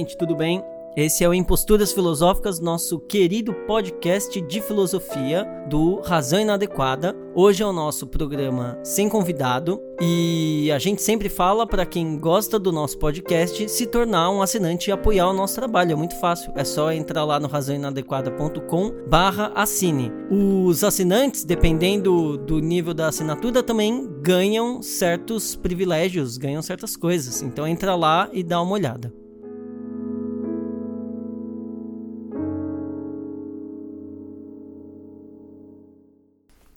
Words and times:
gente, 0.00 0.16
tudo 0.16 0.34
bem? 0.34 0.64
Esse 0.96 1.22
é 1.22 1.28
o 1.28 1.34
Imposturas 1.34 1.92
Filosóficas, 1.92 2.58
nosso 2.58 2.98
querido 2.98 3.52
podcast 3.66 4.40
de 4.40 4.60
filosofia 4.60 5.46
do 5.68 6.00
Razão 6.00 6.40
Inadequada. 6.40 7.14
Hoje 7.34 7.62
é 7.62 7.66
o 7.66 7.72
nosso 7.72 8.08
programa 8.08 8.76
sem 8.82 9.08
convidado 9.08 9.80
e 10.00 10.68
a 10.74 10.80
gente 10.80 11.00
sempre 11.00 11.28
fala 11.28 11.64
para 11.66 11.86
quem 11.86 12.18
gosta 12.18 12.58
do 12.58 12.72
nosso 12.72 12.98
podcast 12.98 13.68
se 13.68 13.86
tornar 13.86 14.30
um 14.30 14.42
assinante 14.42 14.90
e 14.90 14.92
apoiar 14.92 15.28
o 15.28 15.34
nosso 15.34 15.54
trabalho. 15.54 15.92
É 15.92 15.96
muito 15.96 16.18
fácil, 16.18 16.52
é 16.56 16.64
só 16.64 16.90
entrar 16.90 17.24
lá 17.24 17.38
no 17.38 17.46
razãoinadequada.com/assine. 17.46 20.10
Os 20.30 20.82
assinantes, 20.82 21.44
dependendo 21.44 22.36
do 22.38 22.58
nível 22.58 22.94
da 22.94 23.06
assinatura, 23.08 23.62
também 23.62 24.10
ganham 24.22 24.82
certos 24.82 25.54
privilégios, 25.54 26.36
ganham 26.36 26.62
certas 26.62 26.96
coisas. 26.96 27.42
Então 27.42 27.64
entra 27.64 27.94
lá 27.94 28.28
e 28.32 28.42
dá 28.42 28.60
uma 28.60 28.72
olhada. 28.72 29.12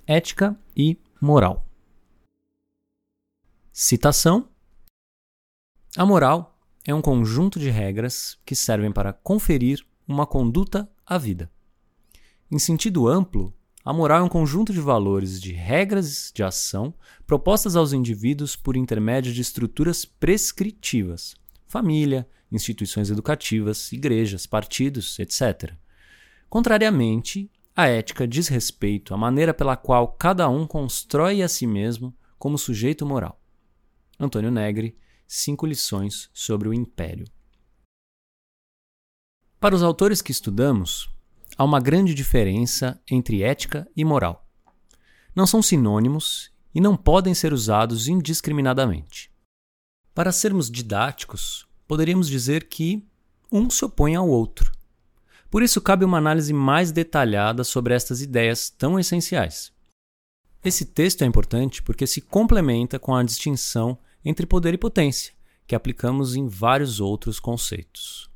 Ética 0.08 0.58
e 0.76 0.98
moral. 1.22 1.66
Citação: 3.72 4.50
A 5.98 6.06
moral 6.06 6.60
é 6.86 6.94
um 6.94 7.02
conjunto 7.02 7.60
de 7.60 7.70
regras 7.70 8.38
que 8.46 8.56
servem 8.56 8.92
para 8.92 9.14
conferir 9.14 9.86
uma 10.08 10.28
conduta 10.28 10.90
à 11.06 11.18
vida. 11.18 11.50
Em 12.52 12.60
sentido 12.60 13.08
amplo, 13.08 13.54
a 13.86 13.92
moral 13.92 14.20
é 14.20 14.24
um 14.24 14.30
conjunto 14.30 14.72
de 14.72 14.80
valores 14.80 15.42
de 15.42 15.52
regras 15.52 16.32
de 16.34 16.44
ação 16.44 16.94
propostas 17.26 17.76
aos 17.76 17.94
indivíduos 17.94 18.56
por 18.56 18.78
intermédio 18.78 19.34
de 19.34 19.42
estruturas 19.42 20.06
prescritivas, 20.06 21.36
família, 21.68 22.28
instituições 22.52 23.10
educativas, 23.10 23.92
igrejas, 23.92 24.46
partidos, 24.46 25.18
etc. 25.20 25.74
Contrariamente 26.50 27.50
a 27.76 27.88
ética 27.88 28.28
diz 28.28 28.48
respeito 28.48 29.14
à 29.14 29.18
maneira 29.18 29.54
pela 29.54 29.76
qual 29.76 30.08
cada 30.08 30.48
um 30.48 30.68
constrói 30.68 31.42
a 31.42 31.48
si 31.48 31.66
mesmo 31.66 32.16
como 32.38 32.58
sujeito 32.58 33.06
moral. 33.06 33.42
Antônio 34.20 34.52
Negri, 34.52 34.98
Cinco 35.36 35.66
lições 35.66 36.30
sobre 36.32 36.70
o 36.70 36.74
império. 36.74 37.26
Para 39.60 39.74
os 39.74 39.82
autores 39.82 40.22
que 40.22 40.32
estudamos, 40.32 41.10
há 41.58 41.64
uma 41.64 41.80
grande 41.80 42.14
diferença 42.14 43.02
entre 43.10 43.42
ética 43.42 43.90
e 43.96 44.06
moral. 44.06 44.48
Não 45.36 45.48
são 45.48 45.60
sinônimos 45.60 46.52
e 46.76 46.80
não 46.80 46.96
podem 46.96 47.34
ser 47.34 47.52
usados 47.52 48.08
indiscriminadamente. 48.08 49.32
Para 50.14 50.32
sermos 50.32 50.70
didáticos, 50.70 51.68
poderíamos 51.88 52.28
dizer 52.28 52.68
que 52.68 53.04
um 53.52 53.72
se 53.72 53.84
opõe 53.84 54.16
ao 54.16 54.30
outro 54.30 54.72
por 55.54 55.62
isso, 55.62 55.80
cabe 55.80 56.04
uma 56.04 56.18
análise 56.18 56.52
mais 56.52 56.92
detalhada 56.92 57.64
sobre 57.64 57.94
estas 57.94 58.24
ideias 58.24 58.72
tão 58.72 59.00
essenciais. 59.00 59.72
Esse 60.66 60.84
texto 60.84 61.22
é 61.22 61.28
importante 61.28 61.84
porque 61.84 62.08
se 62.08 62.22
complementa 62.22 62.98
com 62.98 63.14
a 63.14 63.22
distinção 63.22 63.96
entre 64.26 64.48
poder 64.48 64.74
e 64.74 64.80
potência, 64.80 65.32
que 65.68 65.76
aplicamos 65.76 66.36
em 66.36 66.48
vários 66.48 67.00
outros 67.00 67.40
conceitos. 67.40 68.32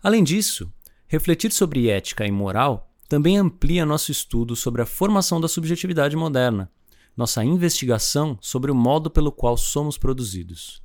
Além 0.00 0.22
disso, 0.22 0.72
refletir 1.08 1.50
sobre 1.50 1.90
ética 1.90 2.24
e 2.24 2.30
moral 2.30 2.88
também 3.08 3.36
amplia 3.36 3.84
nosso 3.84 4.12
estudo 4.12 4.54
sobre 4.54 4.82
a 4.82 4.86
formação 4.86 5.40
da 5.40 5.48
subjetividade 5.48 6.14
moderna, 6.14 6.70
nossa 7.16 7.44
investigação 7.44 8.38
sobre 8.40 8.70
o 8.70 8.76
modo 8.76 9.10
pelo 9.10 9.32
qual 9.32 9.56
somos 9.56 9.98
produzidos, 9.98 10.80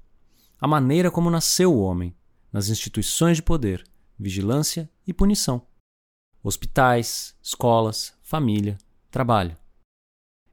a 0.60 0.68
maneira 0.68 1.12
como 1.12 1.30
nasceu 1.30 1.72
o 1.72 1.80
homem, 1.80 2.12
nas 2.52 2.70
instituições 2.70 3.38
de 3.38 3.44
poder, 3.44 3.84
vigilância 4.22 4.90
e 5.12 5.14
punição. 5.14 5.68
Hospitais, 6.44 7.36
escolas, 7.42 8.14
família, 8.24 8.78
trabalho. 9.12 9.56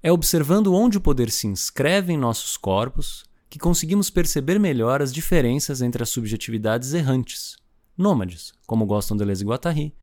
É 0.02 0.12
observando 0.12 0.74
onde 0.74 0.98
o 0.98 1.00
poder 1.00 1.30
se 1.30 1.46
inscreve 1.46 2.12
em 2.12 2.18
nossos 2.18 2.56
corpos 2.56 3.24
que 3.48 3.58
conseguimos 3.58 4.10
perceber 4.10 4.60
melhor 4.60 5.00
as 5.00 5.12
diferenças 5.12 5.80
entre 5.80 6.02
as 6.02 6.10
subjetividades 6.10 6.92
errantes, 6.92 7.56
nômades, 7.96 8.52
como 8.66 8.84
gostam 8.84 9.16
Deleuze 9.16 9.42
e 9.42 9.46
Guattari, 9.46 9.96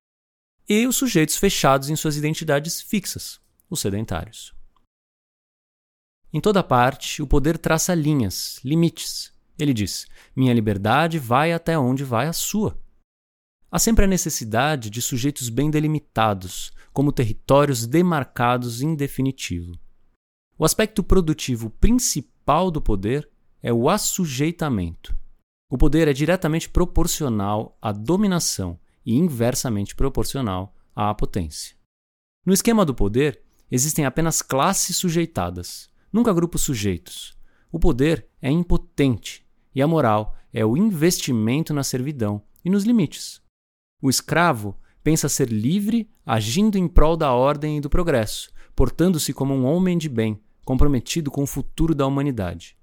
e 0.67 0.87
os 0.87 0.95
sujeitos 0.95 1.37
fechados 1.37 1.89
em 1.89 1.95
suas 1.95 2.17
identidades 2.17 2.81
fixas, 2.81 3.39
os 3.69 3.79
sedentários. 3.79 4.53
Em 6.33 6.41
toda 6.41 6.63
parte, 6.63 7.21
o 7.21 7.27
poder 7.27 7.57
traça 7.57 7.93
linhas, 7.93 8.59
limites. 8.63 9.31
Ele 9.57 9.73
diz: 9.73 10.07
minha 10.35 10.53
liberdade 10.53 11.17
vai 11.19 11.53
até 11.53 11.77
onde 11.77 12.03
vai 12.03 12.27
a 12.27 12.33
sua. 12.33 12.77
Há 13.75 13.79
sempre 13.79 14.05
a 14.05 14.07
necessidade 14.07 14.89
de 14.89 15.01
sujeitos 15.01 15.49
bem 15.49 15.69
delimitados, 15.69 16.71
como 16.93 17.11
territórios 17.11 17.85
demarcados 17.85 18.81
em 18.81 18.95
definitivo. 18.95 19.77
O 20.57 20.63
aspecto 20.63 21.03
produtivo 21.03 21.69
principal 21.69 22.71
do 22.71 22.81
poder 22.81 23.29
é 23.61 23.73
o 23.73 23.89
assujeitamento. 23.89 25.13
O 25.69 25.77
poder 25.77 26.07
é 26.07 26.13
diretamente 26.13 26.69
proporcional 26.69 27.77
à 27.81 27.91
dominação 27.91 28.79
e 29.05 29.13
inversamente 29.13 29.93
proporcional 29.93 30.73
à 30.95 31.13
potência. 31.13 31.75
No 32.45 32.53
esquema 32.53 32.85
do 32.85 32.95
poder, 32.95 33.41
existem 33.69 34.05
apenas 34.05 34.41
classes 34.41 34.95
sujeitadas, 34.95 35.89
nunca 36.13 36.31
grupos 36.31 36.61
sujeitos. 36.61 37.37
O 37.69 37.77
poder 37.77 38.25
é 38.41 38.49
impotente 38.49 39.45
e 39.75 39.81
a 39.81 39.87
moral 39.87 40.33
é 40.53 40.65
o 40.65 40.77
investimento 40.77 41.73
na 41.73 41.83
servidão 41.83 42.41
e 42.63 42.69
nos 42.69 42.85
limites. 42.85 43.43
O 44.01 44.09
escravo 44.09 44.75
pensa 45.03 45.29
ser 45.29 45.49
livre, 45.49 46.09
agindo 46.25 46.77
em 46.77 46.87
prol 46.87 47.15
da 47.15 47.31
ordem 47.31 47.77
e 47.77 47.81
do 47.81 47.89
progresso, 47.89 48.51
portando-se 48.75 49.33
como 49.33 49.53
um 49.53 49.65
homem 49.65 49.97
de 49.97 50.09
bem, 50.09 50.39
comprometido 50.65 51.29
com 51.29 51.43
o 51.43 51.47
futuro 51.47 51.93
da 51.93 52.05
humanidade. 52.05 52.75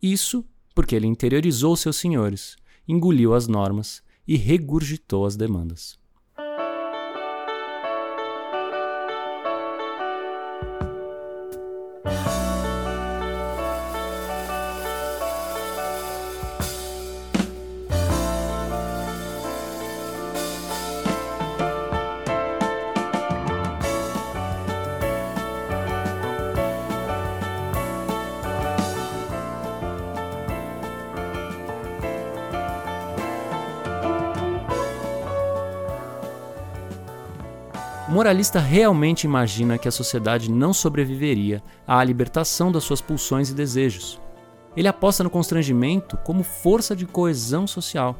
Isso 0.00 0.44
porque 0.74 0.94
ele 0.94 1.06
interiorizou 1.06 1.76
seus 1.76 1.96
senhores, 1.96 2.56
engoliu 2.86 3.34
as 3.34 3.48
normas 3.48 4.02
e 4.26 4.36
regurgitou 4.36 5.26
as 5.26 5.36
demandas. 5.36 5.98
Moralista 38.26 38.58
realmente 38.58 39.22
imagina 39.22 39.78
que 39.78 39.86
a 39.86 39.92
sociedade 39.92 40.50
não 40.50 40.72
sobreviveria 40.72 41.62
à 41.86 42.02
libertação 42.02 42.72
das 42.72 42.82
suas 42.82 43.00
pulsões 43.00 43.50
e 43.50 43.54
desejos. 43.54 44.20
Ele 44.76 44.88
aposta 44.88 45.22
no 45.22 45.30
constrangimento 45.30 46.16
como 46.24 46.42
força 46.42 46.96
de 46.96 47.06
coesão 47.06 47.68
social. 47.68 48.18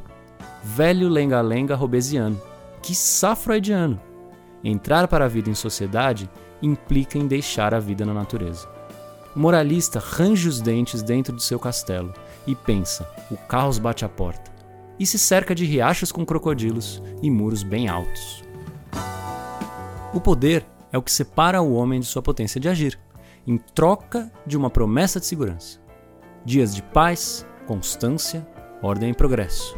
Velho 0.63 1.09
lenga-lenga 1.09 1.75
robesiano, 1.75 2.41
que 2.81 2.95
freudiano. 3.35 4.01
Entrar 4.63 5.09
para 5.09 5.25
a 5.25 5.29
vida 5.29 5.51
em 5.51 5.57
sociedade 5.57 6.31
implica 6.63 7.19
em 7.19 7.27
deixar 7.27 7.75
a 7.75 7.81
vida 7.81 8.07
na 8.07 8.15
natureza. 8.15 8.69
O 9.35 9.41
moralista 9.41 9.99
range 9.99 10.49
os 10.49 10.61
dentes 10.61 11.03
dentro 11.03 11.35
de 11.35 11.43
seu 11.43 11.59
castelo 11.59 12.15
e 12.47 12.55
pensa: 12.55 13.11
o 13.29 13.37
caos 13.37 13.77
bate 13.77 14.05
à 14.05 14.09
porta. 14.09 14.53
E 15.01 15.05
se 15.05 15.19
cerca 15.19 15.53
de 15.53 15.65
riachos 15.65 16.13
com 16.13 16.25
crocodilos 16.25 17.03
e 17.21 17.29
muros 17.29 17.65
bem 17.65 17.89
altos. 17.89 18.46
O 20.17 20.21
poder 20.21 20.67
é 20.91 20.97
o 20.97 21.03
que 21.03 21.13
separa 21.13 21.61
o 21.61 21.75
homem 21.75 22.01
de 22.01 22.07
sua 22.07 22.23
potência 22.23 22.59
de 22.59 22.71
agir, 22.71 22.99
em 23.47 23.59
troca 23.59 24.33
de 24.47 24.57
uma 24.57 24.71
promessa 24.71 25.21
de 25.21 25.27
segurança. 25.27 25.79
Dias 26.43 26.75
de 26.75 26.83
paz, 26.83 27.47
constância, 27.67 28.49
ordem 28.83 29.11
e 29.11 29.15
progresso. 29.15 29.77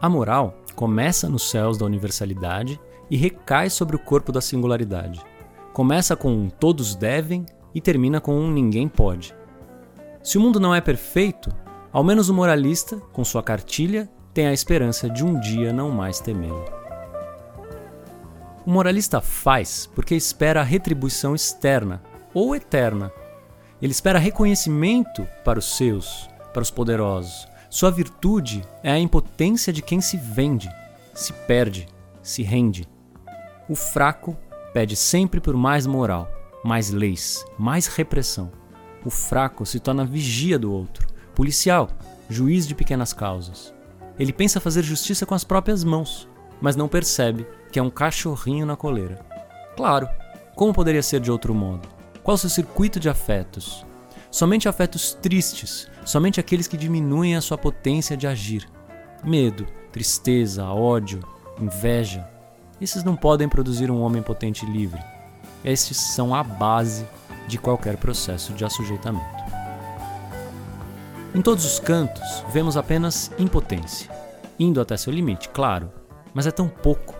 A 0.00 0.08
moral 0.08 0.56
começa 0.74 1.28
nos 1.28 1.48
céus 1.48 1.78
da 1.78 1.86
universalidade 1.86 2.80
e 3.08 3.16
recai 3.16 3.70
sobre 3.70 3.94
o 3.94 3.98
corpo 4.00 4.32
da 4.32 4.40
singularidade. 4.40 5.24
Começa 5.72 6.16
com 6.16 6.32
um 6.32 6.50
todos 6.50 6.96
devem 6.96 7.46
e 7.72 7.80
termina 7.80 8.20
com 8.20 8.34
um 8.34 8.50
ninguém 8.50 8.88
pode. 8.88 9.32
Se 10.20 10.36
o 10.36 10.40
mundo 10.40 10.58
não 10.58 10.74
é 10.74 10.80
perfeito, 10.80 11.48
ao 11.92 12.02
menos 12.02 12.28
o 12.28 12.34
moralista, 12.34 12.96
com 13.12 13.22
sua 13.22 13.40
cartilha, 13.40 14.10
tem 14.34 14.48
a 14.48 14.52
esperança 14.52 15.08
de 15.08 15.24
um 15.24 15.38
dia 15.38 15.72
não 15.72 15.92
mais 15.92 16.18
temê-lo. 16.18 16.79
O 18.70 18.72
moralista 18.72 19.20
faz 19.20 19.90
porque 19.96 20.14
espera 20.14 20.60
a 20.60 20.62
retribuição 20.62 21.34
externa 21.34 22.00
ou 22.32 22.54
eterna. 22.54 23.10
Ele 23.82 23.90
espera 23.90 24.16
reconhecimento 24.16 25.26
para 25.44 25.58
os 25.58 25.76
seus, 25.76 26.30
para 26.52 26.62
os 26.62 26.70
poderosos, 26.70 27.48
Sua 27.68 27.90
virtude 27.90 28.62
é 28.84 28.92
a 28.92 28.98
impotência 28.98 29.72
de 29.72 29.82
quem 29.82 30.00
se 30.00 30.16
vende, 30.16 30.70
se 31.12 31.32
perde, 31.32 31.88
se 32.22 32.44
rende. 32.44 32.88
O 33.68 33.74
fraco 33.74 34.36
pede 34.72 34.94
sempre 34.94 35.40
por 35.40 35.56
mais 35.56 35.84
moral, 35.84 36.30
mais 36.62 36.90
leis, 36.90 37.44
mais 37.58 37.88
repressão. 37.88 38.52
O 39.04 39.10
fraco 39.10 39.66
se 39.66 39.80
torna 39.80 40.04
vigia 40.04 40.56
do 40.56 40.72
outro, 40.72 41.08
policial, 41.34 41.90
juiz 42.28 42.68
de 42.68 42.76
pequenas 42.76 43.12
causas. 43.12 43.74
Ele 44.16 44.32
pensa 44.32 44.60
fazer 44.60 44.84
justiça 44.84 45.26
com 45.26 45.34
as 45.34 45.42
próprias 45.42 45.82
mãos, 45.82 46.28
mas 46.60 46.76
não 46.76 46.86
percebe 46.86 47.44
que 47.70 47.78
é 47.78 47.82
um 47.82 47.90
cachorrinho 47.90 48.66
na 48.66 48.76
coleira. 48.76 49.20
Claro, 49.76 50.08
como 50.54 50.72
poderia 50.72 51.02
ser 51.02 51.20
de 51.20 51.30
outro 51.30 51.54
modo? 51.54 51.88
Qual 52.22 52.34
o 52.34 52.38
seu 52.38 52.50
circuito 52.50 53.00
de 53.00 53.08
afetos? 53.08 53.84
Somente 54.30 54.68
afetos 54.68 55.14
tristes, 55.14 55.88
somente 56.04 56.38
aqueles 56.38 56.68
que 56.68 56.76
diminuem 56.76 57.34
a 57.34 57.40
sua 57.40 57.58
potência 57.58 58.16
de 58.16 58.26
agir. 58.26 58.68
Medo, 59.24 59.66
tristeza, 59.90 60.66
ódio, 60.66 61.20
inveja. 61.60 62.28
Esses 62.80 63.02
não 63.04 63.16
podem 63.16 63.48
produzir 63.48 63.90
um 63.90 64.00
homem 64.00 64.22
potente 64.22 64.64
e 64.64 64.70
livre. 64.70 65.02
Estes 65.64 65.96
são 65.96 66.34
a 66.34 66.42
base 66.42 67.06
de 67.46 67.58
qualquer 67.58 67.96
processo 67.96 68.52
de 68.52 68.64
assujeitamento. 68.64 69.40
Em 71.34 71.42
todos 71.42 71.64
os 71.64 71.78
cantos, 71.78 72.44
vemos 72.52 72.76
apenas 72.76 73.30
impotência, 73.38 74.10
indo 74.58 74.80
até 74.80 74.96
seu 74.96 75.12
limite, 75.12 75.48
claro, 75.48 75.92
mas 76.34 76.46
é 76.46 76.50
tão 76.50 76.68
pouco. 76.68 77.19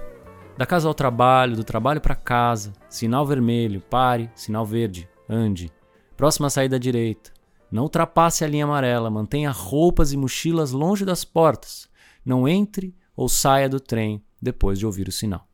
Da 0.61 0.67
casa 0.67 0.87
ao 0.87 0.93
trabalho, 0.93 1.57
do 1.57 1.65
trabalho 1.65 2.03
para 2.03 2.15
casa, 2.15 2.75
sinal 2.87 3.25
vermelho, 3.25 3.81
pare, 3.81 4.31
sinal 4.35 4.67
verde, 4.67 5.09
ande. 5.27 5.73
Próxima 6.19 6.51
saída 6.51 6.77
à 6.77 6.79
direita. 6.79 7.33
Não 7.73 7.85
ultrapasse 7.85 8.45
a 8.45 8.47
linha 8.47 8.67
amarela, 8.67 9.09
mantenha 9.09 9.51
roupas 9.51 10.13
e 10.13 10.19
mochilas 10.19 10.71
longe 10.71 11.03
das 11.03 11.25
portas. 11.25 11.89
Não 12.23 12.47
entre 12.47 12.95
ou 13.17 13.27
saia 13.27 13.71
do 13.71 13.81
trem 13.81 14.23
depois 14.39 14.79
de 14.79 14.85
ouvir 14.85 15.09
o 15.09 15.13
sinal. 15.13 15.49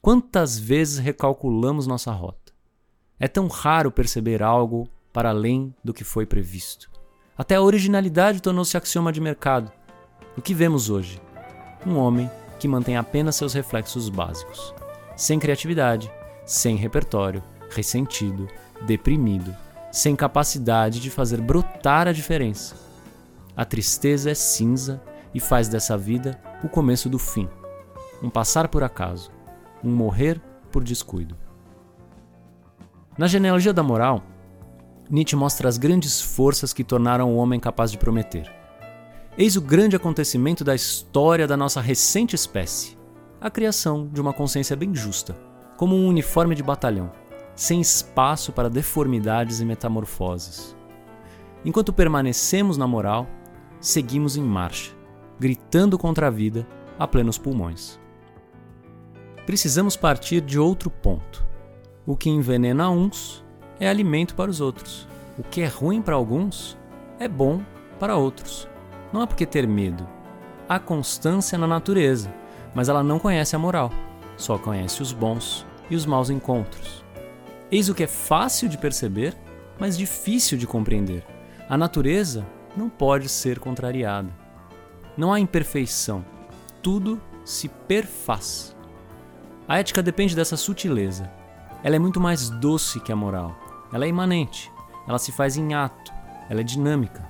Quantas 0.00 0.58
vezes 0.58 0.96
recalculamos 0.96 1.86
nossa 1.86 2.10
rota? 2.10 2.54
É 3.20 3.28
tão 3.28 3.46
raro 3.46 3.92
perceber 3.92 4.42
algo 4.42 4.88
para 5.12 5.28
além 5.28 5.74
do 5.84 5.92
que 5.92 6.02
foi 6.02 6.24
previsto. 6.24 6.90
Até 7.36 7.56
a 7.56 7.62
originalidade 7.62 8.40
tornou-se 8.40 8.74
axioma 8.74 9.12
de 9.12 9.20
mercado. 9.20 9.70
O 10.34 10.40
que 10.40 10.54
vemos 10.54 10.88
hoje? 10.88 11.20
Um 11.86 11.98
homem 11.98 12.30
que 12.58 12.68
mantém 12.68 12.96
apenas 12.96 13.36
seus 13.36 13.54
reflexos 13.54 14.08
básicos, 14.08 14.74
sem 15.16 15.38
criatividade, 15.38 16.10
sem 16.44 16.76
repertório, 16.76 17.42
ressentido, 17.70 18.48
deprimido, 18.86 19.54
sem 19.92 20.16
capacidade 20.16 21.00
de 21.00 21.10
fazer 21.10 21.40
brotar 21.40 22.08
a 22.08 22.12
diferença. 22.12 22.76
A 23.56 23.64
tristeza 23.64 24.30
é 24.30 24.34
cinza 24.34 25.02
e 25.34 25.40
faz 25.40 25.68
dessa 25.68 25.96
vida 25.96 26.40
o 26.62 26.68
começo 26.68 27.08
do 27.08 27.18
fim, 27.18 27.48
um 28.22 28.30
passar 28.30 28.68
por 28.68 28.82
acaso, 28.82 29.30
um 29.82 29.90
morrer 29.90 30.40
por 30.70 30.82
descuido. 30.82 31.36
Na 33.16 33.26
genealogia 33.26 33.72
da 33.72 33.82
moral, 33.82 34.22
Nietzsche 35.10 35.34
mostra 35.34 35.68
as 35.68 35.78
grandes 35.78 36.20
forças 36.20 36.72
que 36.72 36.84
tornaram 36.84 37.32
o 37.32 37.36
homem 37.36 37.58
capaz 37.58 37.90
de 37.90 37.98
prometer. 37.98 38.57
Eis 39.40 39.54
o 39.54 39.60
grande 39.60 39.94
acontecimento 39.94 40.64
da 40.64 40.74
história 40.74 41.46
da 41.46 41.56
nossa 41.56 41.80
recente 41.80 42.34
espécie: 42.34 42.98
a 43.40 43.48
criação 43.48 44.08
de 44.08 44.20
uma 44.20 44.32
consciência 44.32 44.74
bem 44.74 44.92
justa, 44.92 45.36
como 45.76 45.94
um 45.94 46.08
uniforme 46.08 46.56
de 46.56 46.62
batalhão, 46.62 47.12
sem 47.54 47.80
espaço 47.80 48.50
para 48.50 48.68
deformidades 48.68 49.60
e 49.60 49.64
metamorfoses. 49.64 50.76
Enquanto 51.64 51.92
permanecemos 51.92 52.76
na 52.76 52.88
moral, 52.88 53.28
seguimos 53.80 54.36
em 54.36 54.42
marcha, 54.42 54.92
gritando 55.38 55.96
contra 55.96 56.26
a 56.26 56.30
vida 56.30 56.66
a 56.98 57.06
plenos 57.06 57.38
pulmões. 57.38 57.96
Precisamos 59.46 59.96
partir 59.96 60.40
de 60.40 60.58
outro 60.58 60.90
ponto. 60.90 61.46
O 62.04 62.16
que 62.16 62.28
envenena 62.28 62.90
uns 62.90 63.44
é 63.78 63.88
alimento 63.88 64.34
para 64.34 64.50
os 64.50 64.60
outros. 64.60 65.06
O 65.38 65.44
que 65.44 65.60
é 65.60 65.68
ruim 65.68 66.02
para 66.02 66.16
alguns 66.16 66.76
é 67.20 67.28
bom 67.28 67.62
para 68.00 68.16
outros. 68.16 68.68
Não 69.12 69.20
há 69.20 69.26
por 69.26 69.36
que 69.36 69.46
ter 69.46 69.66
medo. 69.66 70.06
Há 70.68 70.78
constância 70.78 71.56
na 71.56 71.66
natureza, 71.66 72.32
mas 72.74 72.88
ela 72.88 73.02
não 73.02 73.18
conhece 73.18 73.56
a 73.56 73.58
moral, 73.58 73.90
só 74.36 74.58
conhece 74.58 75.02
os 75.02 75.12
bons 75.12 75.66
e 75.90 75.96
os 75.96 76.04
maus 76.04 76.30
encontros. 76.30 77.04
Eis 77.70 77.88
o 77.88 77.94
que 77.94 78.04
é 78.04 78.06
fácil 78.06 78.68
de 78.68 78.78
perceber, 78.78 79.36
mas 79.78 79.96
difícil 79.96 80.58
de 80.58 80.66
compreender. 80.66 81.24
A 81.68 81.76
natureza 81.76 82.46
não 82.76 82.88
pode 82.88 83.28
ser 83.28 83.58
contrariada. 83.58 84.28
Não 85.16 85.32
há 85.32 85.40
imperfeição, 85.40 86.24
tudo 86.82 87.20
se 87.44 87.68
perfaz. 87.68 88.76
A 89.66 89.78
ética 89.78 90.02
depende 90.02 90.34
dessa 90.34 90.56
sutileza. 90.56 91.30
Ela 91.82 91.96
é 91.96 91.98
muito 91.98 92.20
mais 92.20 92.48
doce 92.48 93.00
que 93.00 93.12
a 93.12 93.16
moral. 93.16 93.54
Ela 93.92 94.04
é 94.04 94.08
imanente, 94.08 94.70
ela 95.06 95.18
se 95.18 95.32
faz 95.32 95.56
em 95.56 95.74
ato, 95.74 96.12
ela 96.48 96.60
é 96.60 96.64
dinâmica. 96.64 97.27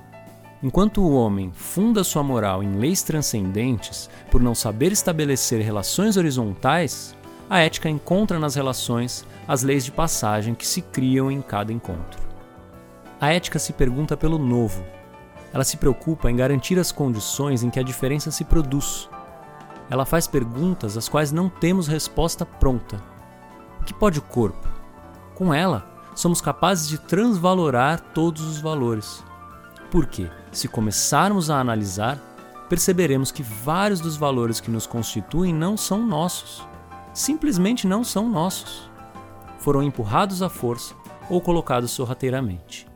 Enquanto 0.61 1.01
o 1.01 1.15
homem 1.15 1.51
funda 1.53 2.03
sua 2.03 2.21
moral 2.21 2.61
em 2.61 2.77
leis 2.77 3.01
transcendentes 3.01 4.09
por 4.29 4.41
não 4.41 4.53
saber 4.53 4.91
estabelecer 4.91 5.61
relações 5.61 6.17
horizontais, 6.17 7.15
a 7.49 7.59
ética 7.59 7.89
encontra 7.89 8.37
nas 8.37 8.55
relações 8.55 9.25
as 9.47 9.63
leis 9.63 9.85
de 9.85 9.91
passagem 9.91 10.53
que 10.53 10.67
se 10.67 10.81
criam 10.81 11.31
em 11.31 11.41
cada 11.41 11.71
encontro. 11.71 12.21
A 13.21 13.31
ética 13.33 13.57
se 13.57 13.71
pergunta 13.71 14.17
pelo 14.17 14.37
novo. 14.37 14.83
Ela 15.53 15.63
se 15.63 15.77
preocupa 15.77 16.29
em 16.29 16.35
garantir 16.35 16.77
as 16.77 16.91
condições 16.91 17.63
em 17.63 17.69
que 17.69 17.79
a 17.79 17.83
diferença 17.83 18.29
se 18.29 18.43
produz. 18.43 19.09
Ela 19.89 20.05
faz 20.05 20.27
perguntas 20.27 20.97
às 20.97 21.07
quais 21.07 21.31
não 21.31 21.49
temos 21.49 21.87
resposta 21.87 22.45
pronta. 22.45 23.01
O 23.81 23.85
que 23.85 23.93
pode 23.93 24.19
o 24.19 24.21
corpo? 24.21 24.67
Com 25.35 25.53
ela, 25.53 25.89
somos 26.13 26.41
capazes 26.41 26.87
de 26.89 26.97
transvalorar 26.97 27.99
todos 28.13 28.41
os 28.41 28.59
valores. 28.59 29.23
Porque, 29.91 30.29
se 30.51 30.67
começarmos 30.67 31.49
a 31.49 31.59
analisar, 31.59 32.17
perceberemos 32.69 33.31
que 33.31 33.41
vários 33.41 33.99
dos 33.99 34.15
valores 34.15 34.59
que 34.59 34.69
nos 34.69 34.85
constituem 34.85 35.53
não 35.53 35.75
são 35.75 36.05
nossos. 36.05 36.67
Simplesmente 37.13 37.87
não 37.87 38.03
são 38.03 38.29
nossos. 38.29 38.89
Foram 39.57 39.81
empurrados 39.81 40.41
à 40.41 40.49
força 40.49 40.93
ou 41.29 41.41
colocados 41.41 41.91
sorrateiramente. 41.91 42.87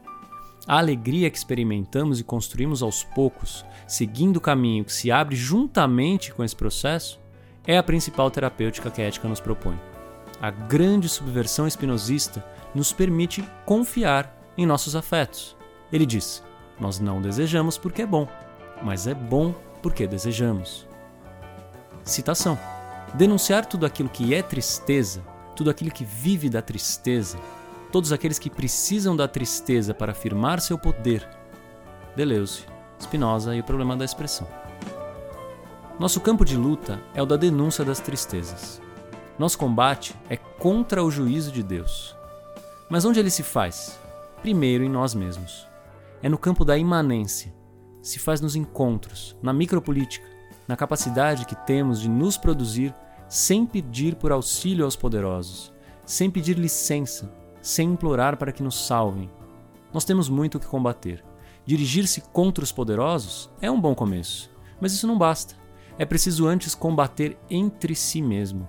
A 0.65 0.77
alegria 0.77 1.29
que 1.29 1.37
experimentamos 1.37 2.19
e 2.19 2.23
construímos 2.23 2.81
aos 2.81 3.03
poucos, 3.03 3.65
seguindo 3.85 4.37
o 4.37 4.41
caminho 4.41 4.85
que 4.85 4.93
se 4.93 5.11
abre 5.11 5.35
juntamente 5.35 6.33
com 6.33 6.43
esse 6.43 6.55
processo, 6.55 7.19
é 7.65 7.77
a 7.77 7.83
principal 7.83 8.31
terapêutica 8.31 8.89
que 8.89 9.01
a 9.01 9.05
ética 9.05 9.27
nos 9.27 9.41
propõe. 9.41 9.77
A 10.41 10.51
grande 10.51 11.09
subversão 11.09 11.67
espinosista 11.67 12.45
nos 12.73 12.93
permite 12.93 13.43
confiar 13.65 14.37
em 14.57 14.65
nossos 14.65 14.95
afetos. 14.95 15.55
Ele 15.91 16.05
diz: 16.05 16.43
Nós 16.83 16.99
não 16.99 17.21
desejamos 17.21 17.77
porque 17.77 18.01
é 18.01 18.05
bom, 18.05 18.27
mas 18.83 19.07
é 19.07 19.13
bom 19.13 19.55
porque 19.81 20.05
desejamos. 20.05 20.85
Citação: 22.03 22.59
Denunciar 23.13 23.65
tudo 23.65 23.85
aquilo 23.85 24.09
que 24.09 24.33
é 24.33 24.43
tristeza, 24.43 25.23
tudo 25.55 25.69
aquilo 25.69 25.89
que 25.89 26.03
vive 26.03 26.49
da 26.49 26.61
tristeza, 26.61 27.39
todos 27.89 28.11
aqueles 28.11 28.37
que 28.37 28.49
precisam 28.49 29.15
da 29.15 29.29
tristeza 29.29 29.93
para 29.93 30.11
afirmar 30.11 30.59
seu 30.59 30.77
poder. 30.77 31.25
Deleuze, 32.17 32.65
Spinoza 33.01 33.55
e 33.55 33.61
o 33.61 33.63
problema 33.63 33.95
da 33.95 34.03
expressão. 34.03 34.45
Nosso 35.97 36.19
campo 36.19 36.43
de 36.43 36.57
luta 36.57 36.99
é 37.15 37.23
o 37.23 37.25
da 37.25 37.37
denúncia 37.37 37.85
das 37.85 38.01
tristezas. 38.01 38.81
Nosso 39.39 39.57
combate 39.57 40.13
é 40.29 40.35
contra 40.35 41.01
o 41.01 41.09
juízo 41.09 41.49
de 41.49 41.63
Deus. 41.63 42.13
Mas 42.89 43.05
onde 43.05 43.21
ele 43.21 43.29
se 43.29 43.41
faz? 43.41 43.97
Primeiro 44.41 44.83
em 44.83 44.89
nós 44.89 45.15
mesmos. 45.15 45.71
É 46.23 46.29
no 46.29 46.37
campo 46.37 46.63
da 46.63 46.77
imanência. 46.77 47.53
Se 48.01 48.17
faz 48.17 48.39
nos 48.39 48.55
encontros, 48.55 49.35
na 49.41 49.51
micropolítica, 49.51 50.25
na 50.65 50.77
capacidade 50.77 51.45
que 51.45 51.55
temos 51.67 51.99
de 51.99 52.07
nos 52.07 52.37
produzir 52.37 52.95
sem 53.27 53.65
pedir 53.65 54.15
por 54.15 54.31
auxílio 54.31 54.85
aos 54.85 54.95
poderosos, 54.95 55.73
sem 56.05 56.31
pedir 56.31 56.57
licença, 56.57 57.29
sem 57.61 57.91
implorar 57.91 58.37
para 58.37 58.53
que 58.53 58.63
nos 58.63 58.87
salvem. 58.87 59.29
Nós 59.93 60.05
temos 60.05 60.29
muito 60.29 60.55
o 60.55 60.59
que 60.61 60.65
combater. 60.65 61.21
Dirigir-se 61.65 62.21
contra 62.21 62.63
os 62.63 62.71
poderosos 62.71 63.49
é 63.59 63.69
um 63.69 63.81
bom 63.81 63.93
começo, 63.93 64.49
mas 64.79 64.93
isso 64.93 65.05
não 65.05 65.17
basta. 65.17 65.55
É 65.99 66.05
preciso 66.05 66.47
antes 66.47 66.73
combater 66.73 67.37
entre 67.49 67.95
si 67.95 68.21
mesmo, 68.21 68.65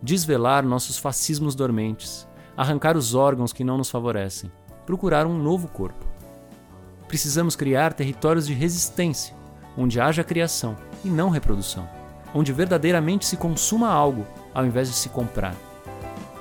desvelar 0.00 0.64
nossos 0.64 0.98
fascismos 0.98 1.56
dormentes, 1.56 2.28
arrancar 2.56 2.96
os 2.96 3.12
órgãos 3.12 3.52
que 3.52 3.64
não 3.64 3.76
nos 3.76 3.90
favorecem, 3.90 4.52
procurar 4.86 5.26
um 5.26 5.36
novo 5.36 5.66
corpo. 5.66 6.11
Precisamos 7.12 7.54
criar 7.54 7.92
territórios 7.92 8.46
de 8.46 8.54
resistência, 8.54 9.34
onde 9.76 10.00
haja 10.00 10.24
criação 10.24 10.74
e 11.04 11.10
não 11.10 11.28
reprodução, 11.28 11.86
onde 12.34 12.54
verdadeiramente 12.54 13.26
se 13.26 13.36
consuma 13.36 13.90
algo 13.90 14.26
ao 14.54 14.64
invés 14.64 14.88
de 14.88 14.94
se 14.94 15.10
comprar. 15.10 15.54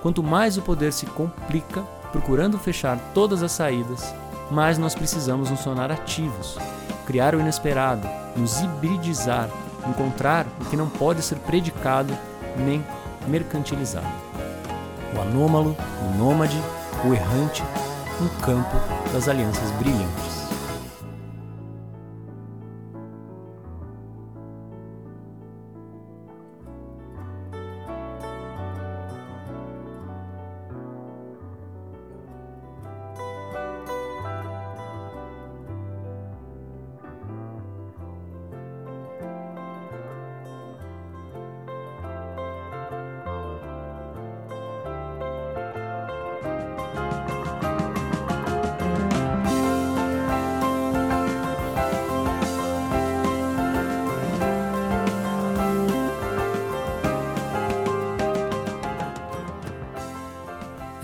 Quanto 0.01 0.23
mais 0.23 0.55
o 0.55 0.61
poder 0.61 0.93
se 0.93 1.05
complica, 1.07 1.81
procurando 2.13 2.57
fechar 2.57 2.97
todas 3.13 3.43
as 3.43 3.51
saídas, 3.51 4.15
mais 4.49 4.77
nós 4.77 4.95
precisamos 4.95 5.49
nos 5.49 5.61
tornar 5.61 5.91
ativos, 5.91 6.57
criar 7.05 7.35
o 7.35 7.41
inesperado, 7.41 8.07
nos 8.37 8.61
hibridizar, 8.61 9.49
encontrar 9.89 10.47
o 10.61 10.65
que 10.69 10.77
não 10.77 10.87
pode 10.89 11.21
ser 11.21 11.35
predicado 11.39 12.17
nem 12.55 12.81
mercantilizado. 13.27 14.07
O 15.17 15.19
anômalo, 15.19 15.75
o 16.01 16.17
nômade, 16.17 16.57
o 17.03 17.13
errante, 17.13 17.61
um 18.21 18.29
campo 18.39 18.77
das 19.11 19.27
alianças 19.27 19.69
brilhantes. 19.71 20.30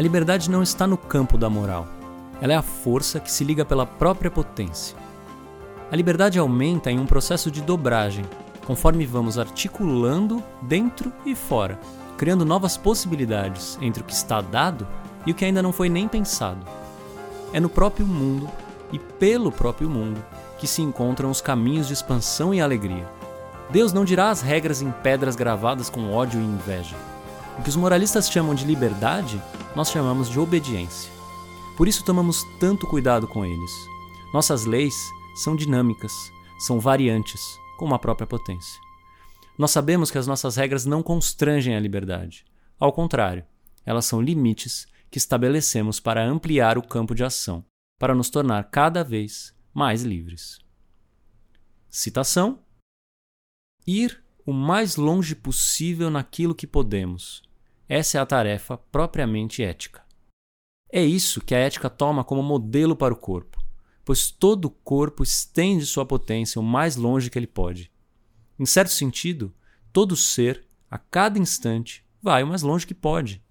Liberdade 0.08 0.50
não 0.50 0.64
está 0.64 0.88
no 0.88 0.98
campo 0.98 1.38
da 1.38 1.50
moral. 1.50 1.86
Ela 2.40 2.54
é 2.54 2.56
a 2.56 2.62
força 2.62 3.20
que 3.20 3.30
se 3.30 3.44
liga 3.44 3.66
pela 3.66 3.86
própria 3.86 4.32
potência. 4.32 4.96
A 5.92 5.96
liberdade 5.98 6.40
aumenta 6.40 6.90
em 6.90 6.98
um 6.98 7.06
processo 7.06 7.52
de 7.52 7.62
dobragem, 7.62 8.24
conforme 8.66 9.06
vamos 9.06 9.38
articulando 9.38 10.42
dentro 10.62 11.12
e 11.26 11.36
fora, 11.36 11.78
criando 12.18 12.46
novas 12.46 12.78
possibilidades 12.78 13.78
entre 13.82 14.02
o 14.02 14.06
que 14.06 14.14
está 14.14 14.40
dado 14.40 14.88
e 15.26 15.32
o 15.32 15.36
que 15.36 15.44
ainda 15.44 15.62
não 15.62 15.74
foi 15.74 15.90
nem 15.90 16.08
pensado. 16.08 16.66
É 17.52 17.60
no 17.60 17.68
próprio 17.68 18.08
mundo 18.08 18.50
e 18.94 18.98
pelo 18.98 19.52
próprio 19.52 19.90
mundo 19.90 20.24
que 20.58 20.68
se 20.68 20.82
encontram 20.82 21.30
os 21.30 21.42
caminhos 21.42 21.88
de 21.88 21.94
expansão 21.94 22.54
e 22.54 22.62
alegria. 22.62 23.06
Deus 23.70 23.92
não 23.92 24.06
dirá 24.06 24.30
as 24.30 24.40
regras 24.40 24.82
em 24.82 24.90
pedras 24.90 25.36
gravadas 25.36 25.90
com 25.90 26.14
ódio 26.14 26.40
e 26.40 26.46
inveja. 26.46 26.96
O 27.58 27.64
que 27.64 27.70
os 27.70 27.76
moralistas 27.76 28.30
chamam 28.30 28.54
de 28.54 28.66
liberdade 28.66 29.42
nós 29.76 29.90
chamamos 29.90 30.30
de 30.30 30.40
obediência. 30.40 31.12
Por 31.76 31.88
isso 31.88 32.04
tomamos 32.04 32.44
tanto 32.60 32.88
cuidado 32.88 33.28
com 33.28 33.46
eles. 33.46 33.72
Nossas 34.34 34.66
leis 34.66 34.96
são 35.36 35.56
dinâmicas, 35.56 36.12
são 36.60 36.80
variantes, 36.80 37.42
como 37.78 37.94
a 37.94 38.00
própria 38.00 38.28
potência. 38.28 38.80
Nós 39.58 39.72
sabemos 39.72 40.12
que 40.12 40.18
as 40.18 40.28
nossas 40.28 40.56
regras 40.56 40.86
não 40.86 41.02
constrangem 41.02 41.76
a 41.76 41.80
liberdade. 41.80 42.46
Ao 42.80 42.92
contrário, 42.92 43.46
elas 43.86 44.06
são 44.06 44.22
limites 44.22 44.88
que 45.10 45.18
estabelecemos 45.18 46.00
para 46.00 46.24
ampliar 46.24 46.78
o 46.78 46.88
campo 46.88 47.16
de 47.16 47.24
ação, 47.24 47.64
para 48.00 48.14
nos 48.14 48.30
tornar 48.30 48.70
cada 48.70 49.04
vez 49.04 49.56
mais 49.74 50.04
livres. 50.04 50.60
Citação: 51.90 52.60
Ir 53.86 54.24
o 54.46 54.54
mais 54.54 54.96
longe 54.96 55.36
possível 55.36 56.10
naquilo 56.10 56.56
que 56.56 56.68
podemos, 56.68 57.47
essa 57.88 58.17
é 58.17 58.22
a 58.22 58.25
tarefa 58.25 58.77
propriamente 58.77 59.63
ética. 59.63 60.03
É 60.91 61.03
isso 61.03 61.41
que 61.41 61.56
a 61.56 61.60
ética 61.60 61.89
toma 61.89 62.24
como 62.24 62.41
modelo 62.44 62.96
para 62.96 63.13
o 63.13 63.17
corpo, 63.17 63.58
pois 64.03 64.32
todo 64.32 64.70
corpo 64.70 65.24
estende 65.24 65.86
sua 65.86 66.06
potência 66.06 66.60
o 66.60 66.63
mais 66.63 66.96
longe 66.96 67.29
que 67.29 67.38
ele 67.38 67.48
pode. 67.48 67.91
Em 68.58 68.65
certo 68.65 68.91
sentido, 68.91 69.53
todo 69.94 70.15
ser, 70.15 70.65
a 70.89 70.98
cada 70.98 71.38
instante, 71.38 72.06
vai 72.22 72.44
o 72.44 72.48
mais 72.48 72.62
longe 72.62 72.88
que 72.88 72.94
pode. 72.94 73.44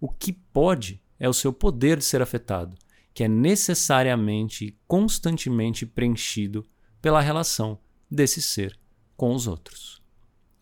O 0.00 0.08
que 0.08 0.32
pode 0.32 1.02
é 1.18 1.28
o 1.28 1.34
seu 1.34 1.52
poder 1.52 1.98
de 1.98 2.04
ser 2.04 2.20
afetado, 2.20 2.76
que 3.12 3.24
é 3.24 3.28
necessariamente 3.28 4.66
e 4.66 4.78
constantemente 4.86 5.86
preenchido 5.86 6.66
pela 7.00 7.20
relação 7.20 7.78
desse 8.10 8.42
ser 8.42 8.78
com 9.16 9.34
os 9.34 9.46
outros. 9.46 10.02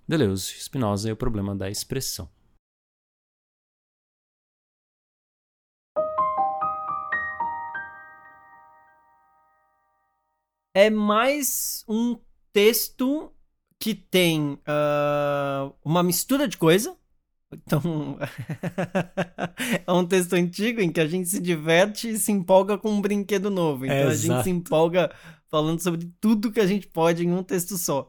Deleuze, 0.07 0.55
Spinoza 0.61 1.09
e 1.09 1.13
o 1.13 1.17
problema 1.17 1.55
da 1.55 1.71
expressão. 1.71 2.29
É 10.75 10.91
mais 10.91 11.85
um 11.89 12.19
texto 12.53 13.33
que 13.79 13.95
tem 13.95 14.55
uh, 14.55 15.73
uma 15.85 16.03
mistura 16.03 16.49
de 16.49 16.59
coisa. 16.59 16.97
Então, 17.53 18.19
é 19.87 19.93
um 19.93 20.05
texto 20.05 20.33
antigo 20.33 20.81
em 20.81 20.91
que 20.91 21.01
a 21.01 21.07
gente 21.07 21.29
se 21.29 21.41
diverte 21.41 22.11
e 22.11 22.19
se 22.19 22.33
empolga 22.33 22.77
com 22.77 22.91
um 22.91 23.01
brinquedo 23.01 23.49
novo. 23.51 23.87
Então, 23.87 23.97
é, 23.97 24.05
a 24.05 24.15
gente 24.15 24.43
se 24.43 24.51
empolga 24.51 25.15
falando 25.49 25.81
sobre 25.81 26.11
tudo 26.21 26.51
que 26.51 26.59
a 26.59 26.67
gente 26.67 26.89
pode 26.89 27.25
em 27.25 27.33
um 27.33 27.45
texto 27.45 27.79
só. 27.79 28.09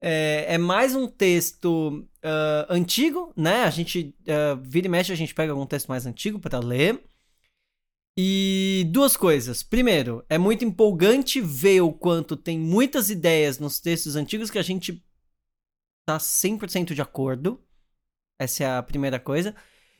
É, 0.00 0.54
é 0.54 0.58
mais 0.58 0.96
um 0.96 1.06
texto 1.06 2.04
uh, 2.24 2.66
antigo, 2.68 3.32
né? 3.36 3.62
A 3.62 3.70
gente 3.70 4.12
uh, 4.22 4.60
vira 4.60 4.88
e 4.88 4.90
mexe, 4.90 5.12
a 5.12 5.16
gente 5.16 5.32
pega 5.32 5.52
algum 5.52 5.64
texto 5.64 5.86
mais 5.86 6.06
antigo 6.06 6.40
para 6.40 6.58
ler. 6.58 7.00
E 8.16 8.86
duas 8.90 9.16
coisas. 9.16 9.62
Primeiro, 9.62 10.24
é 10.28 10.36
muito 10.36 10.64
empolgante 10.64 11.40
ver 11.40 11.80
o 11.80 11.92
quanto 11.92 12.36
tem 12.36 12.58
muitas 12.58 13.08
ideias 13.08 13.58
nos 13.58 13.80
textos 13.80 14.16
antigos 14.16 14.50
que 14.50 14.58
a 14.58 14.62
gente 14.62 15.02
tá 16.04 16.18
100% 16.18 16.94
de 16.94 17.00
acordo. 17.00 17.62
Essa 18.38 18.64
é 18.64 18.76
a 18.76 18.82
primeira 18.82 19.18
coisa. 19.18 19.54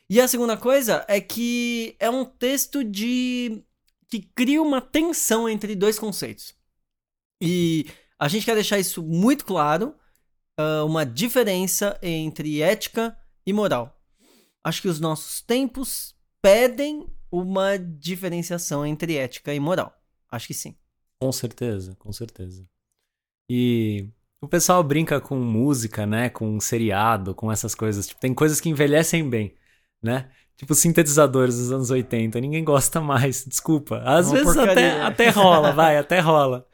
E 0.09 0.21
a 0.21 0.27
segunda 0.27 0.55
coisa 0.55 1.03
é 1.07 1.19
que 1.19 1.95
é 1.99 2.09
um 2.09 2.23
texto 2.23 2.83
de 2.83 3.63
que 4.07 4.21
cria 4.21 4.61
uma 4.61 4.79
tensão 4.79 5.49
entre 5.49 5.75
dois 5.75 5.97
conceitos. 5.97 6.53
E 7.41 7.87
a 8.19 8.27
gente 8.27 8.45
quer 8.45 8.53
deixar 8.53 8.77
isso 8.77 9.01
muito 9.01 9.43
claro, 9.43 9.95
uh, 10.59 10.85
uma 10.85 11.03
diferença 11.03 11.97
entre 12.01 12.61
ética 12.61 13.17
e 13.45 13.51
moral. 13.51 13.99
Acho 14.63 14.83
que 14.83 14.87
os 14.87 14.99
nossos 14.99 15.41
tempos 15.41 16.15
pedem 16.41 17.07
uma 17.33 17.79
diferenciação 17.79 18.85
entre 18.85 19.17
ética 19.17 19.51
e 19.55 19.59
moral. 19.59 19.91
Acho 20.29 20.45
que 20.45 20.53
sim. 20.53 20.75
Com 21.19 21.31
certeza, 21.31 21.95
com 21.95 22.13
certeza. 22.13 22.63
E 23.49 24.07
o 24.39 24.47
pessoal 24.47 24.83
brinca 24.83 25.19
com 25.19 25.35
música, 25.37 26.05
né? 26.05 26.29
Com 26.29 26.59
seriado, 26.59 27.33
com 27.33 27.51
essas 27.51 27.73
coisas. 27.73 28.07
Tipo, 28.07 28.21
tem 28.21 28.35
coisas 28.35 28.61
que 28.61 28.69
envelhecem 28.69 29.27
bem, 29.27 29.55
né? 30.01 30.29
Tipo, 30.55 30.75
sintetizadores 30.75 31.57
dos 31.57 31.71
anos 31.71 31.89
80. 31.89 32.39
Ninguém 32.39 32.63
gosta 32.63 33.01
mais, 33.01 33.45
desculpa. 33.45 33.97
Às 34.05 34.27
Uma 34.27 34.35
vezes 34.35 34.57
até, 34.57 35.01
até 35.01 35.29
rola, 35.29 35.71
vai, 35.71 35.97
até 35.97 36.19
rola. 36.19 36.67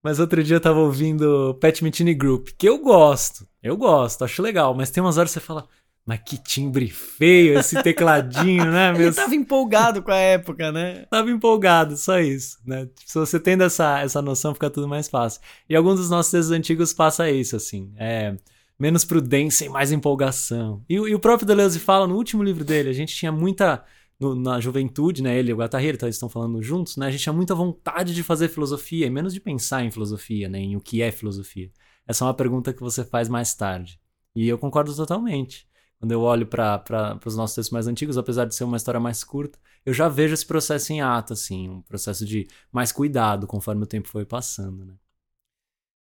Mas 0.00 0.20
outro 0.20 0.44
dia 0.44 0.56
eu 0.56 0.60
tava 0.60 0.78
ouvindo 0.78 1.54
Pat 1.60 1.82
Metheny 1.82 2.14
Group, 2.14 2.50
que 2.56 2.68
eu 2.68 2.78
gosto. 2.78 3.48
Eu 3.60 3.76
gosto, 3.76 4.24
acho 4.24 4.42
legal. 4.42 4.74
Mas 4.74 4.90
tem 4.90 5.02
umas 5.02 5.18
horas 5.18 5.30
que 5.32 5.40
você 5.40 5.46
fala, 5.46 5.66
mas 6.06 6.20
que 6.20 6.36
timbre 6.36 6.88
feio 6.88 7.58
esse 7.58 7.82
tecladinho, 7.82 8.70
né? 8.70 8.92
Ele 9.00 9.12
tava 9.12 9.34
empolgado 9.34 10.02
com 10.02 10.10
a 10.10 10.16
época, 10.16 10.70
né? 10.70 11.06
Tava 11.10 11.30
empolgado, 11.30 11.96
só 11.96 12.20
isso, 12.20 12.58
né? 12.64 12.88
Se 13.06 13.18
você 13.18 13.40
tendo 13.40 13.64
essa, 13.64 14.00
essa 14.00 14.20
noção, 14.20 14.52
fica 14.52 14.68
tudo 14.68 14.86
mais 14.86 15.08
fácil. 15.08 15.40
E 15.68 15.74
alguns 15.74 15.98
dos 15.98 16.10
nossos 16.10 16.30
textos 16.30 16.50
antigos 16.50 16.92
passa 16.92 17.30
isso, 17.30 17.56
assim. 17.56 17.92
É 17.96 18.36
menos 18.78 19.04
prudência 19.04 19.64
e 19.64 19.68
mais 19.68 19.92
empolgação. 19.92 20.84
E, 20.88 20.94
e 20.94 21.14
o 21.14 21.18
próprio 21.18 21.46
Deleuze 21.46 21.78
fala 21.78 22.06
no 22.06 22.16
último 22.16 22.42
livro 22.42 22.64
dele, 22.64 22.90
a 22.90 22.94
gente 22.94 23.14
tinha 23.14 23.32
muita... 23.32 23.82
No, 24.20 24.32
na 24.32 24.60
juventude, 24.60 25.22
né? 25.22 25.36
Ele 25.36 25.50
e 25.50 25.54
o 25.54 25.56
Gatarreiro, 25.56 25.96
então 25.96 26.06
eles 26.06 26.14
estão 26.14 26.28
falando 26.28 26.62
juntos, 26.62 26.96
né? 26.96 27.08
A 27.08 27.10
gente 27.10 27.22
tinha 27.22 27.32
muita 27.32 27.52
vontade 27.52 28.14
de 28.14 28.22
fazer 28.22 28.46
filosofia 28.46 29.06
e 29.06 29.10
menos 29.10 29.34
de 29.34 29.40
pensar 29.40 29.84
em 29.84 29.90
filosofia, 29.90 30.48
né? 30.48 30.60
Em 30.60 30.76
o 30.76 30.80
que 30.80 31.02
é 31.02 31.10
filosofia. 31.10 31.68
Essa 32.06 32.24
é 32.24 32.26
uma 32.28 32.34
pergunta 32.34 32.72
que 32.72 32.80
você 32.80 33.04
faz 33.04 33.28
mais 33.28 33.54
tarde. 33.54 33.98
E 34.36 34.46
eu 34.46 34.56
concordo 34.56 34.94
totalmente 34.94 35.66
quando 36.04 36.12
eu 36.12 36.20
olho 36.20 36.46
para 36.46 37.18
os 37.24 37.34
nossos 37.34 37.54
textos 37.54 37.72
mais 37.72 37.88
antigos, 37.88 38.18
apesar 38.18 38.44
de 38.44 38.54
ser 38.54 38.64
uma 38.64 38.76
história 38.76 39.00
mais 39.00 39.24
curta, 39.24 39.58
eu 39.86 39.94
já 39.94 40.06
vejo 40.06 40.34
esse 40.34 40.44
processo 40.44 40.92
em 40.92 41.00
ato, 41.00 41.32
assim, 41.32 41.66
um 41.70 41.80
processo 41.80 42.26
de 42.26 42.46
mais 42.70 42.92
cuidado 42.92 43.46
conforme 43.46 43.84
o 43.84 43.86
tempo 43.86 44.06
foi 44.06 44.26
passando, 44.26 44.84
né? 44.84 44.92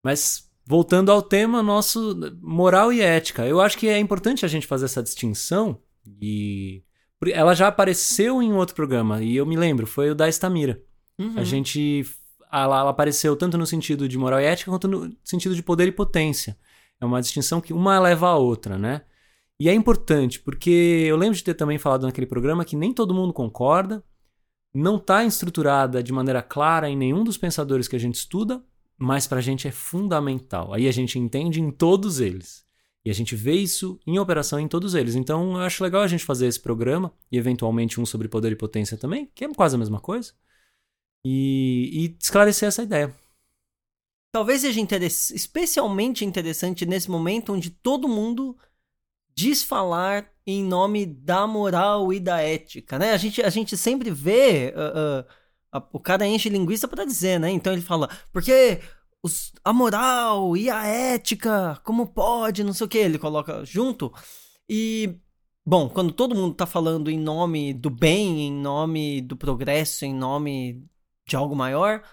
Mas 0.04 0.50
voltando 0.66 1.12
ao 1.12 1.22
tema 1.22 1.62
nosso 1.62 2.18
moral 2.42 2.92
e 2.92 3.00
ética, 3.00 3.46
eu 3.46 3.62
acho 3.62 3.78
que 3.78 3.88
é 3.88 4.00
importante 4.00 4.44
a 4.44 4.48
gente 4.48 4.66
fazer 4.66 4.86
essa 4.86 5.04
distinção 5.04 5.80
e 6.20 6.84
ela 7.32 7.54
já 7.54 7.68
apareceu 7.68 8.42
em 8.42 8.54
outro 8.54 8.74
programa 8.74 9.22
e 9.22 9.36
eu 9.36 9.46
me 9.46 9.56
lembro, 9.56 9.86
foi 9.86 10.10
o 10.10 10.16
da 10.16 10.28
Estamira. 10.28 10.82
Uhum. 11.20 11.38
A 11.38 11.44
gente 11.44 12.04
ela, 12.52 12.80
ela 12.80 12.90
apareceu 12.90 13.36
tanto 13.36 13.56
no 13.56 13.68
sentido 13.68 14.10
de 14.10 14.18
moral 14.18 14.42
e 14.42 14.46
ética 14.46 14.72
quanto 14.72 14.88
no 14.88 15.16
sentido 15.24 15.54
de 15.54 15.62
poder 15.62 15.88
e 15.88 15.92
potência. 15.92 16.58
É 17.00 17.06
uma 17.06 17.22
distinção 17.22 17.62
que 17.62 17.72
uma 17.72 18.00
leva 18.00 18.30
a 18.30 18.36
outra, 18.36 18.80
né? 18.80 19.04
E 19.62 19.70
é 19.70 19.76
importante, 19.76 20.40
porque 20.40 21.06
eu 21.08 21.16
lembro 21.16 21.38
de 21.38 21.44
ter 21.44 21.54
também 21.54 21.78
falado 21.78 22.08
naquele 22.08 22.26
programa 22.26 22.66
que 22.66 22.76
nem 22.76 22.92
todo 22.92 23.14
mundo 23.14 23.32
concorda, 23.32 24.04
não 24.74 24.96
está 24.96 25.24
estruturada 25.24 26.02
de 26.02 26.12
maneira 26.12 26.42
clara 26.42 26.90
em 26.90 26.98
nenhum 26.98 27.24
dos 27.24 27.38
pensadores 27.38 27.88
que 27.88 27.96
a 27.96 28.00
gente 28.00 28.16
estuda, 28.16 28.66
mas 28.98 29.28
para 29.28 29.38
a 29.38 29.42
gente 29.42 29.68
é 29.68 29.72
fundamental. 29.72 30.74
Aí 30.74 30.88
a 30.88 30.92
gente 30.92 31.20
entende 31.20 31.62
em 31.62 31.70
todos 31.70 32.20
eles. 32.20 32.66
E 33.06 33.12
a 33.12 33.14
gente 33.14 33.36
vê 33.36 33.54
isso 33.54 34.00
em 34.08 34.18
operação 34.18 34.60
em 34.60 34.68
todos 34.68 34.96
eles. 34.96 35.14
Então 35.14 35.52
eu 35.52 35.60
acho 35.62 35.84
legal 35.84 36.02
a 36.02 36.08
gente 36.08 36.26
fazer 36.26 36.48
esse 36.48 36.60
programa, 36.60 37.14
e 37.32 37.38
eventualmente 37.38 38.02
um 38.02 38.06
sobre 38.06 38.28
poder 38.28 38.52
e 38.52 38.56
potência 38.56 38.98
também, 38.98 39.30
que 39.36 39.46
é 39.46 39.54
quase 39.54 39.76
a 39.76 39.78
mesma 39.78 40.00
coisa, 40.00 40.34
e, 41.24 41.88
e 41.94 42.18
esclarecer 42.20 42.68
essa 42.68 42.82
ideia. 42.82 43.16
Talvez 44.32 44.62
seja 44.62 44.82
especialmente 44.82 46.26
interessante 46.26 46.84
nesse 46.84 47.12
momento 47.12 47.54
onde 47.54 47.70
todo 47.70 48.08
mundo 48.08 48.58
diz 49.36 49.64
falar 49.64 50.32
em 50.46 50.64
nome 50.64 51.06
da 51.06 51.48
moral 51.48 52.12
e 52.12 52.20
da 52.20 52.42
ética, 52.42 52.98
né? 53.00 53.12
A 53.12 53.18
gente, 53.18 53.42
a 53.42 53.50
gente 53.50 53.78
sempre 53.78 54.12
vê. 54.12 54.74
Uh, 54.76 55.22
uh, 55.22 55.84
o 55.94 56.00
cara 56.00 56.28
enche 56.28 56.50
linguiça 56.50 56.88
para 56.88 57.06
dizer, 57.06 57.40
né? 57.40 57.50
Então 57.52 57.72
ele 57.72 57.82
fala, 57.82 58.10
porque 58.32 58.82
os, 59.24 59.54
a 59.64 59.72
moral 59.72 60.58
e 60.58 60.70
a 60.70 60.86
ética, 60.86 61.80
como 61.84 62.08
pode, 62.08 62.64
não 62.64 62.74
sei 62.74 62.86
o 62.86 62.90
que, 62.90 62.98
ele 62.98 63.20
coloca 63.20 63.64
junto. 63.66 64.12
E, 64.70 65.20
bom, 65.66 65.90
quando 65.90 66.12
todo 66.14 66.36
mundo 66.36 66.56
tá 66.56 66.66
falando 66.66 67.10
em 67.10 67.20
nome 67.20 67.74
do 67.74 67.90
bem, 67.90 68.48
em 68.48 68.52
nome 68.52 69.22
do 69.22 69.38
progresso, 69.38 70.06
em 70.06 70.14
nome 70.14 70.86
de 71.28 71.36
algo 71.36 71.56
maior, 71.56 72.04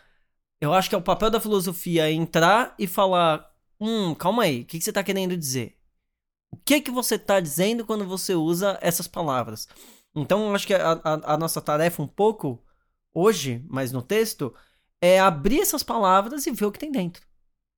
eu 0.61 0.75
acho 0.75 0.89
que 0.89 0.95
é 0.95 0.99
o 0.99 1.03
papel 1.03 1.31
da 1.31 1.41
filosofia 1.41 2.11
entrar 2.11 2.75
e 2.79 2.87
falar: 2.87 3.51
hum, 3.81 4.15
calma 4.15 4.45
aí, 4.45 4.63
o 4.63 4.65
que, 4.67 4.79
que 4.79 4.85
você 4.85 4.93
tá 4.93 5.03
querendo 5.03 5.37
dizer? 5.37 5.78
O 6.51 6.57
que 6.57 6.81
que 6.81 6.91
você 6.91 7.19
tá 7.19 7.41
dizendo 7.41 7.85
quando 7.85 8.07
você 8.07 8.35
usa 8.35 8.79
essas 8.81 9.07
palavras? 9.07 9.69
Então, 10.15 10.49
eu 10.49 10.55
acho 10.55 10.67
que 10.67 10.75
a, 10.75 10.93
a, 10.93 11.35
a 11.35 11.39
nossa 11.39 11.61
tarefa 11.61 12.03
um 12.03 12.09
pouco 12.09 12.63
hoje, 13.15 13.65
mas 13.69 13.93
no 13.93 14.03
texto, 14.03 14.55
é 15.01 15.19
abrir 15.21 15.61
essas 15.61 15.83
palavras 15.83 16.47
e 16.47 16.51
ver 16.53 16.67
o 16.67 16.73
que 16.73 16.79
tem 16.79 16.91
dentro. 16.91 17.27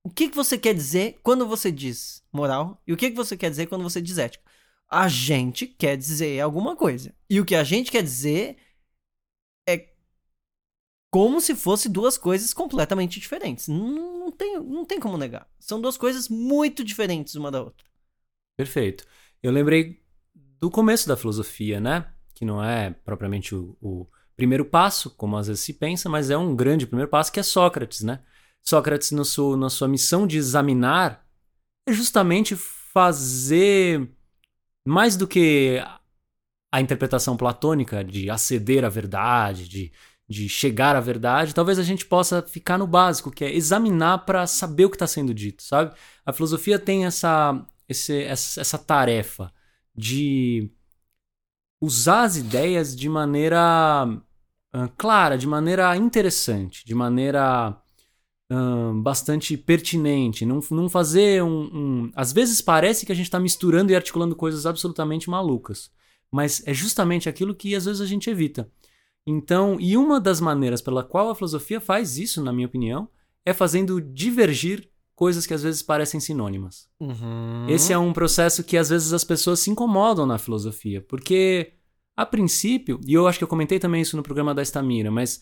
O 0.03 0.09
que, 0.09 0.29
que 0.29 0.35
você 0.35 0.57
quer 0.57 0.73
dizer 0.73 1.19
quando 1.21 1.47
você 1.47 1.71
diz 1.71 2.23
moral 2.31 2.81
e 2.87 2.93
o 2.93 2.97
que, 2.97 3.11
que 3.11 3.15
você 3.15 3.37
quer 3.37 3.49
dizer 3.49 3.67
quando 3.67 3.83
você 3.83 4.01
diz 4.01 4.17
ética? 4.17 4.43
A 4.89 5.07
gente 5.07 5.67
quer 5.67 5.95
dizer 5.95 6.39
alguma 6.41 6.75
coisa. 6.75 7.15
E 7.29 7.39
o 7.39 7.45
que 7.45 7.55
a 7.55 7.63
gente 7.63 7.91
quer 7.91 8.03
dizer 8.03 8.57
é 9.67 9.89
como 11.11 11.39
se 11.39 11.55
fosse 11.55 11.87
duas 11.87 12.17
coisas 12.17 12.53
completamente 12.53 13.19
diferentes. 13.19 13.67
Não, 13.67 14.31
tem, 14.31 14.59
não 14.59 14.85
tem 14.85 14.99
como 14.99 15.17
negar. 15.17 15.47
São 15.59 15.79
duas 15.79 15.97
coisas 15.97 16.27
muito 16.27 16.83
diferentes 16.83 17.35
uma 17.35 17.51
da 17.51 17.61
outra. 17.61 17.85
Perfeito. 18.61 19.05
Eu 19.41 19.51
lembrei 19.51 19.99
do 20.35 20.69
começo 20.69 21.07
da 21.07 21.17
filosofia, 21.17 21.79
né? 21.79 22.05
Que 22.31 22.45
não 22.45 22.63
é 22.63 22.91
propriamente 22.91 23.55
o, 23.55 23.75
o 23.81 24.07
primeiro 24.35 24.63
passo, 24.63 25.09
como 25.09 25.35
às 25.35 25.47
vezes 25.47 25.63
se 25.63 25.73
pensa, 25.73 26.07
mas 26.07 26.29
é 26.29 26.37
um 26.37 26.55
grande 26.55 26.85
primeiro 26.85 27.09
passo 27.09 27.31
que 27.31 27.39
é 27.39 27.43
Sócrates, 27.43 28.03
né? 28.03 28.21
Sócrates, 28.61 29.09
no 29.09 29.25
seu, 29.25 29.57
na 29.57 29.67
sua 29.67 29.87
missão 29.87 30.27
de 30.27 30.37
examinar, 30.37 31.25
é 31.89 31.91
justamente 31.91 32.55
fazer 32.55 34.07
mais 34.87 35.17
do 35.17 35.27
que 35.27 35.83
a 36.71 36.81
interpretação 36.81 37.35
platônica 37.35 38.03
de 38.03 38.29
aceder 38.29 38.85
à 38.85 38.89
verdade, 38.89 39.67
de, 39.67 39.91
de 40.29 40.47
chegar 40.47 40.95
à 40.95 40.99
verdade, 40.99 41.55
talvez 41.55 41.79
a 41.79 41.83
gente 41.83 42.05
possa 42.05 42.43
ficar 42.43 42.77
no 42.77 42.85
básico, 42.85 43.31
que 43.31 43.43
é 43.43 43.51
examinar 43.51 44.19
para 44.19 44.45
saber 44.45 44.85
o 44.85 44.89
que 44.91 44.97
está 44.97 45.07
sendo 45.07 45.33
dito, 45.33 45.63
sabe? 45.63 45.95
A 46.23 46.31
filosofia 46.31 46.77
tem 46.77 47.07
essa, 47.07 47.65
esse, 47.91 48.23
essa, 48.23 48.61
essa 48.61 48.77
tarefa 48.77 49.53
de 49.95 50.71
usar 51.79 52.23
as 52.23 52.37
ideias 52.37 52.95
de 52.95 53.09
maneira 53.09 54.05
uh, 54.75 54.89
clara, 54.97 55.37
de 55.37 55.47
maneira 55.47 55.95
interessante, 55.95 56.85
de 56.85 56.93
maneira 56.93 57.77
uh, 58.51 58.93
bastante 59.01 59.57
pertinente. 59.57 60.45
Não, 60.45 60.59
não 60.69 60.89
fazer 60.89 61.43
um, 61.43 61.69
um. 61.73 62.11
Às 62.15 62.31
vezes 62.31 62.61
parece 62.61 63.05
que 63.05 63.11
a 63.11 63.15
gente 63.15 63.25
está 63.25 63.39
misturando 63.39 63.91
e 63.91 63.95
articulando 63.95 64.35
coisas 64.35 64.65
absolutamente 64.65 65.29
malucas. 65.29 65.91
Mas 66.31 66.63
é 66.65 66.73
justamente 66.73 67.27
aquilo 67.27 67.55
que 67.55 67.75
às 67.75 67.85
vezes 67.85 68.01
a 68.01 68.05
gente 68.05 68.29
evita. 68.29 68.69
Então, 69.25 69.77
e 69.79 69.97
uma 69.97 70.19
das 70.19 70.39
maneiras 70.39 70.81
pela 70.81 71.03
qual 71.03 71.29
a 71.29 71.35
filosofia 71.35 71.79
faz 71.79 72.17
isso, 72.17 72.43
na 72.43 72.53
minha 72.53 72.67
opinião, 72.67 73.09
é 73.45 73.53
fazendo 73.53 74.01
divergir 74.01 74.90
coisas 75.21 75.45
que 75.45 75.53
às 75.53 75.61
vezes 75.61 75.83
parecem 75.83 76.19
sinônimas. 76.19 76.89
Uhum. 76.99 77.69
Esse 77.69 77.93
é 77.93 77.97
um 77.97 78.11
processo 78.11 78.63
que 78.63 78.75
às 78.75 78.89
vezes 78.89 79.13
as 79.13 79.23
pessoas 79.23 79.59
se 79.59 79.69
incomodam 79.69 80.25
na 80.25 80.39
filosofia, 80.39 80.99
porque 80.99 81.73
a 82.17 82.25
princípio, 82.25 82.99
e 83.05 83.13
eu 83.13 83.27
acho 83.27 83.37
que 83.37 83.43
eu 83.43 83.47
comentei 83.47 83.77
também 83.77 84.01
isso 84.01 84.17
no 84.17 84.23
programa 84.23 84.51
da 84.51 84.63
Estamira, 84.63 85.11
mas 85.11 85.39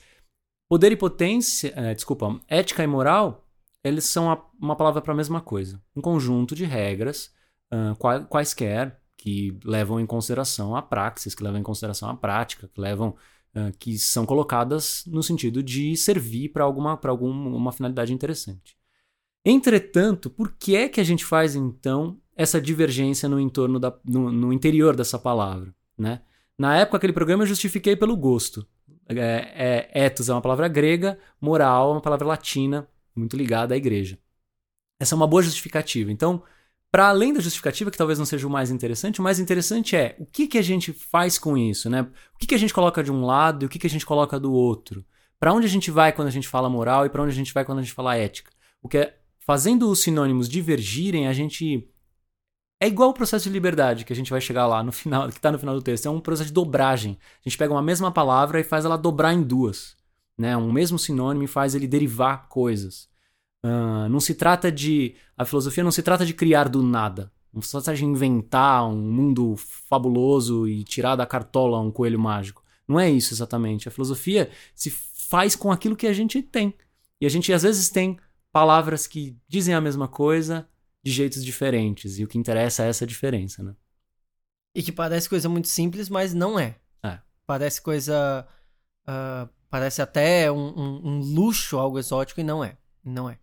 poder 0.67 0.91
e 0.91 0.97
potência, 0.97 1.71
é, 1.77 1.95
desculpa, 1.95 2.41
ética 2.49 2.83
e 2.83 2.87
moral, 2.87 3.47
eles 3.81 4.03
são 4.03 4.29
a, 4.29 4.45
uma 4.61 4.75
palavra 4.75 5.01
para 5.01 5.13
a 5.13 5.15
mesma 5.15 5.39
coisa. 5.39 5.81
Um 5.95 6.01
conjunto 6.01 6.55
de 6.55 6.65
regras, 6.65 7.31
uh, 7.73 8.25
quaisquer, 8.27 8.99
que 9.17 9.57
levam 9.63 9.97
em 9.97 10.05
consideração 10.05 10.75
a 10.75 10.81
praxis, 10.81 11.33
que 11.33 11.41
levam 11.41 11.57
em 11.57 11.63
consideração 11.63 12.09
a 12.09 12.17
prática, 12.17 12.67
que 12.67 12.81
levam 12.81 13.15
uh, 13.55 13.71
que 13.79 13.97
são 13.97 14.25
colocadas 14.25 15.05
no 15.07 15.23
sentido 15.23 15.63
de 15.63 15.95
servir 15.95 16.49
para 16.49 16.65
alguma 16.65 16.97
para 16.97 17.11
alguma 17.11 17.71
finalidade 17.71 18.11
interessante. 18.11 18.77
Entretanto, 19.45 20.29
por 20.29 20.51
que 20.51 20.75
é 20.75 20.89
que 20.89 20.99
a 20.99 21.03
gente 21.03 21.25
faz 21.25 21.55
então 21.55 22.19
essa 22.35 22.61
divergência 22.61 23.27
no 23.27 23.39
entorno 23.39 23.79
da, 23.79 23.93
no, 24.05 24.31
no 24.31 24.53
interior 24.53 24.95
dessa 24.95 25.17
palavra, 25.17 25.73
né? 25.97 26.21
Na 26.57 26.75
época, 26.77 26.97
aquele 26.97 27.13
programa 27.13 27.43
eu 27.43 27.47
justifiquei 27.47 27.95
pelo 27.95 28.17
gosto. 28.17 28.67
É, 29.07 29.87
é, 29.93 30.05
ethos 30.05 30.29
é 30.29 30.33
uma 30.33 30.41
palavra 30.41 30.67
grega, 30.67 31.17
moral 31.39 31.89
é 31.89 31.93
uma 31.93 32.01
palavra 32.01 32.27
latina, 32.27 32.87
muito 33.15 33.37
ligada 33.37 33.73
à 33.73 33.77
igreja. 33.77 34.19
Essa 34.99 35.15
é 35.15 35.17
uma 35.17 35.27
boa 35.27 35.41
justificativa. 35.41 36.11
Então, 36.11 36.43
para 36.91 37.07
além 37.07 37.33
da 37.33 37.39
justificativa, 37.39 37.89
que 37.89 37.97
talvez 37.97 38.17
não 38.19 38.25
seja 38.25 38.47
o 38.47 38.49
mais 38.49 38.71
interessante, 38.71 39.19
o 39.19 39.23
mais 39.23 39.39
interessante 39.39 39.95
é 39.95 40.15
o 40.19 40.25
que, 40.25 40.47
que 40.47 40.57
a 40.57 40.61
gente 40.61 40.91
faz 40.91 41.37
com 41.37 41.57
isso, 41.57 41.89
né? 41.89 42.01
O 42.33 42.37
que, 42.37 42.47
que 42.47 42.55
a 42.55 42.57
gente 42.57 42.73
coloca 42.73 43.03
de 43.03 43.11
um 43.11 43.25
lado 43.25 43.63
e 43.63 43.65
o 43.65 43.69
que, 43.69 43.79
que 43.79 43.87
a 43.87 43.89
gente 43.89 44.05
coloca 44.05 44.39
do 44.39 44.51
outro. 44.51 45.05
Para 45.39 45.53
onde 45.53 45.65
a 45.65 45.69
gente 45.69 45.91
vai 45.91 46.11
quando 46.11 46.27
a 46.27 46.31
gente 46.31 46.47
fala 46.47 46.69
moral 46.69 47.05
e 47.05 47.09
para 47.09 47.21
onde 47.21 47.31
a 47.31 47.35
gente 47.35 47.53
vai 47.53 47.63
quando 47.63 47.79
a 47.79 47.81
gente 47.81 47.93
fala 47.93 48.15
ética. 48.15 48.51
O 48.81 48.89
que 48.89 48.97
é, 48.97 49.18
fazendo 49.49 49.89
os 49.89 50.01
sinônimos 50.01 50.47
divergirem, 50.47 51.27
a 51.27 51.33
gente 51.33 51.89
é 52.79 52.87
igual 52.87 53.09
o 53.09 53.13
processo 53.15 53.45
de 53.45 53.49
liberdade 53.49 54.05
que 54.05 54.13
a 54.13 54.15
gente 54.15 54.29
vai 54.29 54.39
chegar 54.39 54.67
lá 54.67 54.83
no 54.83 54.91
final, 54.91 55.27
que 55.27 55.37
está 55.37 55.51
no 55.51 55.57
final 55.57 55.73
do 55.73 55.81
texto. 55.81 56.05
É 56.05 56.09
um 56.11 56.19
processo 56.19 56.49
de 56.49 56.53
dobragem. 56.53 57.17
A 57.43 57.49
gente 57.49 57.57
pega 57.57 57.73
uma 57.73 57.81
mesma 57.81 58.11
palavra 58.11 58.59
e 58.59 58.63
faz 58.63 58.85
ela 58.85 58.95
dobrar 58.95 59.33
em 59.33 59.41
duas. 59.41 59.97
Né? 60.37 60.55
Um 60.55 60.71
mesmo 60.71 60.99
sinônimo 60.99 61.45
e 61.45 61.47
faz 61.47 61.73
ele 61.73 61.87
derivar 61.87 62.47
coisas. 62.47 63.09
Uh, 63.65 64.07
não 64.07 64.19
se 64.19 64.35
trata 64.35 64.71
de. 64.71 65.15
A 65.35 65.43
filosofia 65.45 65.83
não 65.83 65.89
se 65.89 66.03
trata 66.03 66.27
de 66.27 66.35
criar 66.35 66.69
do 66.69 66.83
nada. 66.83 67.31
Não 67.51 67.63
se 67.63 67.71
trata 67.71 67.95
de 67.95 68.05
inventar 68.05 68.87
um 68.87 69.01
mundo 69.01 69.55
fabuloso 69.57 70.67
e 70.67 70.83
tirar 70.83 71.15
da 71.15 71.25
cartola 71.25 71.79
um 71.79 71.89
coelho 71.89 72.19
mágico. 72.19 72.63
Não 72.87 72.99
é 72.99 73.09
isso 73.09 73.33
exatamente. 73.33 73.87
A 73.87 73.91
filosofia 73.91 74.51
se 74.75 74.91
faz 74.91 75.55
com 75.55 75.71
aquilo 75.71 75.95
que 75.95 76.05
a 76.05 76.13
gente 76.13 76.39
tem. 76.39 76.71
E 77.19 77.25
a 77.25 77.29
gente 77.29 77.51
às 77.51 77.63
vezes 77.63 77.89
tem 77.89 78.15
palavras 78.51 79.07
que 79.07 79.37
dizem 79.47 79.73
a 79.73 79.81
mesma 79.81 80.07
coisa, 80.07 80.67
de 81.03 81.11
jeitos 81.11 81.43
diferentes. 81.43 82.19
E 82.19 82.23
o 82.23 82.27
que 82.27 82.37
interessa 82.37 82.83
é 82.83 82.89
essa 82.89 83.05
diferença, 83.07 83.63
né? 83.63 83.75
E 84.75 84.83
que 84.83 84.91
parece 84.91 85.27
coisa 85.27 85.49
muito 85.49 85.67
simples, 85.67 86.09
mas 86.09 86.33
não 86.33 86.59
é. 86.59 86.79
É. 87.03 87.19
Parece 87.45 87.81
coisa. 87.81 88.47
Uh, 89.07 89.49
parece 89.69 90.01
até 90.01 90.51
um, 90.51 90.57
um, 90.57 91.07
um, 91.07 91.19
luxo, 91.19 91.77
algo 91.77 91.97
exótico, 91.97 92.39
e 92.39 92.43
não 92.43 92.63
é. 92.63 92.77
Não 93.03 93.29
é. 93.29 93.39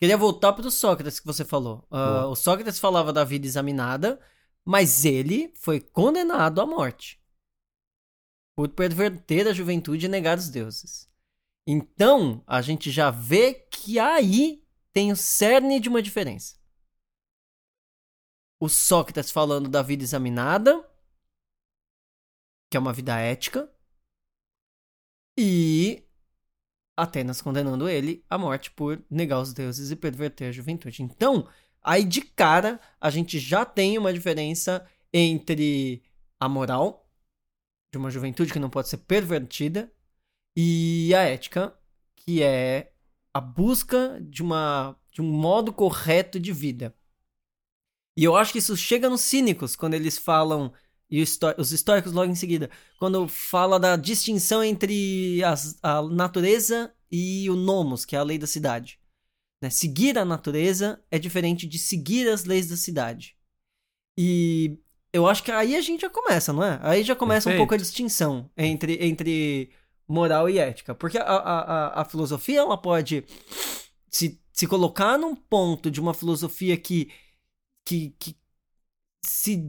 Queria 0.00 0.16
voltar 0.16 0.52
para 0.52 0.66
o 0.66 0.70
Sócrates 0.70 1.20
que 1.20 1.26
você 1.26 1.44
falou. 1.44 1.86
Uh, 1.90 2.26
o 2.28 2.34
Sócrates 2.34 2.78
falava 2.78 3.12
da 3.12 3.22
vida 3.22 3.46
examinada, 3.46 4.18
mas 4.64 5.04
ele 5.04 5.52
foi 5.54 5.80
condenado 5.80 6.60
à 6.60 6.66
morte 6.66 7.20
por 8.56 8.68
perverter 8.70 9.46
a 9.46 9.52
juventude 9.52 10.06
e 10.06 10.08
negar 10.08 10.38
os 10.38 10.48
deuses. 10.48 11.08
Então, 11.66 12.42
a 12.46 12.60
gente 12.60 12.90
já 12.90 13.10
vê 13.10 13.54
que 13.54 13.98
aí 13.98 14.64
tem 14.92 15.12
o 15.12 15.16
cerne 15.16 15.78
de 15.78 15.88
uma 15.88 16.02
diferença 16.02 16.62
o 18.62 18.68
Sócrates 18.68 19.32
falando 19.32 19.68
da 19.68 19.82
vida 19.82 20.04
examinada, 20.04 20.88
que 22.70 22.76
é 22.76 22.80
uma 22.80 22.92
vida 22.92 23.18
ética, 23.18 23.68
e 25.36 26.06
Atenas 26.96 27.42
condenando 27.42 27.88
ele 27.88 28.24
à 28.30 28.38
morte 28.38 28.70
por 28.70 29.04
negar 29.10 29.40
os 29.40 29.52
deuses 29.52 29.90
e 29.90 29.96
perverter 29.96 30.48
a 30.48 30.52
juventude. 30.52 31.02
Então, 31.02 31.48
aí 31.82 32.04
de 32.04 32.20
cara, 32.20 32.80
a 33.00 33.10
gente 33.10 33.40
já 33.40 33.64
tem 33.64 33.98
uma 33.98 34.12
diferença 34.12 34.88
entre 35.12 36.00
a 36.38 36.48
moral 36.48 37.10
de 37.90 37.98
uma 37.98 38.12
juventude 38.12 38.52
que 38.52 38.60
não 38.60 38.70
pode 38.70 38.88
ser 38.88 38.98
pervertida 38.98 39.92
e 40.56 41.14
a 41.14 41.22
ética, 41.22 41.76
que 42.16 42.42
é 42.42 42.92
a 43.32 43.40
busca 43.40 44.20
de, 44.20 44.42
uma, 44.42 44.96
de 45.10 45.22
um 45.22 45.30
modo 45.30 45.72
correto 45.72 46.38
de 46.38 46.52
vida. 46.52 46.94
E 48.16 48.24
eu 48.24 48.36
acho 48.36 48.52
que 48.52 48.58
isso 48.58 48.76
chega 48.76 49.08
nos 49.08 49.22
cínicos 49.22 49.74
quando 49.74 49.94
eles 49.94 50.18
falam, 50.18 50.72
e 51.10 51.22
os 51.22 51.72
históricos 51.72 52.12
logo 52.12 52.30
em 52.30 52.34
seguida, 52.34 52.70
quando 52.98 53.26
fala 53.26 53.80
da 53.80 53.96
distinção 53.96 54.62
entre 54.62 55.42
as, 55.44 55.78
a 55.82 56.02
natureza 56.02 56.94
e 57.10 57.48
o 57.48 57.56
nomos, 57.56 58.04
que 58.04 58.14
é 58.14 58.18
a 58.18 58.22
lei 58.22 58.38
da 58.38 58.46
cidade. 58.46 59.00
Né? 59.62 59.70
Seguir 59.70 60.18
a 60.18 60.24
natureza 60.24 61.02
é 61.10 61.18
diferente 61.18 61.66
de 61.66 61.78
seguir 61.78 62.28
as 62.28 62.44
leis 62.44 62.68
da 62.68 62.76
cidade. 62.76 63.36
E 64.18 64.78
eu 65.12 65.26
acho 65.26 65.42
que 65.42 65.50
aí 65.50 65.76
a 65.76 65.80
gente 65.80 66.02
já 66.02 66.10
começa, 66.10 66.52
não 66.52 66.64
é? 66.64 66.78
Aí 66.82 67.02
já 67.02 67.14
começa 67.14 67.44
Perfeito. 67.44 67.56
um 67.56 67.62
pouco 67.62 67.74
a 67.74 67.78
distinção 67.78 68.50
entre, 68.56 68.98
entre 69.04 69.70
moral 70.06 70.48
e 70.48 70.58
ética. 70.58 70.94
Porque 70.94 71.18
a, 71.18 71.24
a, 71.24 72.00
a, 72.02 72.04
filosofia, 72.04 72.60
ela 72.60 72.76
pode 72.76 73.24
se, 74.08 74.40
se 74.52 74.66
colocar 74.66 75.18
num 75.18 75.34
ponto 75.34 75.90
de 75.90 76.00
uma 76.00 76.14
filosofia 76.14 76.76
que, 76.76 77.10
que, 77.84 78.14
que 78.18 78.36
se 79.24 79.64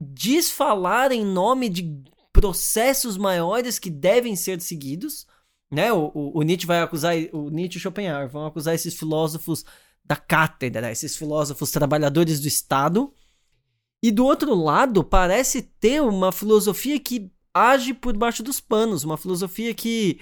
diz 0.00 0.50
falar 0.50 1.12
em 1.12 1.24
nome 1.24 1.68
de 1.68 2.02
processos 2.32 3.16
maiores 3.16 3.78
que 3.78 3.90
devem 3.90 4.36
ser 4.36 4.60
seguidos, 4.60 5.26
né? 5.70 5.92
O, 5.92 6.10
o, 6.14 6.38
o 6.38 6.42
Nietzsche 6.42 6.66
vai 6.66 6.80
acusar, 6.80 7.14
o 7.32 7.50
Nietzsche 7.50 7.78
e 7.78 7.80
Schopenhauer 7.80 8.28
vão 8.28 8.46
acusar 8.46 8.74
esses 8.74 8.94
filósofos 8.94 9.64
da 10.04 10.16
cátedra, 10.16 10.90
esses 10.90 11.16
filósofos 11.16 11.70
trabalhadores 11.70 12.40
do 12.40 12.48
Estado. 12.48 13.12
E 14.02 14.10
do 14.10 14.24
outro 14.24 14.54
lado, 14.54 15.02
parece 15.02 15.60
ter 15.60 16.00
uma 16.00 16.30
filosofia 16.32 16.98
que 16.98 17.30
age 17.52 17.94
por 17.94 18.16
baixo 18.16 18.42
dos 18.42 18.60
panos, 18.60 19.04
uma 19.04 19.16
filosofia 19.16 19.74
que 19.74 20.20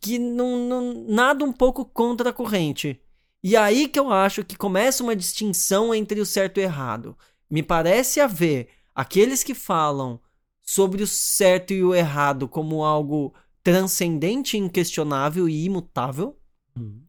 que 0.00 0.18
não, 0.18 0.58
não 0.58 1.06
nada 1.08 1.44
um 1.44 1.52
pouco 1.52 1.84
contra 1.84 2.30
a 2.30 2.32
corrente. 2.32 3.00
E 3.42 3.56
aí 3.56 3.88
que 3.88 3.98
eu 3.98 4.12
acho 4.12 4.44
que 4.44 4.56
começa 4.56 5.02
uma 5.02 5.16
distinção 5.16 5.94
entre 5.94 6.20
o 6.20 6.26
certo 6.26 6.58
e 6.58 6.62
o 6.62 6.64
errado. 6.64 7.18
Me 7.50 7.62
parece 7.62 8.20
haver 8.20 8.68
aqueles 8.94 9.42
que 9.42 9.54
falam 9.54 10.20
sobre 10.62 11.02
o 11.02 11.06
certo 11.06 11.72
e 11.72 11.82
o 11.82 11.94
errado 11.94 12.48
como 12.48 12.84
algo 12.84 13.34
transcendente, 13.62 14.56
inquestionável 14.56 15.48
e 15.48 15.64
imutável. 15.64 16.38
Uhum. 16.76 17.02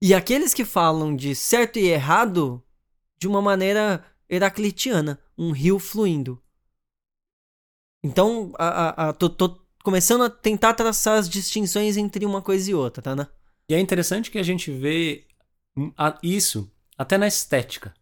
E 0.00 0.14
aqueles 0.14 0.54
que 0.54 0.64
falam 0.64 1.14
de 1.14 1.34
certo 1.34 1.78
e 1.78 1.88
errado 1.88 2.62
de 3.18 3.26
uma 3.26 3.42
maneira 3.42 4.04
heraclitiana, 4.28 5.20
um 5.36 5.50
rio 5.50 5.78
fluindo. 5.78 6.40
Então, 8.08 8.52
a, 8.58 8.68
a, 8.68 9.08
a, 9.08 9.12
tô, 9.12 9.28
tô, 9.28 9.60
começando 9.84 10.24
a 10.24 10.30
tentar 10.30 10.72
traçar 10.72 11.18
as 11.18 11.28
distinções 11.28 11.96
entre 11.96 12.24
uma 12.24 12.40
coisa 12.40 12.70
e 12.70 12.74
outra, 12.74 13.02
tá, 13.02 13.14
né? 13.14 13.26
E 13.68 13.74
é 13.74 13.80
interessante 13.80 14.30
que 14.30 14.38
a 14.38 14.42
gente 14.42 14.70
vê 14.70 15.26
isso 16.22 16.72
até 16.96 17.18
na 17.18 17.26
estética. 17.26 17.92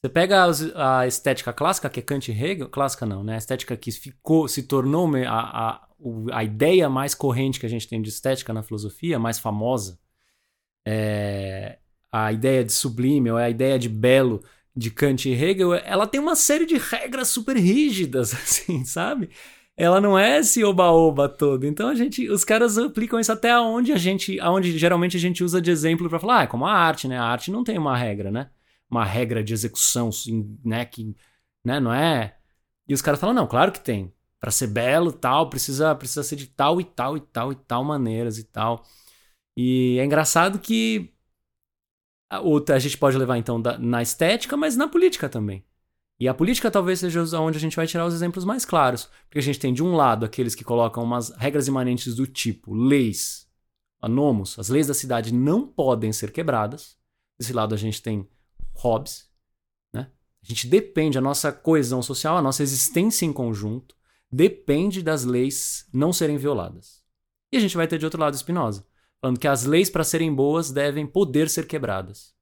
Você 0.00 0.08
pega 0.08 0.44
a 0.76 1.06
estética 1.06 1.52
clássica, 1.52 1.90
que 1.90 1.98
é 1.98 2.02
Kant 2.02 2.30
e 2.30 2.34
Hegel, 2.34 2.68
clássica 2.68 3.04
não, 3.04 3.24
né? 3.24 3.34
A 3.34 3.38
estética 3.38 3.76
que 3.76 3.90
ficou, 3.90 4.46
se 4.46 4.62
tornou 4.62 5.10
a, 5.26 5.30
a, 5.30 5.88
a 6.32 6.44
ideia 6.44 6.88
mais 6.88 7.14
corrente 7.14 7.58
que 7.58 7.66
a 7.66 7.70
gente 7.70 7.88
tem 7.88 8.00
de 8.00 8.10
estética 8.10 8.52
na 8.52 8.62
filosofia, 8.62 9.18
mais 9.18 9.38
famosa, 9.40 9.98
é 10.86 11.78
a 12.12 12.32
ideia 12.32 12.62
de 12.62 12.72
sublime 12.72 13.32
ou 13.32 13.36
a 13.36 13.50
ideia 13.50 13.76
de 13.78 13.88
belo 13.88 14.44
de 14.76 14.90
Kant 14.90 15.28
e 15.28 15.32
Hegel, 15.32 15.74
ela 15.74 16.06
tem 16.06 16.20
uma 16.20 16.36
série 16.36 16.66
de 16.66 16.76
regras 16.76 17.28
super 17.28 17.56
rígidas, 17.56 18.34
assim, 18.34 18.84
sabe? 18.84 19.30
Ela 19.76 20.00
não 20.00 20.18
é 20.18 20.38
esse 20.38 20.62
oba-oba 20.64 21.28
todo. 21.28 21.66
Então 21.66 21.88
a 21.88 21.94
gente, 21.94 22.28
os 22.28 22.44
caras 22.44 22.78
aplicam 22.78 23.18
isso 23.18 23.32
até 23.32 23.50
aonde 23.50 23.92
a 23.92 23.96
gente, 23.96 24.38
aonde 24.40 24.76
geralmente 24.78 25.16
a 25.16 25.20
gente 25.20 25.42
usa 25.42 25.60
de 25.60 25.70
exemplo 25.70 26.08
para 26.08 26.18
falar, 26.20 26.40
ah, 26.40 26.42
é 26.44 26.46
como 26.46 26.64
a 26.66 26.72
arte, 26.72 27.08
né? 27.08 27.18
A 27.18 27.24
arte 27.24 27.50
não 27.50 27.64
tem 27.64 27.78
uma 27.78 27.96
regra, 27.96 28.30
né? 28.30 28.50
uma 28.90 29.04
regra 29.04 29.42
de 29.42 29.52
execução, 29.52 30.10
né, 30.64 30.84
que, 30.84 31.16
né, 31.64 31.80
não 31.80 31.92
é? 31.92 32.36
E 32.88 32.94
os 32.94 33.02
caras 33.02 33.20
falam, 33.20 33.34
não, 33.34 33.46
claro 33.46 33.72
que 33.72 33.80
tem. 33.80 34.12
Para 34.40 34.50
ser 34.50 34.68
belo, 34.68 35.12
tal, 35.12 35.48
precisa 35.48 35.94
precisa 35.94 36.22
ser 36.22 36.36
de 36.36 36.46
tal 36.46 36.80
e 36.80 36.84
tal 36.84 37.16
e 37.16 37.20
tal 37.20 37.52
e 37.52 37.56
tal 37.56 37.82
maneiras 37.82 38.38
e 38.38 38.44
tal. 38.44 38.84
E 39.56 39.98
é 39.98 40.04
engraçado 40.04 40.58
que 40.58 41.13
a, 42.30 42.78
gente 42.78 42.98
pode 42.98 43.16
levar 43.16 43.38
então 43.38 43.62
na 43.78 44.02
estética, 44.02 44.56
mas 44.56 44.76
na 44.76 44.88
política 44.88 45.28
também. 45.28 45.64
E 46.18 46.28
a 46.28 46.34
política 46.34 46.70
talvez 46.70 47.00
seja 47.00 47.22
onde 47.40 47.58
a 47.58 47.60
gente 47.60 47.76
vai 47.76 47.86
tirar 47.86 48.06
os 48.06 48.14
exemplos 48.14 48.44
mais 48.44 48.64
claros. 48.64 49.08
Porque 49.26 49.38
a 49.38 49.42
gente 49.42 49.58
tem, 49.58 49.74
de 49.74 49.82
um 49.82 49.94
lado, 49.94 50.24
aqueles 50.24 50.54
que 50.54 50.64
colocam 50.64 51.02
umas 51.02 51.30
regras 51.30 51.66
imanentes 51.66 52.14
do 52.14 52.26
tipo 52.26 52.72
leis, 52.72 53.48
anomos, 54.00 54.58
as 54.58 54.68
leis 54.68 54.86
da 54.86 54.94
cidade 54.94 55.32
não 55.34 55.66
podem 55.66 56.12
ser 56.12 56.30
quebradas. 56.30 56.96
Desse 57.38 57.52
lado 57.52 57.74
a 57.74 57.78
gente 57.78 58.00
tem 58.00 58.28
Hobbes. 58.74 59.28
Né? 59.92 60.08
A 60.42 60.46
gente 60.46 60.68
depende, 60.68 61.18
a 61.18 61.22
nossa 61.22 61.50
coesão 61.50 62.02
social, 62.02 62.36
a 62.36 62.42
nossa 62.42 62.62
existência 62.62 63.26
em 63.26 63.32
conjunto, 63.32 63.96
depende 64.30 65.02
das 65.02 65.24
leis 65.24 65.88
não 65.92 66.12
serem 66.12 66.36
violadas. 66.36 67.02
E 67.52 67.56
a 67.56 67.60
gente 67.60 67.76
vai 67.76 67.86
ter 67.86 67.98
de 67.98 68.04
outro 68.04 68.20
lado 68.20 68.36
Spinoza, 68.36 68.86
falando 69.24 69.40
que 69.40 69.48
as 69.48 69.64
leis, 69.64 69.88
para 69.88 70.04
serem 70.04 70.34
boas, 70.34 70.70
devem 70.70 71.06
poder 71.06 71.48
ser 71.48 71.66
quebradas. 71.66 72.34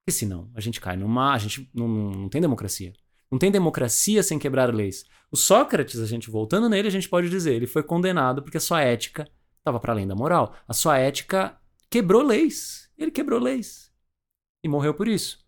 Porque 0.00 0.18
senão 0.18 0.50
a 0.54 0.60
gente 0.62 0.80
cai 0.80 0.96
numa. 0.96 1.34
A 1.34 1.38
gente 1.38 1.70
não, 1.74 1.86
não, 1.86 2.10
não 2.10 2.28
tem 2.30 2.40
democracia. 2.40 2.94
Não 3.30 3.38
tem 3.38 3.50
democracia 3.50 4.22
sem 4.22 4.38
quebrar 4.38 4.74
leis. 4.74 5.04
O 5.30 5.36
Sócrates, 5.36 6.00
a 6.00 6.06
gente 6.06 6.30
voltando 6.30 6.70
nele, 6.70 6.88
a 6.88 6.90
gente 6.90 7.08
pode 7.08 7.28
dizer, 7.28 7.54
ele 7.54 7.66
foi 7.66 7.82
condenado 7.82 8.42
porque 8.42 8.56
a 8.56 8.60
sua 8.60 8.80
ética 8.80 9.28
estava 9.58 9.78
para 9.78 9.92
além 9.92 10.06
da 10.06 10.14
moral. 10.14 10.54
A 10.66 10.72
sua 10.72 10.98
ética 10.98 11.58
quebrou 11.90 12.22
leis. 12.22 12.90
Ele 12.96 13.10
quebrou 13.10 13.38
leis. 13.38 13.92
E 14.64 14.68
morreu 14.68 14.94
por 14.94 15.08
isso. 15.08 15.38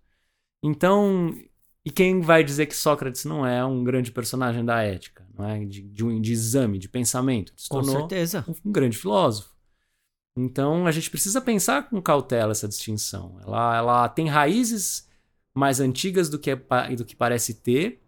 Então, 0.62 1.34
e 1.82 1.90
quem 1.90 2.20
vai 2.20 2.44
dizer 2.44 2.66
que 2.66 2.76
Sócrates 2.76 3.24
não 3.24 3.46
é 3.46 3.64
um 3.64 3.82
grande 3.82 4.12
personagem 4.12 4.62
da 4.64 4.82
ética, 4.82 5.26
não 5.34 5.48
é? 5.48 5.64
De, 5.64 5.80
de, 5.80 6.04
um, 6.04 6.20
de 6.20 6.32
exame, 6.32 6.78
de 6.78 6.90
pensamento. 6.90 7.54
Se 7.56 7.70
com 7.70 7.82
certeza. 7.82 8.44
Um, 8.46 8.68
um, 8.68 8.72
grande 8.72 8.98
filósofo. 8.98 9.53
Então, 10.36 10.86
a 10.86 10.90
gente 10.90 11.10
precisa 11.10 11.40
pensar 11.40 11.88
com 11.88 12.02
cautela 12.02 12.52
essa 12.52 12.66
distinção. 12.66 13.38
Ela, 13.42 13.76
ela 13.76 14.08
tem 14.08 14.28
raízes 14.28 15.08
mais 15.54 15.78
antigas 15.78 16.28
do 16.28 16.38
que, 16.38 16.50
é, 16.50 16.56
do 16.96 17.04
que 17.04 17.14
parece 17.14 17.54
ter 17.54 18.02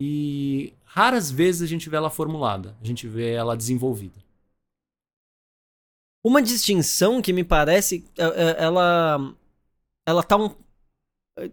e 0.00 0.74
raras 0.84 1.30
vezes 1.30 1.62
a 1.62 1.66
gente 1.66 1.88
vê 1.88 1.96
ela 1.96 2.10
formulada, 2.10 2.76
a 2.80 2.84
gente 2.84 3.06
vê 3.06 3.32
ela 3.32 3.56
desenvolvida. 3.56 4.18
Uma 6.24 6.42
distinção 6.42 7.22
que 7.22 7.32
me 7.32 7.44
parece, 7.44 8.04
é, 8.18 8.24
é, 8.24 8.64
ela, 8.64 9.34
ela 10.06 10.22
tá 10.22 10.36
um, 10.36 10.54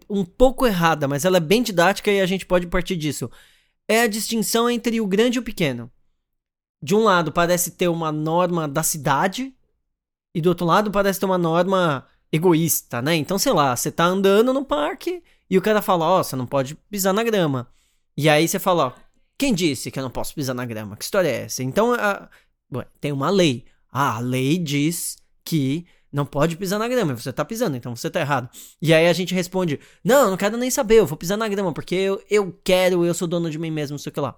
um 0.09 0.25
pouco 0.25 0.65
errada, 0.65 1.07
mas 1.07 1.25
ela 1.25 1.37
é 1.37 1.41
bem 1.41 1.61
didática 1.61 2.11
e 2.11 2.19
a 2.19 2.25
gente 2.25 2.45
pode 2.45 2.67
partir 2.67 2.95
disso. 2.95 3.29
É 3.87 4.01
a 4.01 4.07
distinção 4.07 4.69
entre 4.69 4.99
o 4.99 5.07
grande 5.07 5.37
e 5.37 5.39
o 5.39 5.43
pequeno. 5.43 5.91
De 6.81 6.95
um 6.95 7.03
lado 7.03 7.31
parece 7.31 7.71
ter 7.71 7.87
uma 7.87 8.11
norma 8.11 8.67
da 8.67 8.83
cidade 8.83 9.55
e 10.35 10.41
do 10.41 10.49
outro 10.49 10.65
lado 10.65 10.91
parece 10.91 11.17
ter 11.17 11.25
uma 11.25 11.37
norma 11.37 12.05
egoísta, 12.29 13.01
né? 13.01 13.15
Então, 13.15 13.39
sei 13.39 13.53
lá, 13.53 13.73
você 13.73 13.89
tá 13.89 14.03
andando 14.03 14.53
no 14.53 14.65
parque 14.65 15.23
e 15.49 15.57
o 15.57 15.61
cara 15.61 15.81
fala: 15.81 16.05
Ó, 16.05 16.19
oh, 16.19 16.23
você 16.23 16.35
não 16.35 16.45
pode 16.45 16.75
pisar 16.75 17.13
na 17.13 17.23
grama. 17.23 17.69
E 18.17 18.27
aí 18.27 18.45
você 18.45 18.59
fala: 18.59 18.87
Ó, 18.87 18.91
quem 19.37 19.53
disse 19.53 19.89
que 19.89 19.97
eu 19.97 20.03
não 20.03 20.09
posso 20.09 20.35
pisar 20.35 20.53
na 20.53 20.65
grama? 20.65 20.97
Que 20.97 21.05
história 21.05 21.29
é 21.29 21.43
essa? 21.43 21.63
Então, 21.63 21.93
a... 21.93 22.29
Ué, 22.73 22.85
tem 22.99 23.13
uma 23.13 23.29
lei. 23.29 23.63
Ah, 23.89 24.17
a 24.17 24.19
lei 24.19 24.57
diz 24.57 25.17
que 25.45 25.85
não 26.11 26.25
pode 26.25 26.57
pisar 26.57 26.79
na 26.79 26.87
grama, 26.87 27.15
você 27.15 27.31
tá 27.31 27.45
pisando, 27.45 27.77
então 27.77 27.95
você 27.95 28.09
tá 28.09 28.19
errado. 28.19 28.49
E 28.81 28.93
aí 28.93 29.07
a 29.07 29.13
gente 29.13 29.33
responde: 29.33 29.79
Não, 30.03 30.31
não 30.31 30.37
quero 30.37 30.57
nem 30.57 30.69
saber, 30.69 30.99
eu 30.99 31.05
vou 31.05 31.17
pisar 31.17 31.37
na 31.37 31.47
grama, 31.47 31.73
porque 31.73 31.95
eu, 31.95 32.21
eu 32.29 32.59
quero, 32.61 33.05
eu 33.05 33.13
sou 33.13 33.27
dono 33.27 33.49
de 33.49 33.57
mim 33.57 33.71
mesmo, 33.71 33.93
não 33.93 33.99
sei 33.99 34.09
o 34.09 34.13
que 34.13 34.19
lá. 34.19 34.37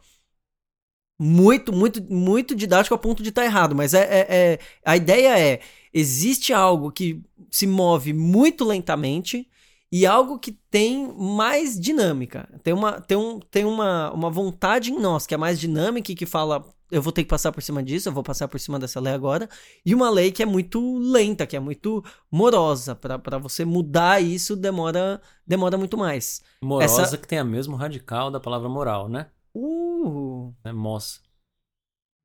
Muito, 1.19 1.73
muito, 1.73 2.03
muito 2.13 2.55
didático 2.55 2.93
ao 2.93 2.99
ponto 2.99 3.23
de 3.23 3.29
estar 3.29 3.41
tá 3.41 3.45
errado, 3.47 3.75
mas 3.75 3.95
é, 3.95 4.03
é, 4.03 4.27
é, 4.29 4.59
a 4.85 4.95
ideia 4.95 5.39
é: 5.39 5.61
existe 5.97 6.53
algo 6.53 6.91
que 6.91 7.21
se 7.49 7.65
move 7.65 8.13
muito 8.13 8.63
lentamente 8.63 9.47
e 9.91 10.05
algo 10.05 10.37
que 10.37 10.51
tem 10.51 11.11
mais 11.13 11.79
dinâmica. 11.79 12.47
Tem 12.61 12.73
uma, 12.73 13.01
tem 13.01 13.17
um, 13.17 13.39
tem 13.39 13.65
uma, 13.65 14.11
uma 14.11 14.29
vontade 14.29 14.91
em 14.91 14.99
nós 14.99 15.25
que 15.25 15.33
é 15.33 15.37
mais 15.37 15.59
dinâmica 15.59 16.11
e 16.11 16.15
que 16.15 16.25
fala, 16.25 16.63
eu 16.91 17.01
vou 17.01 17.11
ter 17.11 17.23
que 17.23 17.29
passar 17.29 17.51
por 17.51 17.63
cima 17.63 17.81
disso, 17.81 18.09
eu 18.09 18.13
vou 18.13 18.21
passar 18.21 18.47
por 18.47 18.59
cima 18.59 18.77
dessa 18.77 18.99
lei 18.99 19.13
agora. 19.13 19.49
E 19.83 19.95
uma 19.95 20.09
lei 20.09 20.31
que 20.31 20.43
é 20.43 20.45
muito 20.45 20.99
lenta, 20.99 21.47
que 21.47 21.55
é 21.55 21.59
muito 21.59 22.03
morosa. 22.31 22.95
para 22.95 23.39
você 23.39 23.65
mudar 23.65 24.21
isso 24.21 24.55
demora, 24.55 25.19
demora 25.47 25.77
muito 25.77 25.97
mais. 25.97 26.43
Morosa 26.61 27.01
Essa... 27.01 27.17
que 27.17 27.27
tem 27.27 27.39
a 27.39 27.43
mesmo 27.43 27.75
radical 27.75 28.29
da 28.29 28.39
palavra 28.39 28.69
moral, 28.69 29.09
né? 29.09 29.27
Uh! 29.55 30.53
É 30.63 30.71
moça. 30.71 31.21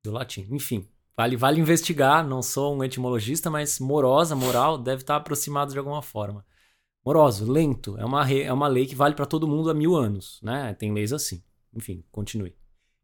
Do 0.05 0.11
latim. 0.11 0.45
Enfim, 0.51 0.85
vale, 1.17 1.35
vale 1.35 1.61
investigar. 1.61 2.27
Não 2.27 2.41
sou 2.41 2.75
um 2.75 2.83
etimologista, 2.83 3.49
mas 3.49 3.79
morosa, 3.79 4.35
moral, 4.35 4.77
deve 4.77 5.01
estar 5.01 5.15
aproximado 5.15 5.71
de 5.71 5.77
alguma 5.77 6.01
forma. 6.01 6.45
Moroso, 7.05 7.51
lento, 7.51 7.97
é 7.97 8.05
uma, 8.05 8.31
é 8.31 8.51
uma 8.53 8.67
lei 8.67 8.85
que 8.85 8.95
vale 8.95 9.13
para 9.13 9.25
todo 9.25 9.47
mundo 9.47 9.69
há 9.69 9.73
mil 9.73 9.95
anos, 9.95 10.39
né? 10.41 10.73
Tem 10.73 10.93
leis 10.93 11.11
assim. 11.11 11.43
Enfim, 11.75 12.03
continue. 12.11 12.55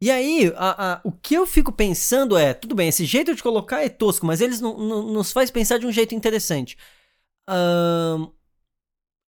E 0.02 0.10
aí, 0.10 0.50
a, 0.56 0.94
a, 0.94 1.00
o 1.04 1.12
que 1.12 1.34
eu 1.34 1.46
fico 1.46 1.70
pensando 1.70 2.36
é, 2.36 2.54
tudo 2.54 2.74
bem, 2.74 2.88
esse 2.88 3.04
jeito 3.04 3.34
de 3.34 3.42
colocar 3.42 3.82
é 3.82 3.88
tosco, 3.90 4.24
mas 4.24 4.40
eles 4.40 4.60
nos 4.60 5.30
faz 5.30 5.50
pensar 5.50 5.78
de 5.78 5.86
um 5.86 5.92
jeito 5.92 6.14
interessante. 6.14 6.78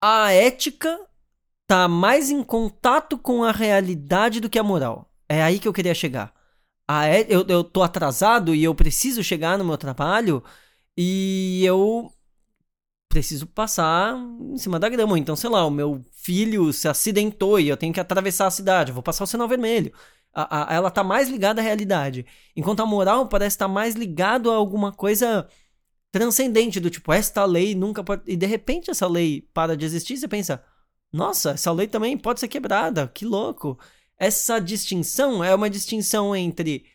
A 0.01 0.33
ética 0.33 0.99
tá 1.67 1.87
mais 1.87 2.31
em 2.31 2.43
contato 2.43 3.19
com 3.19 3.45
a 3.45 3.53
realidade 3.53 4.41
do 4.41 4.49
que 4.49 4.59
a 4.59 4.63
moral. 4.63 5.13
É 5.29 5.43
aí 5.43 5.59
que 5.59 5.69
eu 5.69 5.73
queria 5.73 5.95
chegar. 5.95 6.33
A 6.89 7.07
é, 7.07 7.27
eu, 7.29 7.45
eu 7.49 7.65
tô 7.65 7.83
atrasado 7.83 8.55
e 8.55 8.65
eu 8.65 8.75
preciso 8.75 9.23
chegar 9.23 9.59
no 9.59 9.65
meu 9.65 9.79
trabalho 9.79 10.43
e 10.97 11.65
eu 11.65 12.13
preciso 13.09 13.47
passar 13.47 14.17
em 14.41 14.57
cima 14.59 14.79
da 14.81 14.89
grama. 14.89 15.19
Então, 15.19 15.37
sei 15.37 15.51
lá, 15.51 15.65
o 15.67 15.71
meu 15.71 16.05
filho 16.13 16.73
se 16.73 16.89
acidentou 16.89 17.61
e 17.61 17.69
eu 17.69 17.77
tenho 17.77 17.93
que 17.93 18.01
atravessar 18.01 18.47
a 18.47 18.51
cidade, 18.51 18.91
eu 18.91 18.95
vou 18.95 19.03
passar 19.03 19.25
o 19.25 19.27
sinal 19.27 19.49
vermelho. 19.49 19.93
A, 20.35 20.73
a, 20.73 20.75
ela 20.75 20.91
tá 20.91 21.05
mais 21.05 21.29
ligada 21.29 21.61
à 21.61 21.65
realidade. 21.65 22.25
Enquanto 22.57 22.81
a 22.81 22.87
moral 22.87 23.29
parece 23.29 23.57
estar 23.57 23.67
tá 23.67 23.73
mais 23.73 23.95
ligado 23.95 24.51
a 24.51 24.55
alguma 24.57 24.93
coisa 24.93 25.47
transcendente, 26.11 26.81
do 26.81 26.91
tipo, 26.91 27.13
esta 27.13 27.45
lei 27.45 27.75
nunca 27.75 28.03
pode. 28.05 28.23
E 28.27 28.37
de 28.37 28.47
repente 28.47 28.91
essa 28.91 29.07
lei 29.07 29.43
para 29.55 29.77
de 29.77 29.85
existir, 29.85 30.17
você 30.17 30.29
pensa, 30.29 30.63
nossa, 31.13 31.53
essa 31.53 31.73
lei 31.73 31.87
também 31.87 32.17
pode 32.19 32.41
ser 32.41 32.49
quebrada, 32.49 33.09
que 33.09 33.25
louco. 33.27 33.79
Essa 34.23 34.61
distinção 34.61 35.43
é 35.43 35.53
uma 35.53 35.69
distinção 35.69 36.37
entre 36.37 36.87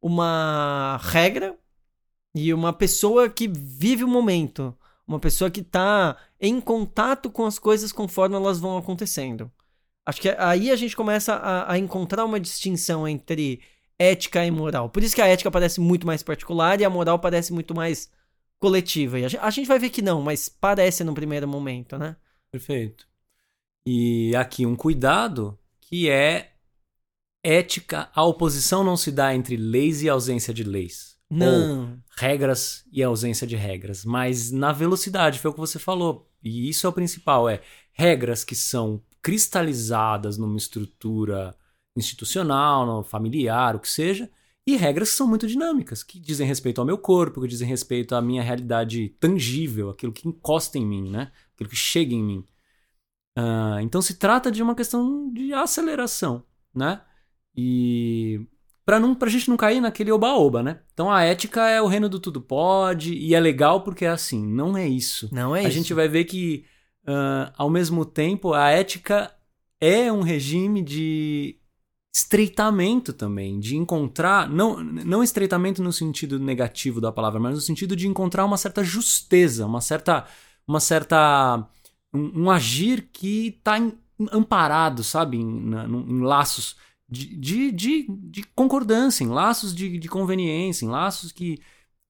uma 0.00 1.00
regra 1.02 1.58
e 2.32 2.54
uma 2.54 2.72
pessoa 2.72 3.28
que 3.28 3.48
vive 3.48 4.04
o 4.04 4.08
momento. 4.08 4.72
Uma 5.04 5.18
pessoa 5.18 5.50
que 5.50 5.62
está 5.62 6.16
em 6.40 6.60
contato 6.60 7.28
com 7.28 7.44
as 7.44 7.58
coisas 7.58 7.90
conforme 7.90 8.36
elas 8.36 8.60
vão 8.60 8.78
acontecendo. 8.78 9.50
Acho 10.06 10.20
que 10.20 10.28
aí 10.38 10.70
a 10.70 10.76
gente 10.76 10.94
começa 10.94 11.34
a, 11.34 11.72
a, 11.72 11.76
encontrar 11.76 12.24
uma 12.24 12.38
distinção 12.38 13.08
entre 13.08 13.60
ética 13.98 14.46
e 14.46 14.50
moral. 14.52 14.88
Por 14.88 15.02
isso 15.02 15.16
que 15.16 15.22
a 15.22 15.26
ética 15.26 15.50
parece 15.50 15.80
muito 15.80 16.06
mais 16.06 16.22
particular 16.22 16.80
e 16.80 16.84
a 16.84 16.90
moral 16.90 17.18
parece 17.18 17.52
muito 17.52 17.74
mais 17.74 18.08
coletiva. 18.60 19.18
E 19.18 19.24
a 19.24 19.42
a 19.42 19.50
gente 19.50 19.66
vai 19.66 19.80
ver 19.80 19.90
que 19.90 20.02
não, 20.02 20.22
mas 20.22 20.48
parece 20.48 21.02
no 21.02 21.14
primeiro 21.14 21.48
momento, 21.48 21.98
né? 21.98 22.14
Perfeito. 22.52 23.08
E 23.84 24.36
aqui 24.36 24.64
um 24.64 24.76
cuidado 24.76 25.58
que 25.80 26.08
é 26.08 26.52
ética, 27.46 28.10
a 28.12 28.24
oposição 28.24 28.82
não 28.82 28.96
se 28.96 29.12
dá 29.12 29.34
entre 29.34 29.56
leis 29.56 30.02
e 30.02 30.08
ausência 30.08 30.52
de 30.52 30.64
leis. 30.64 31.16
Não. 31.30 31.80
Ou 31.80 31.98
regras 32.16 32.84
e 32.92 33.02
ausência 33.02 33.46
de 33.46 33.56
regras, 33.56 34.04
mas 34.04 34.50
na 34.50 34.72
velocidade, 34.72 35.38
foi 35.38 35.50
o 35.50 35.54
que 35.54 35.60
você 35.60 35.78
falou. 35.78 36.28
E 36.42 36.68
isso 36.68 36.86
é 36.86 36.90
o 36.90 36.92
principal, 36.92 37.48
é 37.48 37.62
regras 37.92 38.44
que 38.44 38.54
são 38.54 39.02
cristalizadas 39.22 40.36
numa 40.38 40.56
estrutura 40.56 41.56
institucional, 41.96 43.02
familiar, 43.02 43.74
o 43.74 43.80
que 43.80 43.88
seja, 43.88 44.30
e 44.66 44.76
regras 44.76 45.10
que 45.10 45.16
são 45.16 45.26
muito 45.28 45.46
dinâmicas, 45.46 46.02
que 46.02 46.18
dizem 46.18 46.46
respeito 46.46 46.80
ao 46.80 46.86
meu 46.86 46.98
corpo, 46.98 47.40
que 47.40 47.48
dizem 47.48 47.68
respeito 47.68 48.14
à 48.14 48.20
minha 48.20 48.42
realidade 48.42 49.08
tangível, 49.20 49.90
aquilo 49.90 50.12
que 50.12 50.28
encosta 50.28 50.78
em 50.78 50.84
mim, 50.84 51.08
né? 51.10 51.30
Aquilo 51.54 51.70
que 51.70 51.76
chega 51.76 52.14
em 52.14 52.22
mim. 52.22 52.44
Uh, 53.38 53.80
então 53.82 54.02
se 54.02 54.14
trata 54.14 54.50
de 54.50 54.62
uma 54.62 54.74
questão 54.74 55.32
de 55.32 55.52
aceleração, 55.52 56.42
né? 56.74 57.00
E 57.56 58.46
para 58.84 59.00
não 59.00 59.14
pra 59.14 59.28
gente 59.28 59.48
não 59.48 59.56
cair 59.56 59.80
naquele 59.80 60.12
oba-oba, 60.12 60.62
né? 60.62 60.80
Então 60.92 61.10
a 61.10 61.22
ética 61.24 61.68
é 61.68 61.82
o 61.82 61.88
reino 61.88 62.08
do 62.08 62.20
tudo 62.20 62.40
pode 62.40 63.14
e 63.14 63.34
é 63.34 63.40
legal 63.40 63.80
porque 63.80 64.04
é 64.04 64.10
assim, 64.10 64.46
não 64.46 64.76
é 64.76 64.86
isso. 64.86 65.28
Não 65.32 65.56
é 65.56 65.60
a 65.60 65.62
isso. 65.62 65.68
A 65.68 65.72
gente 65.72 65.92
vai 65.92 66.06
ver 66.08 66.24
que 66.24 66.64
uh, 67.04 67.52
ao 67.56 67.68
mesmo 67.68 68.04
tempo 68.04 68.52
a 68.52 68.70
ética 68.70 69.34
é 69.80 70.10
um 70.12 70.20
regime 70.20 70.82
de 70.82 71.58
estreitamento 72.14 73.12
também, 73.12 73.58
de 73.58 73.76
encontrar, 73.76 74.48
não, 74.48 74.82
não 74.82 75.22
estreitamento 75.22 75.82
no 75.82 75.92
sentido 75.92 76.38
negativo 76.38 76.98
da 77.00 77.12
palavra, 77.12 77.38
mas 77.38 77.56
no 77.56 77.60
sentido 77.60 77.94
de 77.94 78.08
encontrar 78.08 78.44
uma 78.44 78.56
certa 78.56 78.82
justeza, 78.82 79.66
uma 79.66 79.80
certa 79.80 80.26
uma 80.66 80.80
certa 80.80 81.68
um, 82.14 82.44
um 82.44 82.50
agir 82.50 83.08
que 83.12 83.48
está 83.48 83.76
amparado, 84.32 85.04
sabe, 85.04 85.36
em, 85.38 85.72
em 86.08 86.20
laços 86.20 86.76
de, 87.08 87.70
de, 87.72 88.06
de, 88.08 88.42
concordância, 88.54 89.22
em 89.22 89.28
laços 89.28 89.74
de, 89.74 89.98
de 89.98 90.08
conveniência, 90.08 90.84
em 90.84 90.88
laços 90.88 91.30
que, 91.30 91.60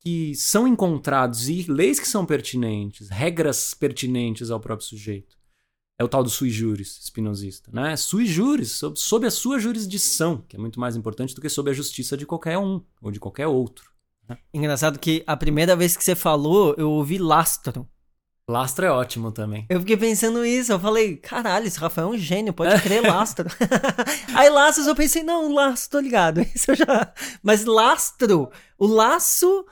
que 0.00 0.34
são 0.34 0.66
encontrados 0.66 1.48
e 1.48 1.70
leis 1.70 2.00
que 2.00 2.08
são 2.08 2.24
pertinentes, 2.24 3.08
regras 3.08 3.74
pertinentes 3.74 4.50
ao 4.50 4.60
próprio 4.60 4.86
sujeito. 4.86 5.36
É 5.98 6.04
o 6.04 6.08
tal 6.08 6.22
do 6.22 6.28
sui 6.28 6.50
juris 6.50 6.98
espinosista, 7.02 7.70
né? 7.72 7.96
Sui 7.96 8.26
juris, 8.26 8.72
sob, 8.72 8.98
sob 8.98 9.26
a 9.26 9.30
sua 9.30 9.58
jurisdição, 9.58 10.44
que 10.46 10.54
é 10.54 10.58
muito 10.58 10.78
mais 10.78 10.94
importante 10.94 11.34
do 11.34 11.40
que 11.40 11.48
sob 11.48 11.70
a 11.70 11.74
justiça 11.74 12.16
de 12.16 12.26
qualquer 12.26 12.58
um 12.58 12.82
ou 13.00 13.10
de 13.10 13.18
qualquer 13.18 13.46
outro. 13.46 13.90
Né? 14.28 14.36
Engraçado 14.52 14.98
que 14.98 15.24
a 15.26 15.36
primeira 15.36 15.74
vez 15.74 15.96
que 15.96 16.04
você 16.04 16.14
falou, 16.14 16.74
eu 16.76 16.90
ouvi 16.90 17.16
lastro. 17.16 17.88
Lastro 18.48 18.86
é 18.86 18.90
ótimo 18.90 19.32
também. 19.32 19.66
Eu 19.68 19.80
fiquei 19.80 19.96
pensando 19.96 20.44
isso, 20.46 20.70
eu 20.70 20.78
falei, 20.78 21.16
caralho, 21.16 21.66
esse 21.66 21.80
Rafael 21.80 22.06
é 22.06 22.10
um 22.12 22.18
gênio, 22.18 22.52
pode 22.52 22.78
crer 22.80 23.02
lastro. 23.02 23.48
Aí 24.36 24.48
lastros 24.48 24.86
eu 24.86 24.94
pensei, 24.94 25.24
não, 25.24 25.52
laço, 25.52 25.90
tô 25.90 25.98
ligado. 25.98 26.40
Isso 26.54 26.70
eu 26.70 26.76
já. 26.76 27.12
Mas 27.42 27.64
lastro, 27.64 28.48
o 28.78 28.86
laço 28.86 29.66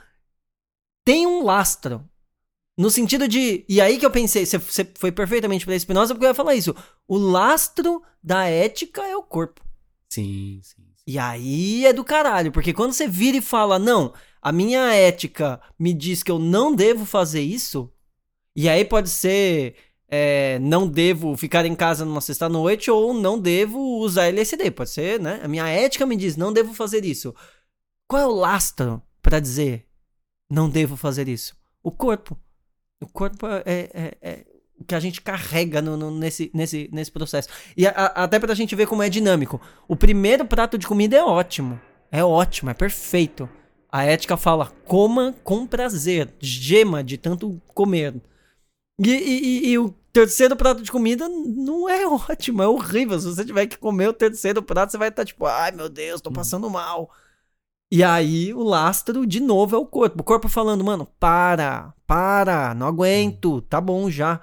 tem 1.05 1.25
um 1.25 1.45
lastro. 1.45 2.05
No 2.77 2.91
sentido 2.91 3.29
de. 3.29 3.65
E 3.69 3.81
aí 3.81 3.99
que 3.99 4.05
eu 4.05 4.11
pensei, 4.11 4.45
você, 4.45 4.59
você 4.59 4.93
foi 4.99 5.13
perfeitamente 5.13 5.65
pra 5.65 5.77
Espinosa, 5.77 6.13
porque 6.13 6.27
eu 6.27 6.31
ia 6.31 6.35
falar 6.35 6.57
isso. 6.57 6.75
O 7.07 7.17
lastro 7.17 8.03
da 8.21 8.47
ética 8.47 9.03
é 9.03 9.17
o 9.17 9.23
corpo. 9.23 9.63
Sim, 10.11 10.59
sim, 10.61 10.83
sim. 10.83 10.95
E 11.07 11.17
aí 11.17 11.87
é 11.87 11.93
do 11.93 12.03
caralho, 12.03 12.51
porque 12.51 12.73
quando 12.73 12.93
você 12.93 13.07
vira 13.07 13.37
e 13.37 13.41
fala, 13.41 13.79
não, 13.79 14.13
a 14.43 14.51
minha 14.51 14.93
ética 14.93 15.61
me 15.79 15.95
diz 15.95 16.25
que 16.25 16.33
eu 16.33 16.39
não 16.41 16.75
devo 16.75 17.07
fazer 17.07 17.43
isso, 17.43 17.94
e 18.57 18.69
aí 18.69 18.85
pode 18.85 19.11
ser 19.11 19.75
é, 20.09 20.59
não 20.61 20.87
devo 20.87 21.37
ficar 21.37 21.64
em 21.64 21.75
casa 21.75 22.05
numa 22.05 22.21
sexta-noite 22.21 22.90
ou 22.90 23.12
não 23.12 23.38
devo 23.38 23.99
usar 23.99 24.27
LSD. 24.27 24.71
Pode 24.71 24.90
ser, 24.90 25.19
né? 25.21 25.40
A 25.43 25.49
minha 25.49 25.67
ética 25.67 26.07
me 26.07 26.17
diz 26.17 26.37
não 26.37 26.53
devo 26.53 26.73
fazer 26.73 27.05
isso. 27.05 27.35
Qual 28.07 28.23
é 28.23 28.27
o 28.27 28.35
lastro 28.35 29.03
para 29.21 29.40
dizer 29.40 29.87
não 30.51 30.69
devo 30.69 30.97
fazer 30.97 31.29
isso? 31.29 31.57
O 31.83 31.90
corpo. 31.90 32.38
O 33.01 33.09
corpo 33.09 33.47
é, 33.47 33.90
é, 33.93 34.19
é 34.23 34.45
o 34.79 34.85
que 34.85 34.95
a 34.95 35.01
gente 35.01 35.21
carrega 35.21 35.83
no, 35.83 35.97
no, 35.97 36.11
nesse, 36.11 36.51
nesse, 36.55 36.88
nesse 36.93 37.11
processo. 37.11 37.49
E 37.77 37.87
a, 37.87 37.90
a, 37.90 38.25
até 38.25 38.38
pra 38.38 38.55
gente 38.55 38.77
ver 38.77 38.87
como 38.87 39.03
é 39.03 39.09
dinâmico. 39.09 39.61
O 39.88 39.97
primeiro 39.97 40.45
prato 40.45 40.79
de 40.79 40.87
comida 40.87 41.17
é 41.17 41.25
ótimo. 41.25 41.81
É 42.11 42.23
ótimo, 42.23 42.71
é 42.71 42.75
perfeito. 42.75 43.49
A 43.90 44.05
ética 44.05 44.37
fala: 44.37 44.73
coma 44.85 45.35
com 45.43 45.67
prazer, 45.67 46.33
gema 46.38 47.03
de 47.03 47.19
tanto 47.19 47.61
comer. 47.75 48.14
E, 48.99 49.11
e, 49.11 49.69
e, 49.71 49.79
o 49.79 49.91
terceiro 50.13 50.57
prato 50.57 50.83
de 50.83 50.93
comida 50.93 51.29
não 51.29 51.89
é 51.89 52.07
ótimo, 52.09 52.63
é 52.63 52.69
horrível. 52.69 53.19
Se 53.19 53.27
você 53.27 53.45
tiver 53.45 53.67
que 53.67 53.79
comer 53.79 54.09
o 54.09 54.13
terceiro 54.13 54.63
prato, 54.63 54.93
você 54.93 54.99
vai 54.99 55.09
estar 55.09 55.25
tipo, 55.25 55.47
ai 55.47 55.73
meu 55.73 55.89
Deus, 55.89 56.21
tô 56.21 56.31
passando 56.31 56.71
mal. 56.71 57.11
E 57.91 58.03
aí 58.03 58.53
o 58.53 58.63
lastro, 58.63 59.27
de 59.27 59.41
novo, 59.41 59.77
é 59.77 59.79
o 59.79 59.87
corpo. 59.87 60.21
O 60.21 60.25
corpo 60.25 60.49
falando, 60.49 60.85
mano, 60.85 61.07
para, 61.19 61.95
para, 62.07 62.75
não 62.75 62.87
aguento, 62.87 63.63
tá 63.63 63.81
bom 63.81 64.11
já. 64.11 64.41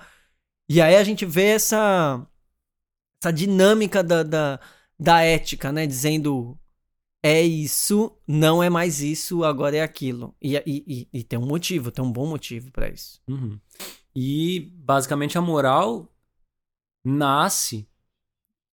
E 0.69 0.81
aí 0.81 0.95
a 0.95 1.03
gente 1.03 1.25
vê 1.25 1.47
essa, 1.47 2.25
essa 3.21 3.31
dinâmica 3.33 4.03
da, 4.03 4.23
da, 4.23 4.59
da 4.99 5.21
ética, 5.21 5.71
né? 5.71 5.85
Dizendo, 5.85 6.57
é 7.23 7.41
isso, 7.41 8.17
não 8.27 8.63
é 8.63 8.69
mais 8.69 9.01
isso, 9.01 9.43
agora 9.43 9.77
é 9.77 9.81
aquilo. 9.81 10.35
E, 10.41 10.55
e, 10.55 10.63
e, 10.87 11.19
e 11.19 11.23
tem 11.23 11.37
um 11.37 11.45
motivo, 11.45 11.91
tem 11.91 12.03
um 12.03 12.11
bom 12.11 12.27
motivo 12.27 12.71
para 12.71 12.89
isso. 12.89 13.21
Uhum. 13.27 13.59
E 14.15 14.71
basicamente 14.75 15.37
a 15.37 15.41
moral 15.41 16.07
nasce 17.03 17.87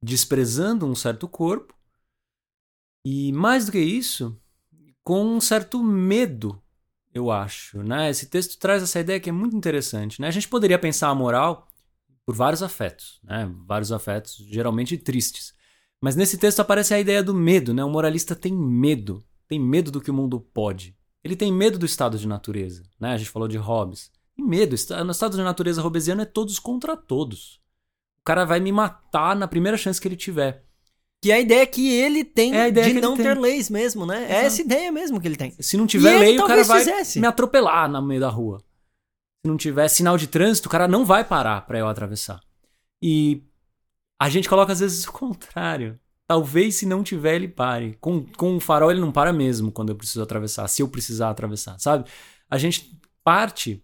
desprezando 0.01 0.85
um 0.85 0.95
certo 0.95 1.27
corpo 1.27 1.77
e 3.09 3.31
mais 3.31 3.65
do 3.65 3.71
que 3.71 3.79
isso, 3.79 4.37
com 5.01 5.23
um 5.23 5.39
certo 5.39 5.81
medo, 5.81 6.61
eu 7.13 7.31
acho, 7.31 7.81
né? 7.81 8.09
Esse 8.09 8.25
texto 8.25 8.59
traz 8.59 8.83
essa 8.83 8.99
ideia 8.99 9.17
que 9.17 9.29
é 9.29 9.31
muito 9.31 9.55
interessante, 9.55 10.19
né? 10.19 10.27
A 10.27 10.31
gente 10.31 10.49
poderia 10.49 10.77
pensar 10.77 11.07
a 11.07 11.15
moral 11.15 11.69
por 12.25 12.35
vários 12.35 12.61
afetos, 12.61 13.21
né? 13.23 13.49
Vários 13.65 13.93
afetos 13.93 14.35
geralmente 14.49 14.97
tristes. 14.97 15.53
Mas 16.01 16.17
nesse 16.17 16.37
texto 16.37 16.59
aparece 16.59 16.93
a 16.93 16.99
ideia 16.99 17.23
do 17.23 17.33
medo, 17.33 17.73
né? 17.73 17.81
O 17.81 17.89
moralista 17.89 18.35
tem 18.35 18.53
medo, 18.53 19.23
tem 19.47 19.57
medo 19.57 19.89
do 19.89 20.01
que 20.01 20.11
o 20.11 20.13
mundo 20.13 20.41
pode. 20.41 20.93
Ele 21.23 21.37
tem 21.37 21.49
medo 21.49 21.79
do 21.79 21.85
estado 21.85 22.19
de 22.19 22.27
natureza, 22.27 22.83
né? 22.99 23.13
A 23.13 23.17
gente 23.17 23.29
falou 23.29 23.47
de 23.47 23.57
Hobbes. 23.57 24.11
Tem 24.37 24.45
medo. 24.45 24.75
No 25.03 25.11
estado 25.11 25.35
de 25.35 25.43
natureza 25.43 25.81
robesiano 25.81 26.21
é 26.21 26.25
todos 26.25 26.59
contra 26.59 26.95
todos. 26.95 27.59
O 28.21 28.23
cara 28.23 28.45
vai 28.45 28.59
me 28.59 28.71
matar 28.71 29.35
na 29.35 29.47
primeira 29.47 29.77
chance 29.77 29.99
que 29.99 30.07
ele 30.07 30.15
tiver. 30.15 30.63
Que 31.21 31.31
é 31.31 31.35
a 31.35 31.39
ideia 31.39 31.65
que 31.65 31.91
ele 31.91 32.23
tem 32.23 32.55
é 32.55 32.69
de 32.69 32.93
não 32.93 33.17
ter 33.17 33.33
tem. 33.33 33.41
leis 33.41 33.69
mesmo, 33.69 34.05
né? 34.05 34.17
Exato. 34.17 34.33
É 34.33 34.45
essa 34.45 34.61
ideia 34.61 34.91
mesmo 34.91 35.19
que 35.19 35.27
ele 35.27 35.35
tem. 35.35 35.55
Se 35.59 35.75
não 35.75 35.87
tiver 35.87 36.15
e 36.15 36.19
lei, 36.19 36.39
o 36.39 36.45
cara 36.45 36.63
vai 36.63 36.79
fizesse. 36.79 37.19
me 37.19 37.25
atropelar 37.25 37.89
no 37.89 38.01
meio 38.01 38.21
da 38.21 38.29
rua. 38.29 38.59
Se 39.43 39.49
não 39.49 39.57
tiver 39.57 39.87
sinal 39.87 40.17
de 40.17 40.27
trânsito, 40.27 40.67
o 40.67 40.71
cara 40.71 40.87
não 40.87 41.03
vai 41.03 41.23
parar 41.23 41.65
para 41.65 41.79
eu 41.79 41.87
atravessar. 41.87 42.39
E 43.01 43.43
a 44.19 44.29
gente 44.29 44.47
coloca 44.47 44.71
às 44.73 44.79
vezes 44.79 45.05
o 45.05 45.11
contrário. 45.11 45.99
Talvez 46.27 46.75
se 46.75 46.85
não 46.85 47.03
tiver, 47.03 47.35
ele 47.35 47.47
pare. 47.47 47.97
Com, 47.99 48.25
com 48.25 48.57
o 48.57 48.59
farol, 48.59 48.91
ele 48.91 48.99
não 48.99 49.11
para 49.11 49.31
mesmo 49.31 49.71
quando 49.71 49.89
eu 49.89 49.95
preciso 49.95 50.21
atravessar, 50.21 50.67
se 50.67 50.81
eu 50.81 50.87
precisar 50.87 51.29
atravessar, 51.29 51.79
sabe? 51.79 52.07
A 52.49 52.57
gente 52.57 52.99
parte 53.23 53.83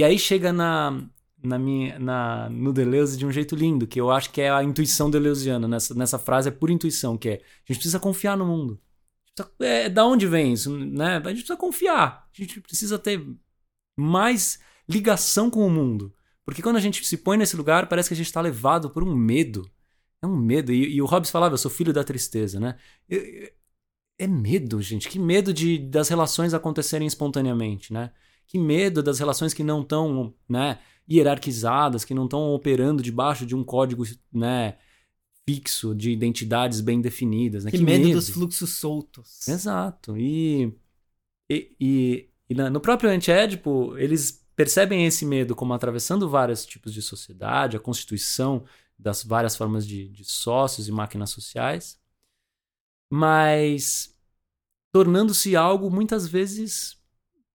e 0.00 0.04
aí 0.04 0.18
chega 0.18 0.50
na, 0.50 0.98
na 1.42 1.58
minha, 1.58 1.98
na, 1.98 2.48
no 2.48 2.72
Deleuze 2.72 3.18
de 3.18 3.26
um 3.26 3.30
jeito 3.30 3.54
lindo, 3.54 3.86
que 3.86 4.00
eu 4.00 4.10
acho 4.10 4.30
que 4.30 4.40
é 4.40 4.50
a 4.50 4.64
intuição 4.64 5.10
deleuziana. 5.10 5.68
Nessa, 5.68 5.94
nessa 5.94 6.18
frase 6.18 6.48
é 6.48 6.50
pura 6.50 6.72
intuição, 6.72 7.18
que 7.18 7.28
é 7.28 7.32
a 7.34 7.36
gente 7.66 7.76
precisa 7.76 8.00
confiar 8.00 8.34
no 8.34 8.46
mundo. 8.46 8.80
Precisa, 9.36 9.54
é, 9.60 9.90
da 9.90 10.06
onde 10.06 10.26
vem 10.26 10.54
isso? 10.54 10.74
Né? 10.74 11.16
A 11.16 11.28
gente 11.28 11.40
precisa 11.40 11.56
confiar. 11.58 12.26
A 12.32 12.42
gente 12.42 12.62
precisa 12.62 12.98
ter 12.98 13.22
mais 13.94 14.58
ligação 14.88 15.50
com 15.50 15.66
o 15.66 15.70
mundo. 15.70 16.14
Porque 16.46 16.62
quando 16.62 16.76
a 16.76 16.80
gente 16.80 17.06
se 17.06 17.18
põe 17.18 17.36
nesse 17.36 17.54
lugar, 17.54 17.86
parece 17.86 18.08
que 18.08 18.14
a 18.14 18.16
gente 18.16 18.26
está 18.26 18.40
levado 18.40 18.88
por 18.88 19.04
um 19.04 19.14
medo. 19.14 19.70
É 20.22 20.26
um 20.26 20.34
medo. 20.34 20.72
E, 20.72 20.94
e 20.94 21.02
o 21.02 21.06
Hobbes 21.06 21.30
falava, 21.30 21.52
eu 21.52 21.58
sou 21.58 21.70
filho 21.70 21.92
da 21.92 22.02
tristeza, 22.02 22.58
né? 22.58 22.76
é 24.18 24.26
medo, 24.26 24.80
gente. 24.80 25.10
Que 25.10 25.18
medo 25.18 25.52
de 25.52 25.78
das 25.78 26.08
relações 26.08 26.54
acontecerem 26.54 27.06
espontaneamente, 27.06 27.92
né? 27.92 28.10
Que 28.50 28.58
medo 28.58 29.00
das 29.00 29.20
relações 29.20 29.54
que 29.54 29.62
não 29.62 29.82
estão, 29.82 30.34
né, 30.48 30.80
hierarquizadas, 31.08 32.04
que 32.04 32.12
não 32.12 32.24
estão 32.24 32.52
operando 32.52 33.00
debaixo 33.00 33.46
de 33.46 33.54
um 33.54 33.62
código, 33.62 34.02
né, 34.32 34.76
fixo 35.48 35.94
de 35.94 36.10
identidades 36.10 36.80
bem 36.80 37.00
definidas. 37.00 37.64
Né? 37.64 37.70
Que, 37.70 37.78
que 37.78 37.84
medo, 37.84 38.06
medo, 38.06 38.14
dos 38.14 38.28
fluxos 38.28 38.70
soltos. 38.70 39.46
Exato. 39.46 40.16
E, 40.16 40.76
e, 41.48 41.76
e, 41.80 42.30
e 42.48 42.54
no 42.54 42.80
próprio 42.80 43.08
Antiédipo, 43.08 43.96
eles 43.96 44.44
percebem 44.56 45.06
esse 45.06 45.24
medo 45.24 45.54
como 45.54 45.72
atravessando 45.72 46.28
vários 46.28 46.66
tipos 46.66 46.92
de 46.92 47.00
sociedade, 47.00 47.76
a 47.76 47.80
constituição 47.80 48.64
das 48.98 49.22
várias 49.22 49.56
formas 49.56 49.86
de, 49.86 50.08
de 50.08 50.24
sócios 50.24 50.88
e 50.88 50.92
máquinas 50.92 51.30
sociais, 51.30 52.00
mas 53.10 54.12
tornando-se 54.92 55.54
algo 55.54 55.88
muitas 55.88 56.26
vezes 56.26 57.00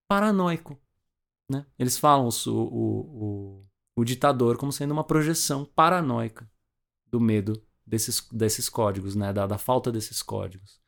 paranoico. 0.08 0.80
Né? 1.50 1.66
Eles 1.78 1.98
falam 1.98 2.28
o, 2.28 2.50
o, 2.50 2.54
o, 2.54 3.66
o 3.98 4.04
ditador 4.04 4.58
como 4.58 4.72
sendo 4.72 4.92
uma 4.92 5.04
projeção 5.04 5.66
paranoica 5.66 6.50
do 7.10 7.20
medo 7.20 7.62
desses, 7.86 8.28
desses 8.32 8.68
códigos, 8.68 9.16
né? 9.16 9.32
da, 9.32 9.46
da 9.46 9.58
falta 9.58 9.92
desses 9.92 10.22
códigos. 10.22 10.80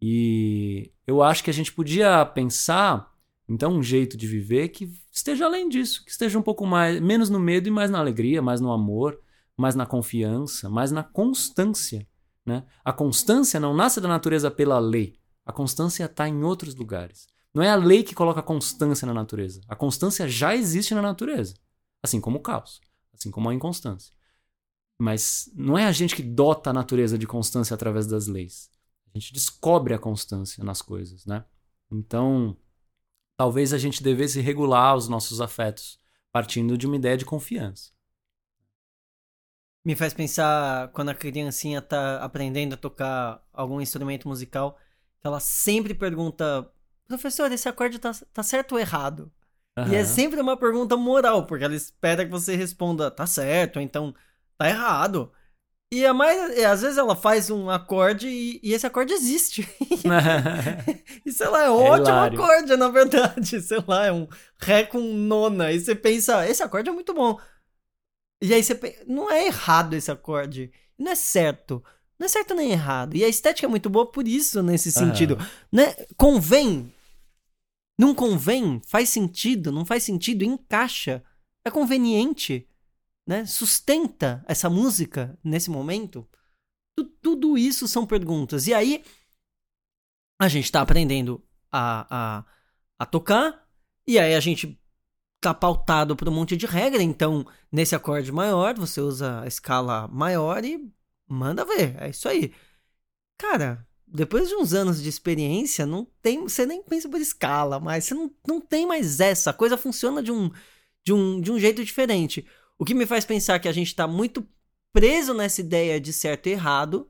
E 0.00 0.92
eu 1.06 1.22
acho 1.22 1.42
que 1.42 1.50
a 1.50 1.54
gente 1.54 1.72
podia 1.72 2.24
pensar, 2.24 3.12
então, 3.48 3.72
um 3.72 3.82
jeito 3.82 4.16
de 4.16 4.26
viver 4.26 4.68
que 4.68 4.92
esteja 5.10 5.46
além 5.46 5.68
disso, 5.68 6.04
que 6.04 6.10
esteja 6.10 6.38
um 6.38 6.42
pouco 6.42 6.64
mais, 6.66 7.00
menos 7.00 7.28
no 7.28 7.40
medo 7.40 7.68
e 7.68 7.70
mais 7.70 7.90
na 7.90 7.98
alegria, 7.98 8.40
mais 8.40 8.60
no 8.60 8.72
amor, 8.72 9.20
mais 9.56 9.74
na 9.74 9.84
confiança, 9.84 10.70
mais 10.70 10.92
na 10.92 11.02
constância. 11.02 12.06
Né? 12.46 12.64
A 12.84 12.92
constância 12.92 13.58
não 13.58 13.74
nasce 13.74 14.00
da 14.00 14.08
natureza 14.08 14.50
pela 14.50 14.78
lei, 14.78 15.18
a 15.44 15.52
constância 15.52 16.04
está 16.04 16.28
em 16.28 16.44
outros 16.44 16.74
lugares. 16.74 17.26
Não 17.58 17.64
é 17.64 17.70
a 17.70 17.74
lei 17.74 18.04
que 18.04 18.14
coloca 18.14 18.38
a 18.38 18.42
constância 18.42 19.04
na 19.04 19.12
natureza. 19.12 19.60
A 19.66 19.74
constância 19.74 20.28
já 20.28 20.54
existe 20.54 20.94
na 20.94 21.02
natureza. 21.02 21.54
Assim 22.00 22.20
como 22.20 22.38
o 22.38 22.40
caos. 22.40 22.80
Assim 23.12 23.32
como 23.32 23.50
a 23.50 23.54
inconstância. 23.54 24.14
Mas 24.96 25.50
não 25.56 25.76
é 25.76 25.84
a 25.84 25.90
gente 25.90 26.14
que 26.14 26.22
dota 26.22 26.70
a 26.70 26.72
natureza 26.72 27.18
de 27.18 27.26
constância 27.26 27.74
através 27.74 28.06
das 28.06 28.28
leis. 28.28 28.70
A 29.12 29.18
gente 29.18 29.32
descobre 29.32 29.92
a 29.92 29.98
constância 29.98 30.62
nas 30.62 30.80
coisas, 30.80 31.26
né? 31.26 31.44
Então, 31.90 32.56
talvez 33.36 33.72
a 33.72 33.78
gente 33.78 34.04
devesse 34.04 34.40
regular 34.40 34.94
os 34.94 35.08
nossos 35.08 35.40
afetos 35.40 35.98
partindo 36.30 36.78
de 36.78 36.86
uma 36.86 36.94
ideia 36.94 37.16
de 37.16 37.24
confiança. 37.24 37.90
Me 39.84 39.96
faz 39.96 40.14
pensar 40.14 40.92
quando 40.92 41.08
a 41.08 41.14
criancinha 41.14 41.82
tá 41.82 42.22
aprendendo 42.22 42.74
a 42.74 42.76
tocar 42.76 43.44
algum 43.52 43.80
instrumento 43.80 44.28
musical, 44.28 44.78
ela 45.24 45.40
sempre 45.40 45.92
pergunta: 45.92 46.72
professor, 47.08 47.50
esse 47.50 47.68
acorde 47.68 47.98
tá, 47.98 48.12
tá 48.32 48.42
certo 48.42 48.72
ou 48.72 48.78
errado? 48.78 49.32
Uhum. 49.78 49.92
E 49.92 49.96
é 49.96 50.04
sempre 50.04 50.40
uma 50.40 50.56
pergunta 50.56 50.96
moral, 50.96 51.46
porque 51.46 51.64
ela 51.64 51.74
espera 51.74 52.24
que 52.24 52.30
você 52.30 52.54
responda: 52.54 53.10
tá 53.10 53.26
certo, 53.26 53.76
ou 53.76 53.82
então 53.82 54.14
tá 54.56 54.68
errado. 54.68 55.32
E 55.90 56.04
a 56.04 56.12
mais, 56.12 56.58
às 56.64 56.82
vezes 56.82 56.98
ela 56.98 57.16
faz 57.16 57.48
um 57.48 57.70
acorde 57.70 58.28
e, 58.28 58.60
e 58.62 58.74
esse 58.74 58.86
acorde 58.86 59.14
existe. 59.14 59.66
e 61.24 61.32
sei 61.32 61.48
lá, 61.48 61.62
é, 61.62 61.66
é 61.66 61.70
ótimo 61.70 62.08
hilário. 62.08 62.42
acorde, 62.42 62.76
na 62.76 62.88
verdade. 62.88 63.60
Sei 63.62 63.82
lá, 63.86 64.04
é 64.04 64.12
um 64.12 64.28
Ré 64.60 64.84
com 64.84 65.00
nona. 65.00 65.72
E 65.72 65.80
você 65.80 65.94
pensa, 65.94 66.46
esse 66.46 66.62
acorde 66.62 66.90
é 66.90 66.92
muito 66.92 67.14
bom. 67.14 67.40
E 68.42 68.52
aí 68.52 68.62
você 68.62 68.74
pensa, 68.74 69.02
não 69.06 69.30
é 69.30 69.46
errado 69.46 69.94
esse 69.94 70.10
acorde. 70.10 70.70
Não 70.98 71.12
é 71.12 71.14
certo. 71.14 71.82
Não 72.18 72.26
é 72.26 72.28
certo 72.28 72.54
nem 72.54 72.70
errado. 72.70 73.16
E 73.16 73.24
a 73.24 73.28
estética 73.28 73.66
é 73.66 73.70
muito 73.70 73.88
boa 73.88 74.10
por 74.10 74.28
isso, 74.28 74.62
nesse 74.62 74.92
sentido. 74.92 75.38
Uhum. 75.38 75.46
Né? 75.72 75.94
Convém. 76.18 76.92
Não 77.98 78.14
convém? 78.14 78.80
Faz 78.86 79.08
sentido? 79.08 79.72
Não 79.72 79.84
faz 79.84 80.04
sentido? 80.04 80.44
Encaixa. 80.44 81.24
É 81.64 81.70
conveniente. 81.70 82.68
Né? 83.26 83.44
Sustenta 83.44 84.44
essa 84.46 84.70
música 84.70 85.38
nesse 85.42 85.68
momento? 85.68 86.26
Tudo 87.20 87.58
isso 87.58 87.86
são 87.88 88.06
perguntas. 88.06 88.66
E 88.66 88.74
aí, 88.74 89.04
a 90.40 90.48
gente 90.48 90.64
está 90.64 90.80
aprendendo 90.80 91.44
a, 91.70 92.06
a, 92.38 92.44
a 92.98 93.06
tocar. 93.06 93.68
E 94.06 94.18
aí 94.18 94.34
a 94.34 94.40
gente 94.40 94.80
tá 95.40 95.52
pautado 95.52 96.16
por 96.16 96.28
um 96.28 96.32
monte 96.32 96.56
de 96.56 96.66
regra. 96.66 97.02
Então, 97.02 97.46
nesse 97.70 97.94
acorde 97.94 98.32
maior, 98.32 98.74
você 98.74 99.00
usa 99.00 99.42
a 99.42 99.46
escala 99.46 100.08
maior 100.08 100.64
e 100.64 100.92
manda 101.26 101.64
ver, 101.64 101.96
é 102.00 102.10
isso 102.10 102.28
aí. 102.28 102.54
Cara, 103.36 103.86
depois 104.12 104.48
de 104.48 104.54
uns 104.54 104.72
anos 104.72 105.02
de 105.02 105.08
experiência, 105.08 105.86
não 105.86 106.06
tem, 106.22 106.42
você 106.42 106.66
nem 106.66 106.82
pensa 106.82 107.08
por 107.08 107.20
escala, 107.20 107.78
mas 107.78 108.04
você 108.04 108.14
não, 108.14 108.30
não 108.46 108.60
tem 108.60 108.86
mais 108.86 109.20
essa. 109.20 109.50
A 109.50 109.54
coisa 109.54 109.76
funciona 109.76 110.22
de 110.22 110.32
um, 110.32 110.50
de, 111.04 111.12
um, 111.12 111.40
de 111.40 111.52
um 111.52 111.58
jeito 111.58 111.84
diferente. 111.84 112.46
O 112.78 112.84
que 112.84 112.94
me 112.94 113.06
faz 113.06 113.24
pensar 113.24 113.58
que 113.58 113.68
a 113.68 113.72
gente 113.72 113.88
está 113.88 114.06
muito 114.06 114.46
preso 114.92 115.34
nessa 115.34 115.60
ideia 115.60 116.00
de 116.00 116.12
certo 116.12 116.48
e 116.48 116.52
errado, 116.52 117.08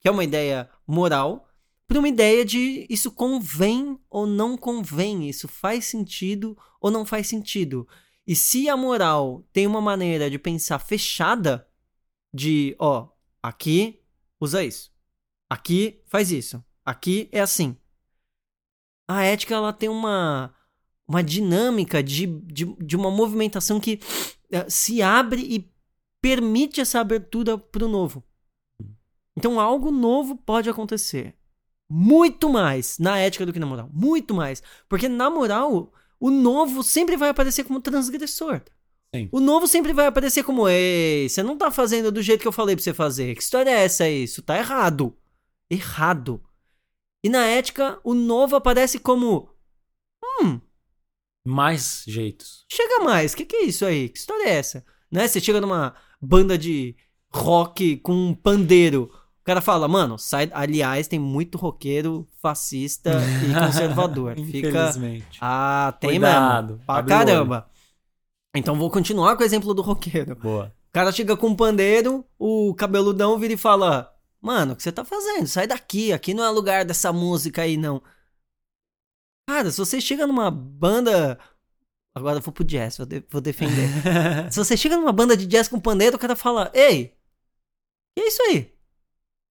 que 0.00 0.08
é 0.08 0.10
uma 0.10 0.24
ideia 0.24 0.70
moral, 0.86 1.48
para 1.86 1.98
uma 1.98 2.08
ideia 2.08 2.44
de 2.44 2.86
isso 2.90 3.10
convém 3.10 3.98
ou 4.10 4.26
não 4.26 4.56
convém, 4.56 5.28
isso 5.28 5.48
faz 5.48 5.86
sentido 5.86 6.56
ou 6.80 6.90
não 6.90 7.04
faz 7.04 7.26
sentido. 7.26 7.88
E 8.26 8.36
se 8.36 8.68
a 8.68 8.76
moral 8.76 9.44
tem 9.52 9.66
uma 9.66 9.80
maneira 9.80 10.30
de 10.30 10.38
pensar 10.38 10.78
fechada, 10.78 11.66
de, 12.32 12.76
ó, 12.78 13.08
Aqui 13.42 14.02
usa 14.40 14.64
isso. 14.64 14.92
Aqui 15.50 16.02
faz 16.06 16.30
isso. 16.30 16.62
Aqui 16.84 17.28
é 17.32 17.40
assim. 17.40 17.76
A 19.08 19.22
ética 19.24 19.54
ela 19.54 19.72
tem 19.72 19.88
uma, 19.88 20.54
uma 21.06 21.22
dinâmica 21.22 22.02
de, 22.02 22.26
de, 22.26 22.64
de 22.64 22.96
uma 22.96 23.10
movimentação 23.10 23.80
que 23.80 24.00
uh, 24.52 24.70
se 24.70 25.00
abre 25.00 25.40
e 25.42 25.72
permite 26.20 26.80
essa 26.80 27.00
abertura 27.00 27.56
para 27.56 27.84
o 27.84 27.88
novo. 27.88 28.22
Então 29.36 29.58
algo 29.58 29.90
novo 29.90 30.36
pode 30.36 30.68
acontecer. 30.68 31.34
Muito 31.88 32.50
mais 32.50 32.98
na 32.98 33.18
ética 33.18 33.46
do 33.46 33.52
que 33.52 33.58
na 33.58 33.66
moral. 33.66 33.88
Muito 33.92 34.34
mais. 34.34 34.62
Porque 34.88 35.08
na 35.08 35.30
moral, 35.30 35.92
o 36.20 36.30
novo 36.30 36.82
sempre 36.82 37.16
vai 37.16 37.30
aparecer 37.30 37.64
como 37.64 37.80
transgressor. 37.80 38.60
Sim. 39.14 39.28
O 39.32 39.40
novo 39.40 39.66
sempre 39.66 39.94
vai 39.94 40.06
aparecer 40.06 40.42
como: 40.42 40.68
Ei, 40.68 41.28
você 41.28 41.42
não 41.42 41.56
tá 41.56 41.70
fazendo 41.70 42.12
do 42.12 42.20
jeito 42.20 42.42
que 42.42 42.48
eu 42.48 42.52
falei 42.52 42.76
pra 42.76 42.82
você 42.82 42.92
fazer. 42.92 43.34
Que 43.34 43.42
história 43.42 43.70
é 43.70 43.84
essa 43.84 44.04
aí? 44.04 44.24
Isso 44.24 44.42
tá 44.42 44.58
errado. 44.58 45.16
Errado. 45.70 46.42
E 47.22 47.28
na 47.28 47.44
ética, 47.44 47.98
o 48.04 48.14
novo 48.14 48.56
aparece 48.56 48.98
como: 48.98 49.50
Hum. 50.40 50.60
Mais 51.46 52.04
jeitos. 52.06 52.64
Chega 52.70 53.04
mais. 53.04 53.34
Que 53.34 53.44
que 53.44 53.56
é 53.56 53.64
isso 53.64 53.84
aí? 53.84 54.08
Que 54.08 54.18
história 54.18 54.44
é 54.44 54.54
essa? 54.56 54.84
Né? 55.10 55.26
Você 55.26 55.40
chega 55.40 55.60
numa 55.60 55.94
banda 56.20 56.58
de 56.58 56.94
rock 57.32 57.96
com 57.98 58.12
um 58.12 58.34
pandeiro. 58.34 59.10
O 59.40 59.44
cara 59.44 59.60
fala, 59.60 59.88
mano, 59.88 60.18
sai. 60.18 60.50
Aliás, 60.52 61.08
tem 61.08 61.18
muito 61.18 61.56
roqueiro 61.56 62.28
fascista 62.40 63.12
e 63.48 63.54
conservador. 63.66 64.34
Fica. 64.34 64.68
Infelizmente. 64.68 65.38
Ah, 65.40 65.96
tem 65.98 66.10
Cuidado. 66.10 66.74
mesmo. 66.74 66.86
Pra 66.86 67.02
caramba. 67.02 67.70
Então 68.54 68.76
vou 68.76 68.90
continuar 68.90 69.36
com 69.36 69.42
o 69.42 69.46
exemplo 69.46 69.72
do 69.72 69.82
roqueiro. 69.82 70.36
Boa. 70.36 70.74
O 70.88 70.92
cara 70.92 71.12
chega 71.12 71.36
com 71.36 71.48
um 71.48 71.56
pandeiro, 71.56 72.24
o 72.38 72.74
cabeludão 72.74 73.38
vira 73.38 73.54
e 73.54 73.58
fala: 73.58 74.12
Mano, 74.40 74.72
o 74.72 74.76
que 74.76 74.82
você 74.82 74.92
tá 74.92 75.04
fazendo? 75.04 75.46
Sai 75.46 75.66
daqui, 75.66 76.12
aqui 76.12 76.32
não 76.32 76.44
é 76.44 76.50
lugar 76.50 76.84
dessa 76.84 77.12
música 77.12 77.62
aí, 77.62 77.76
não. 77.76 78.02
Cara, 79.48 79.70
se 79.70 79.78
você 79.78 80.00
chega 80.00 80.26
numa 80.26 80.50
banda. 80.50 81.38
Agora 82.14 82.38
eu 82.38 82.42
vou 82.42 82.52
pro 82.52 82.64
jazz, 82.64 82.96
vou, 82.96 83.06
de... 83.06 83.24
vou 83.30 83.40
defender. 83.40 83.88
se 84.52 84.58
você 84.58 84.76
chega 84.76 84.96
numa 84.96 85.12
banda 85.12 85.36
de 85.36 85.46
jazz 85.46 85.68
com 85.68 85.80
pandeiro, 85.80 86.16
o 86.16 86.18
cara 86.18 86.36
fala: 86.36 86.70
Ei, 86.74 87.16
que 88.14 88.22
é 88.22 88.28
isso 88.28 88.42
aí? 88.42 88.78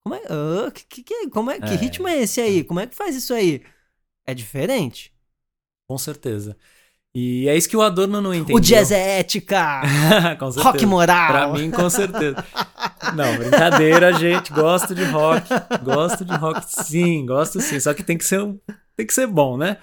Como 0.02 0.14
é, 0.14 0.20
uh, 0.20 0.72
que, 0.72 1.02
que, 1.02 1.28
como 1.30 1.50
é, 1.50 1.56
é, 1.56 1.60
que 1.60 1.74
ritmo 1.74 2.08
é 2.08 2.16
esse 2.18 2.40
aí? 2.40 2.64
Como 2.64 2.80
é 2.80 2.86
que 2.86 2.94
faz 2.94 3.16
isso 3.16 3.34
aí? 3.34 3.62
É 4.26 4.32
diferente. 4.34 5.14
Com 5.86 5.98
certeza. 5.98 6.56
E 7.20 7.48
é 7.48 7.56
isso 7.56 7.68
que 7.68 7.76
o 7.76 7.82
Adorno 7.82 8.20
não 8.20 8.32
entendeu. 8.32 8.54
O 8.54 8.60
jazz 8.60 8.92
é 8.92 9.18
ética! 9.18 9.82
Rock 10.62 10.86
moral! 10.86 11.28
Pra 11.28 11.48
mim, 11.48 11.68
com 11.68 11.90
certeza. 11.90 12.44
Não, 13.16 13.36
brincadeira, 13.36 14.12
gente. 14.12 14.52
Gosto 14.52 14.94
de 14.94 15.02
rock. 15.02 15.48
Gosto 15.82 16.24
de 16.24 16.32
rock, 16.36 16.64
sim. 16.68 17.26
Gosto 17.26 17.60
sim. 17.60 17.80
Só 17.80 17.92
que 17.92 18.04
tem 18.04 18.16
que 18.16 18.24
ser, 18.24 18.40
um, 18.40 18.56
tem 18.96 19.04
que 19.04 19.12
ser 19.12 19.26
bom, 19.26 19.56
né? 19.56 19.78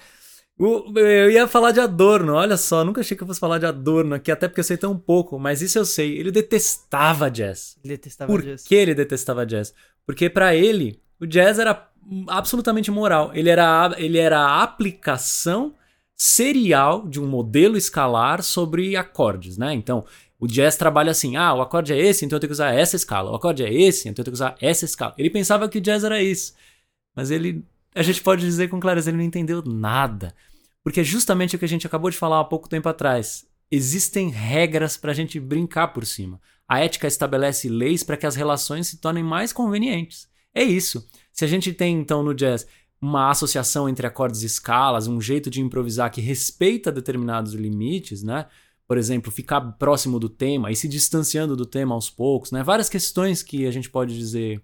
eu 0.57 1.29
ia 1.29 1.45
falar 1.49 1.71
de 1.71 1.81
Adorno, 1.81 2.33
olha 2.35 2.55
só, 2.55 2.85
nunca 2.85 3.01
achei 3.01 3.17
que 3.17 3.21
eu 3.21 3.27
fosse 3.27 3.41
falar 3.41 3.57
de 3.57 3.65
Adorno 3.65 4.15
aqui, 4.15 4.31
até 4.31 4.47
porque 4.47 4.61
eu 4.61 4.63
sei 4.63 4.77
tão 4.77 4.97
pouco, 4.97 5.37
mas 5.37 5.61
isso 5.61 5.77
eu 5.77 5.83
sei. 5.83 6.17
Ele 6.17 6.31
detestava 6.31 7.29
jazz. 7.29 7.75
Ele 7.83 7.97
detestava 7.97 8.31
Por 8.31 8.41
jazz. 8.41 8.63
que 8.63 8.73
ele 8.73 8.95
detestava 8.95 9.45
jazz? 9.45 9.73
Porque 10.05 10.29
para 10.29 10.55
ele, 10.55 11.01
o 11.19 11.25
jazz 11.25 11.59
era 11.59 11.89
absolutamente 12.29 12.89
moral. 12.89 13.31
Ele 13.33 13.49
era, 13.49 13.93
ele 13.97 14.17
era 14.17 14.39
a 14.39 14.63
aplicação 14.63 15.73
serial 16.17 17.07
de 17.07 17.19
um 17.19 17.27
modelo 17.27 17.77
escalar 17.77 18.41
sobre 18.41 18.95
acordes, 18.95 19.57
né? 19.57 19.73
Então, 19.73 20.05
O 20.37 20.47
jazz 20.47 20.75
trabalha 20.77 21.11
assim: 21.11 21.35
ah, 21.35 21.53
o 21.53 21.61
acorde 21.61 21.93
é 21.93 21.97
esse, 21.97 22.25
então 22.25 22.35
eu 22.35 22.39
tenho 22.39 22.49
que 22.49 22.53
usar 22.53 22.73
essa 22.73 22.95
escala. 22.95 23.31
O 23.31 23.35
acorde 23.35 23.63
é 23.63 23.73
esse, 23.73 24.09
então 24.09 24.21
eu 24.21 24.25
tenho 24.25 24.33
que 24.33 24.37
usar 24.37 24.55
essa 24.61 24.85
escala. 24.85 25.13
Ele 25.17 25.29
pensava 25.29 25.67
que 25.69 25.77
o 25.77 25.81
jazz 25.81 26.03
era 26.03 26.21
isso. 26.21 26.53
Mas 27.15 27.31
ele, 27.31 27.63
a 27.93 28.03
gente 28.03 28.21
pode 28.21 28.41
dizer 28.41 28.69
com 28.69 28.79
clareza, 28.79 29.09
ele 29.09 29.17
não 29.17 29.23
entendeu 29.23 29.63
nada. 29.65 30.35
Porque 30.83 30.99
é 30.99 31.03
justamente 31.03 31.55
o 31.55 31.59
que 31.59 31.65
a 31.65 31.67
gente 31.67 31.87
acabou 31.87 32.11
de 32.11 32.17
falar 32.17 32.41
há 32.41 32.43
pouco 32.43 32.69
tempo 32.69 32.87
atrás. 32.89 33.47
Existem 33.71 34.29
regras 34.29 34.97
para 34.97 35.11
a 35.11 35.15
gente 35.15 35.39
brincar 35.39 35.87
por 35.87 36.05
cima. 36.05 36.39
A 36.67 36.79
ética 36.79 37.07
estabelece 37.07 37.69
leis 37.69 38.03
para 38.03 38.17
que 38.17 38.25
as 38.25 38.35
relações 38.35 38.87
se 38.87 38.97
tornem 38.97 39.23
mais 39.23 39.53
convenientes. 39.53 40.27
É 40.53 40.63
isso. 40.63 41.07
Se 41.31 41.43
a 41.43 41.47
gente 41.47 41.73
tem, 41.73 41.97
então, 41.97 42.21
no 42.21 42.33
jazz, 42.33 42.67
uma 43.01 43.29
associação 43.29 43.87
entre 43.87 44.07
acordes 44.07 44.41
e 44.41 44.45
escalas, 44.45 45.07
um 45.07 45.21
jeito 45.21 45.49
de 45.49 45.61
improvisar 45.61 46.11
que 46.11 46.21
respeita 46.21 46.91
determinados 46.91 47.53
limites, 47.53 48.23
né? 48.23 48.47
Por 48.87 48.97
exemplo, 48.97 49.31
ficar 49.31 49.61
próximo 49.73 50.19
do 50.19 50.29
tema 50.29 50.71
e 50.71 50.75
se 50.75 50.87
distanciando 50.87 51.55
do 51.55 51.65
tema 51.65 51.95
aos 51.95 52.09
poucos, 52.09 52.51
né? 52.51 52.63
Várias 52.63 52.89
questões 52.89 53.41
que 53.41 53.65
a 53.65 53.71
gente 53.71 53.89
pode 53.89 54.17
dizer. 54.17 54.61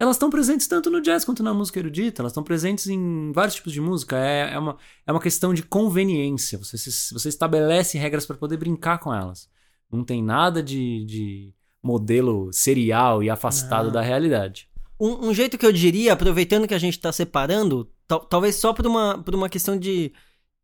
Elas 0.00 0.16
estão 0.16 0.28
presentes 0.28 0.66
tanto 0.66 0.90
no 0.90 1.00
jazz 1.00 1.24
quanto 1.24 1.42
na 1.42 1.54
música 1.54 1.78
erudita, 1.78 2.20
elas 2.20 2.32
estão 2.32 2.42
presentes 2.42 2.88
em 2.88 3.30
vários 3.32 3.54
tipos 3.54 3.72
de 3.72 3.80
música. 3.80 4.18
É, 4.18 4.54
é, 4.54 4.58
uma, 4.58 4.76
é 5.06 5.12
uma 5.12 5.20
questão 5.20 5.54
de 5.54 5.62
conveniência. 5.62 6.58
Você, 6.58 6.76
se, 6.76 7.12
você 7.12 7.28
estabelece 7.28 7.96
regras 7.96 8.26
para 8.26 8.36
poder 8.36 8.56
brincar 8.56 8.98
com 8.98 9.14
elas. 9.14 9.48
Não 9.90 10.02
tem 10.02 10.22
nada 10.22 10.62
de, 10.62 11.04
de 11.04 11.54
modelo 11.82 12.52
serial 12.52 13.22
e 13.22 13.30
afastado 13.30 13.86
Não. 13.86 13.92
da 13.92 14.00
realidade. 14.00 14.68
Um, 14.98 15.28
um, 15.28 15.34
jeito 15.34 15.58
que 15.58 15.66
eu 15.66 15.72
diria, 15.72 16.12
aproveitando 16.12 16.68
que 16.68 16.74
a 16.74 16.78
gente 16.78 16.94
está 16.94 17.12
separando, 17.12 17.90
talvez 18.28 18.56
só 18.56 18.72
por 18.72 18.86
uma, 18.86 19.22
por 19.22 19.34
uma 19.34 19.48
questão 19.48 19.76
de, 19.76 20.12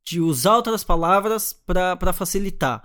de 0.05 0.21
usar 0.21 0.57
outras 0.57 0.85
palavras 0.85 1.53
para 1.53 2.13
facilitar. 2.13 2.83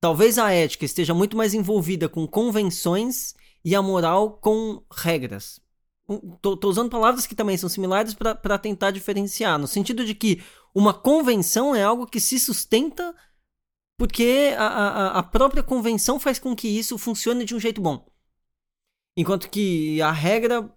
Talvez 0.00 0.38
a 0.38 0.52
ética 0.52 0.84
esteja 0.84 1.12
muito 1.12 1.36
mais 1.36 1.54
envolvida 1.54 2.08
com 2.08 2.26
convenções 2.26 3.34
e 3.64 3.74
a 3.74 3.82
moral 3.82 4.38
com 4.38 4.82
regras. 4.90 5.60
Tô 6.40 6.58
usando 6.64 6.88
palavras 6.88 7.26
que 7.26 7.34
também 7.34 7.56
são 7.56 7.68
similares 7.68 8.14
para 8.14 8.58
tentar 8.58 8.90
diferenciar, 8.90 9.58
no 9.58 9.66
sentido 9.66 10.04
de 10.04 10.14
que 10.14 10.42
uma 10.74 10.94
convenção 10.94 11.74
é 11.74 11.82
algo 11.82 12.06
que 12.06 12.20
se 12.20 12.38
sustenta 12.38 13.14
porque 13.98 14.54
a, 14.56 14.66
a, 14.66 15.18
a 15.18 15.22
própria 15.24 15.62
convenção 15.62 16.20
faz 16.20 16.38
com 16.38 16.54
que 16.54 16.68
isso 16.68 16.96
funcione 16.96 17.44
de 17.44 17.54
um 17.54 17.60
jeito 17.60 17.80
bom. 17.80 18.06
Enquanto 19.16 19.50
que 19.50 20.00
a 20.00 20.12
regra 20.12 20.72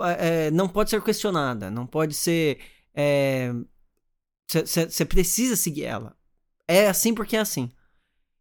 é, 0.00 0.50
não 0.50 0.68
pode 0.68 0.90
ser 0.90 1.02
questionada, 1.02 1.70
não 1.70 1.86
pode 1.86 2.14
ser. 2.14 2.58
Você 4.48 5.02
é, 5.02 5.06
precisa 5.06 5.56
seguir 5.56 5.84
ela. 5.84 6.16
É 6.66 6.88
assim 6.88 7.14
porque 7.14 7.36
é 7.36 7.40
assim. 7.40 7.70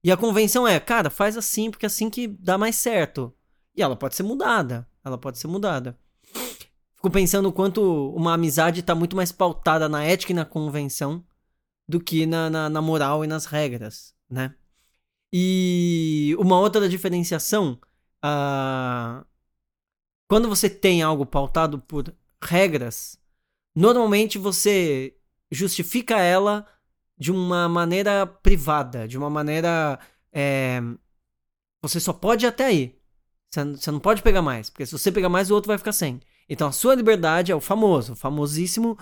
E 0.04 0.12
a 0.12 0.18
convenção 0.18 0.68
é, 0.68 0.80
cara, 0.80 1.10
faz 1.10 1.38
assim 1.38 1.72
porque 1.72 1.86
é 1.86 1.88
assim 1.88 2.10
que 2.10 2.28
dá 2.28 2.58
mais 2.58 2.76
certo. 2.76 3.34
E 3.76 3.82
ela 3.82 3.96
pode 3.96 4.16
ser 4.16 4.24
mudada. 4.24 4.88
Ela 5.04 5.18
pode 5.18 5.38
ser 5.38 5.48
mudada. 5.48 5.98
Fico 6.96 7.10
pensando 7.10 7.50
o 7.50 7.54
quanto 7.54 8.14
uma 8.16 8.34
amizade 8.34 8.80
está 8.80 8.96
muito 8.96 9.16
mais 9.16 9.32
pautada 9.32 9.90
na 9.90 10.04
ética 10.04 10.32
e 10.32 10.36
na 10.36 10.46
convenção 10.46 11.24
do 11.88 12.00
que 12.00 12.26
na, 12.26 12.50
na, 12.50 12.70
na 12.70 12.82
moral 12.82 13.24
e 13.24 13.28
nas 13.28 13.46
regras, 13.46 14.14
né? 14.30 14.56
E 15.32 16.36
uma 16.38 16.60
outra 16.60 16.88
diferenciação, 16.88 17.80
uh, 18.24 19.26
quando 20.28 20.48
você 20.50 20.70
tem 20.70 21.02
algo 21.02 21.26
pautado 21.26 21.80
por 21.80 22.14
regras, 22.42 23.18
normalmente 23.76 24.38
você 24.38 25.16
justifica 25.52 26.20
ela 26.20 26.68
de 27.18 27.32
uma 27.32 27.70
maneira 27.70 28.26
privada, 28.26 29.08
de 29.08 29.18
uma 29.18 29.30
maneira. 29.30 30.00
É, 30.32 30.82
você 31.82 32.00
só 32.00 32.14
pode 32.14 32.46
ir 32.46 32.48
até 32.48 32.66
aí. 32.66 33.00
Você 33.52 33.92
não 33.92 34.00
pode 34.00 34.24
pegar 34.24 34.42
mais, 34.42 34.70
porque 34.70 34.86
se 34.86 34.92
você 34.92 35.12
pegar 35.12 35.30
mais, 35.30 35.52
o 35.52 35.54
outro 35.54 35.68
vai 35.68 35.78
ficar 35.78 35.92
sem. 35.92 36.20
Então 36.50 36.68
a 36.68 36.72
sua 36.72 36.96
liberdade 36.96 37.52
é 37.52 37.56
o 37.56 37.62
famoso, 37.62 38.16
famosíssimo. 38.16 38.98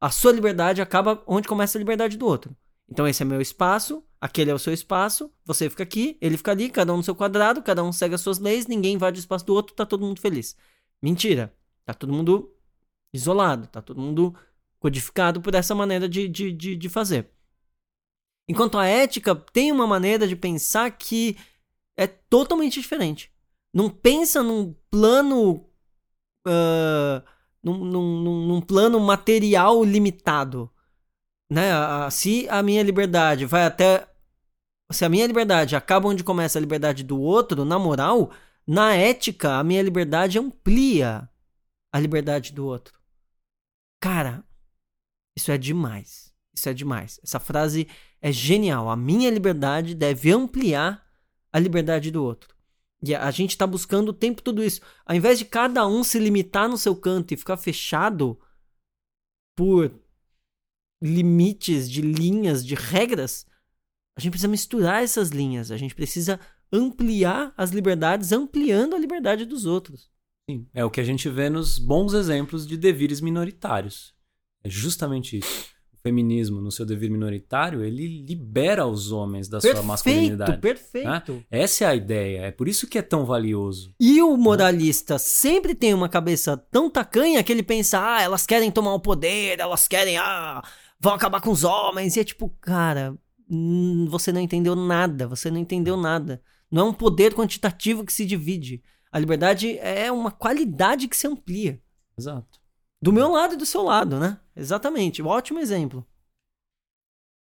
A 0.00 0.10
sua 0.10 0.32
liberdade 0.32 0.80
acaba 0.80 1.22
onde 1.26 1.46
começa 1.46 1.76
a 1.76 1.80
liberdade 1.80 2.16
do 2.16 2.26
outro. 2.26 2.56
Então 2.88 3.06
esse 3.06 3.22
é 3.22 3.26
meu 3.26 3.40
espaço, 3.40 4.02
aquele 4.20 4.50
é 4.50 4.54
o 4.54 4.58
seu 4.58 4.72
espaço, 4.72 5.32
você 5.44 5.70
fica 5.70 5.82
aqui, 5.82 6.18
ele 6.20 6.36
fica 6.36 6.50
ali, 6.50 6.68
cada 6.68 6.92
um 6.92 6.98
no 6.98 7.02
seu 7.02 7.14
quadrado, 7.14 7.62
cada 7.62 7.82
um 7.82 7.92
segue 7.92 8.14
as 8.14 8.20
suas 8.20 8.38
leis, 8.38 8.66
ninguém 8.66 8.94
invade 8.94 9.18
o 9.18 9.20
espaço 9.20 9.46
do 9.46 9.54
outro, 9.54 9.74
tá 9.74 9.86
todo 9.86 10.04
mundo 10.04 10.20
feliz. 10.20 10.56
Mentira. 11.02 11.54
Tá 11.86 11.94
todo 11.94 12.12
mundo 12.12 12.54
isolado, 13.12 13.66
tá 13.66 13.80
todo 13.80 14.00
mundo 14.00 14.34
codificado 14.78 15.40
por 15.40 15.54
essa 15.54 15.74
maneira 15.74 16.08
de, 16.08 16.28
de, 16.28 16.52
de, 16.52 16.76
de 16.76 16.88
fazer. 16.88 17.30
Enquanto 18.48 18.78
a 18.78 18.86
ética 18.86 19.34
tem 19.34 19.72
uma 19.72 19.86
maneira 19.86 20.26
de 20.28 20.36
pensar 20.36 20.90
que 20.90 21.36
é 21.96 22.06
totalmente 22.06 22.80
diferente. 22.80 23.32
Não 23.72 23.88
pensa 23.88 24.42
num 24.42 24.74
plano. 24.90 25.66
Uh, 26.46 27.22
num, 27.62 27.84
num, 27.84 28.46
num, 28.46 28.60
plano 28.62 28.98
material 28.98 29.84
limitado 29.84 30.70
né? 31.50 31.70
Se 32.10 32.48
a 32.48 32.62
minha 32.62 32.82
liberdade 32.82 33.44
vai 33.44 33.64
até. 33.64 34.08
Se 34.92 35.04
a 35.04 35.08
minha 35.08 35.26
liberdade 35.26 35.76
acaba 35.76 36.08
onde 36.08 36.24
começa 36.24 36.58
a 36.58 36.60
liberdade 36.60 37.02
do 37.02 37.20
outro, 37.20 37.64
na 37.64 37.78
moral, 37.78 38.30
na 38.66 38.94
ética, 38.94 39.56
a 39.56 39.64
minha 39.64 39.82
liberdade 39.82 40.38
amplia 40.38 41.28
a 41.92 41.98
liberdade 41.98 42.52
do 42.52 42.66
outro. 42.66 42.98
Cara, 44.00 44.44
isso 45.36 45.50
é 45.50 45.58
demais. 45.58 46.32
Isso 46.54 46.68
é 46.68 46.74
demais. 46.74 47.20
Essa 47.22 47.40
frase 47.40 47.88
é 48.20 48.32
genial. 48.32 48.88
A 48.88 48.96
minha 48.96 49.30
liberdade 49.30 49.94
deve 49.94 50.32
ampliar 50.32 51.04
a 51.52 51.58
liberdade 51.58 52.10
do 52.10 52.22
outro. 52.22 52.54
E 53.02 53.14
a 53.14 53.30
gente 53.30 53.50
está 53.50 53.66
buscando 53.66 54.10
o 54.10 54.14
tempo 54.14 54.42
todo 54.42 54.62
isso. 54.62 54.80
Ao 55.06 55.16
invés 55.16 55.38
de 55.38 55.44
cada 55.44 55.86
um 55.86 56.04
se 56.04 56.18
limitar 56.18 56.68
no 56.68 56.76
seu 56.76 56.94
canto 56.94 57.32
e 57.32 57.36
ficar 57.36 57.56
fechado 57.56 58.38
por 59.56 59.90
limites, 61.02 61.90
de 61.90 62.02
linhas, 62.02 62.64
de 62.64 62.74
regras, 62.74 63.46
a 64.16 64.20
gente 64.20 64.32
precisa 64.32 64.48
misturar 64.48 65.02
essas 65.02 65.30
linhas, 65.30 65.70
a 65.70 65.76
gente 65.76 65.94
precisa 65.94 66.38
ampliar 66.72 67.52
as 67.56 67.70
liberdades, 67.70 68.32
ampliando 68.32 68.94
a 68.94 68.98
liberdade 68.98 69.44
dos 69.44 69.66
outros. 69.66 70.10
Sim, 70.48 70.66
é 70.74 70.84
o 70.84 70.90
que 70.90 71.00
a 71.00 71.04
gente 71.04 71.28
vê 71.28 71.48
nos 71.48 71.78
bons 71.78 72.12
exemplos 72.12 72.66
de 72.66 72.76
devires 72.76 73.20
minoritários. 73.20 74.14
É 74.64 74.68
justamente 74.68 75.38
isso. 75.38 75.70
O 75.92 75.96
feminismo, 76.02 76.60
no 76.60 76.72
seu 76.72 76.86
devir 76.86 77.10
minoritário, 77.10 77.84
ele 77.84 78.24
libera 78.26 78.86
os 78.86 79.12
homens 79.12 79.48
da 79.48 79.58
perfeito, 79.58 79.76
sua 79.76 79.86
masculinidade. 79.86 80.58
Perfeito, 80.58 81.32
né? 81.32 81.44
Essa 81.50 81.84
é 81.84 81.86
a 81.88 81.94
ideia. 81.94 82.40
É 82.40 82.50
por 82.50 82.68
isso 82.68 82.86
que 82.86 82.98
é 82.98 83.02
tão 83.02 83.24
valioso. 83.24 83.94
E 84.00 84.20
o 84.22 84.36
moralista 84.36 85.18
sempre 85.18 85.74
tem 85.74 85.92
uma 85.92 86.08
cabeça 86.08 86.56
tão 86.56 86.90
tacanha 86.90 87.42
que 87.44 87.52
ele 87.52 87.62
pensa: 87.62 88.00
ah, 88.02 88.22
elas 88.22 88.46
querem 88.46 88.70
tomar 88.70 88.94
o 88.94 89.00
poder, 89.00 89.60
elas 89.60 89.86
querem, 89.86 90.16
ah, 90.16 90.62
vão 91.00 91.14
acabar 91.14 91.40
com 91.40 91.50
os 91.50 91.64
homens. 91.64 92.16
E 92.16 92.20
é 92.20 92.24
tipo, 92.24 92.48
cara, 92.60 93.16
hum, 93.50 94.06
você 94.08 94.30
não 94.30 94.40
entendeu 94.40 94.76
nada, 94.76 95.26
você 95.26 95.50
não 95.50 95.58
entendeu 95.58 95.96
nada. 95.96 96.42
Não 96.70 96.86
é 96.86 96.90
um 96.90 96.94
poder 96.94 97.34
quantitativo 97.34 98.04
que 98.04 98.12
se 98.12 98.24
divide. 98.24 98.82
A 99.10 99.18
liberdade 99.18 99.76
é 99.78 100.12
uma 100.12 100.30
qualidade 100.30 101.08
que 101.08 101.16
se 101.16 101.26
amplia. 101.26 101.82
Exato. 102.16 102.60
Do 103.02 103.12
meu 103.12 103.30
lado 103.30 103.54
e 103.54 103.56
do 103.56 103.66
seu 103.66 103.82
lado, 103.82 104.20
né? 104.20 104.38
Exatamente. 104.54 105.22
Um 105.22 105.26
ótimo 105.26 105.58
exemplo. 105.58 106.06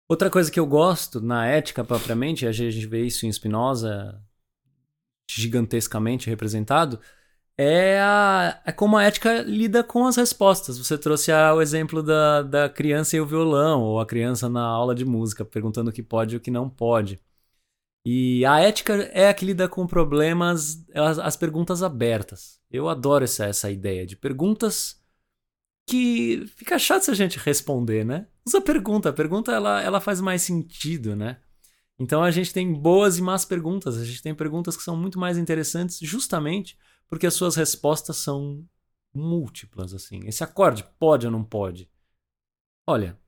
Outra 0.09 0.29
coisa 0.29 0.49
que 0.49 0.59
eu 0.59 0.65
gosto 0.65 1.21
na 1.21 1.45
ética 1.45 1.83
propriamente, 1.83 2.47
a 2.47 2.51
gente 2.51 2.85
vê 2.87 3.05
isso 3.05 3.25
em 3.25 3.31
Spinoza 3.31 4.21
gigantescamente 5.29 6.29
representado, 6.29 6.99
é, 7.61 7.99
a, 8.01 8.61
é 8.65 8.71
como 8.71 8.97
a 8.97 9.03
ética 9.03 9.43
lida 9.43 9.83
com 9.83 10.07
as 10.07 10.15
respostas. 10.15 10.79
Você 10.79 10.97
trouxe 10.97 11.31
a, 11.31 11.53
o 11.53 11.61
exemplo 11.61 12.01
da, 12.01 12.41
da 12.41 12.69
criança 12.69 13.15
e 13.15 13.21
o 13.21 13.25
violão, 13.25 13.83
ou 13.83 13.99
a 13.99 14.05
criança 14.05 14.49
na 14.49 14.63
aula 14.63 14.95
de 14.95 15.05
música, 15.05 15.45
perguntando 15.45 15.91
o 15.91 15.93
que 15.93 16.01
pode 16.01 16.33
e 16.33 16.37
o 16.37 16.41
que 16.41 16.49
não 16.49 16.67
pode. 16.67 17.21
E 18.03 18.43
a 18.45 18.59
ética 18.59 18.93
é 19.13 19.29
a 19.29 19.33
que 19.33 19.45
lida 19.45 19.69
com 19.69 19.85
problemas, 19.85 20.83
as, 20.95 21.19
as 21.19 21.37
perguntas 21.37 21.83
abertas. 21.83 22.59
Eu 22.71 22.89
adoro 22.89 23.25
essa, 23.25 23.45
essa 23.45 23.69
ideia 23.69 24.07
de 24.07 24.15
perguntas 24.15 24.99
que 25.87 26.47
fica 26.55 26.79
chato 26.79 27.03
se 27.03 27.11
a 27.11 27.15
gente 27.15 27.37
responder, 27.37 28.03
né? 28.03 28.27
Usa 28.43 28.59
pergunta, 28.59 29.09
a 29.09 29.13
pergunta 29.13 29.51
ela, 29.51 29.81
ela 29.83 30.01
faz 30.01 30.19
mais 30.19 30.41
sentido, 30.41 31.15
né? 31.15 31.37
Então 31.99 32.23
a 32.23 32.31
gente 32.31 32.51
tem 32.51 32.73
boas 32.73 33.19
e 33.19 33.21
más 33.21 33.45
perguntas, 33.45 33.97
a 33.99 34.03
gente 34.03 34.23
tem 34.23 34.33
perguntas 34.33 34.75
que 34.75 34.81
são 34.81 34.97
muito 34.97 35.19
mais 35.19 35.37
interessantes 35.37 35.99
justamente 36.01 36.75
porque 37.11 37.27
as 37.27 37.33
suas 37.33 37.57
respostas 37.57 38.15
são 38.15 38.65
múltiplas 39.13 39.93
assim. 39.93 40.25
Esse 40.25 40.45
acorde 40.45 40.81
pode 40.97 41.25
ou 41.25 41.31
não 41.31 41.43
pode? 41.43 41.91
Olha, 42.87 43.19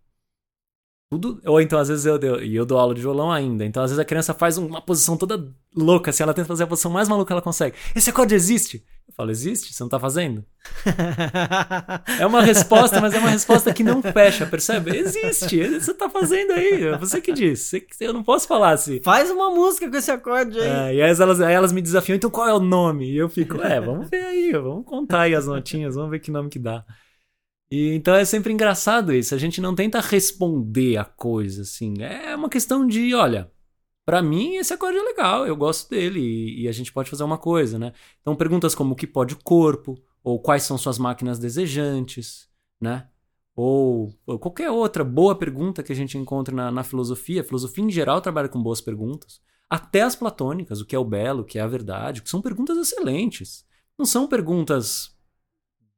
tudo. 1.14 1.39
Ou 1.45 1.61
então, 1.61 1.78
às 1.78 1.88
vezes, 1.88 2.05
eu, 2.05 2.18
eu, 2.20 2.43
e 2.43 2.55
eu 2.55 2.66
dou 2.66 2.80
aula 2.80 2.95
de 2.95 3.01
violão 3.01 3.32
ainda. 3.32 3.64
Então, 3.64 3.84
às 3.84 3.91
vezes, 3.91 3.99
a 3.99 4.05
criança 4.05 4.34
faz 4.34 4.57
uma 4.57 4.82
posição 4.82 5.16
toda 5.16 5.53
louca, 5.76 6.09
assim, 6.09 6.24
ela 6.24 6.34
tenta 6.34 6.47
fazer 6.47 6.64
a 6.64 6.68
posição 6.68 6.91
mais 6.91 7.07
maluca 7.07 7.28
que 7.28 7.34
ela 7.34 7.41
consegue. 7.41 7.76
Esse 7.95 8.09
acorde 8.09 8.34
existe? 8.34 8.84
Eu 9.07 9.14
falo, 9.14 9.32
existe? 9.32 9.74
Você 9.74 9.84
não 9.84 9.89
tá 9.89 9.99
fazendo? 9.99 10.43
é 12.20 12.26
uma 12.26 12.41
resposta, 12.41 13.01
mas 13.01 13.14
é 13.14 13.20
uma 13.20 13.30
resposta 13.30 13.74
que 13.74 13.84
não 13.84 14.01
fecha, 14.01 14.45
percebe? 14.45 14.95
Existe, 14.95 15.80
você 15.80 15.93
tá 15.93 16.09
fazendo 16.09 16.53
aí. 16.53 16.86
É 16.86 16.97
você 16.97 17.20
que 17.20 17.34
diz. 17.34 17.72
eu 17.99 18.14
não 18.14 18.24
posso 18.24 18.47
falar 18.47 18.72
assim. 18.72 19.01
Faz 19.03 19.30
uma 19.30 19.49
música 19.49 19.89
com 19.89 19.97
esse 19.97 20.09
acorde 20.09 20.59
aí. 20.59 20.68
É, 20.68 20.95
e 20.95 21.01
aí 21.01 21.11
elas, 21.11 21.41
aí 21.41 21.53
elas 21.53 21.72
me 21.72 21.82
desafiam, 21.82 22.16
então 22.16 22.30
qual 22.30 22.47
é 22.47 22.53
o 22.53 22.59
nome? 22.59 23.11
E 23.11 23.18
eu 23.18 23.28
fico, 23.28 23.61
é, 23.61 23.80
vamos 23.82 24.09
ver 24.09 24.24
aí, 24.24 24.51
vamos 24.53 24.86
contar 24.86 25.22
aí 25.22 25.36
as 25.36 25.47
notinhas, 25.47 25.95
vamos 25.95 26.09
ver 26.09 26.20
que 26.20 26.32
nome 26.32 26.49
que 26.49 26.59
dá. 26.59 26.86
E 27.74 27.95
então 27.95 28.13
é 28.13 28.24
sempre 28.24 28.53
engraçado 28.53 29.11
isso. 29.11 29.34
A 29.34 29.38
gente 29.39 29.59
não 29.59 29.74
tenta 29.74 29.99
responder 29.99 30.97
a 30.97 31.03
coisa 31.03 31.63
assim. 31.63 32.03
É 32.03 32.36
uma 32.36 32.47
questão 32.47 32.86
de, 32.86 33.15
olha, 33.15 33.51
para 34.05 34.21
mim 34.21 34.57
esse 34.57 34.71
acorde 34.71 34.99
é 34.99 35.01
legal, 35.01 35.47
eu 35.47 35.55
gosto 35.55 35.89
dele 35.89 36.19
e, 36.19 36.61
e, 36.61 36.67
a 36.67 36.71
gente 36.71 36.93
pode 36.93 37.09
fazer 37.09 37.24
uma 37.24 37.39
coisa, 37.39 37.80
né? 37.80 37.91
Então 38.21 38.36
perguntas 38.36 38.76
como 38.76 38.93
o 38.93 38.95
que 38.95 39.07
pode 39.07 39.34
o 39.34 39.43
corpo 39.43 39.97
ou 40.24 40.39
quais 40.39 40.61
são 40.61 40.78
suas 40.78 40.99
máquinas 40.99 41.39
desejantes, 41.39 42.47
né? 42.80 43.07
Ou, 43.55 44.13
ou 44.28 44.38
qualquer 44.38 44.69
outra 44.69 45.03
boa 45.03 45.36
pergunta 45.36 45.82
que 45.82 45.91
a 45.91 45.95
gente 45.95 46.15
encontre 46.15 46.53
na, 46.53 46.69
na 46.69 46.84
filosofia. 46.84 47.41
A 47.41 47.43
filosofia 47.43 47.84
em 47.84 47.89
geral 47.89 48.21
trabalha 48.21 48.49
com 48.49 48.61
boas 48.61 48.82
perguntas. 48.82 49.41
Até 49.67 50.03
as 50.03 50.15
platônicas, 50.15 50.80
o 50.80 50.86
que 50.86 50.95
é 50.95 50.99
o 50.99 51.03
belo, 51.03 51.41
o 51.41 51.45
que 51.45 51.57
é 51.57 51.61
a 51.63 51.67
verdade, 51.67 52.21
que 52.21 52.30
são 52.30 52.39
perguntas 52.39 52.78
excelentes. 52.78 53.65
Não 53.97 54.05
são 54.05 54.28
perguntas 54.28 55.17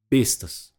bestas. 0.09 0.74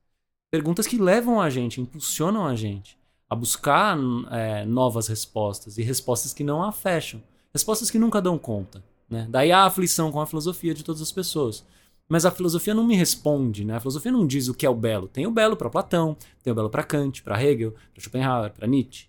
Perguntas 0.51 0.87
que 0.87 0.97
levam 0.97 1.41
a 1.41 1.51
gente, 1.51 1.81
impulsionam 1.81 2.47
a 2.47 2.55
gente 2.55 2.99
a 3.29 3.35
buscar 3.35 3.99
é, 4.31 4.65
novas 4.65 5.09
respostas 5.09 5.79
e 5.79 5.83
respostas 5.83 6.33
que 6.33 6.45
não 6.45 6.63
a 6.63 6.71
fecham. 6.71 7.23
Respostas 7.53 7.91
que 7.91 7.99
nunca 7.99 8.23
dão 8.23 8.39
conta. 8.39 8.85
Né? 9.09 9.27
Daí 9.29 9.51
a 9.51 9.65
aflição 9.65 10.13
com 10.13 10.21
a 10.21 10.27
filosofia 10.27 10.75
de 10.75 10.85
todas 10.85 11.03
as 11.03 11.11
pessoas. 11.11 11.65
Mas 12.09 12.25
a 12.25 12.31
filosofia 12.31 12.75
não 12.75 12.87
me 12.87 12.95
responde, 12.95 13.65
né? 13.65 13.75
A 13.75 13.81
filosofia 13.81 14.13
não 14.13 14.25
diz 14.25 14.47
o 14.47 14.55
que 14.55 14.65
é 14.65 14.71
o 14.71 14.75
belo. 14.75 15.09
Tem 15.09 15.27
o 15.27 15.31
belo 15.31 15.57
para 15.57 15.69
Platão, 15.69 16.17
tem 16.41 16.53
o 16.53 16.55
belo 16.55 16.71
para 16.71 16.85
Kant, 16.85 17.21
para 17.21 17.43
Hegel, 17.43 17.73
para 17.73 18.01
Schopenhauer, 18.01 18.53
para 18.53 18.67
Nietzsche. 18.69 19.09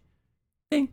Tem. 0.68 0.90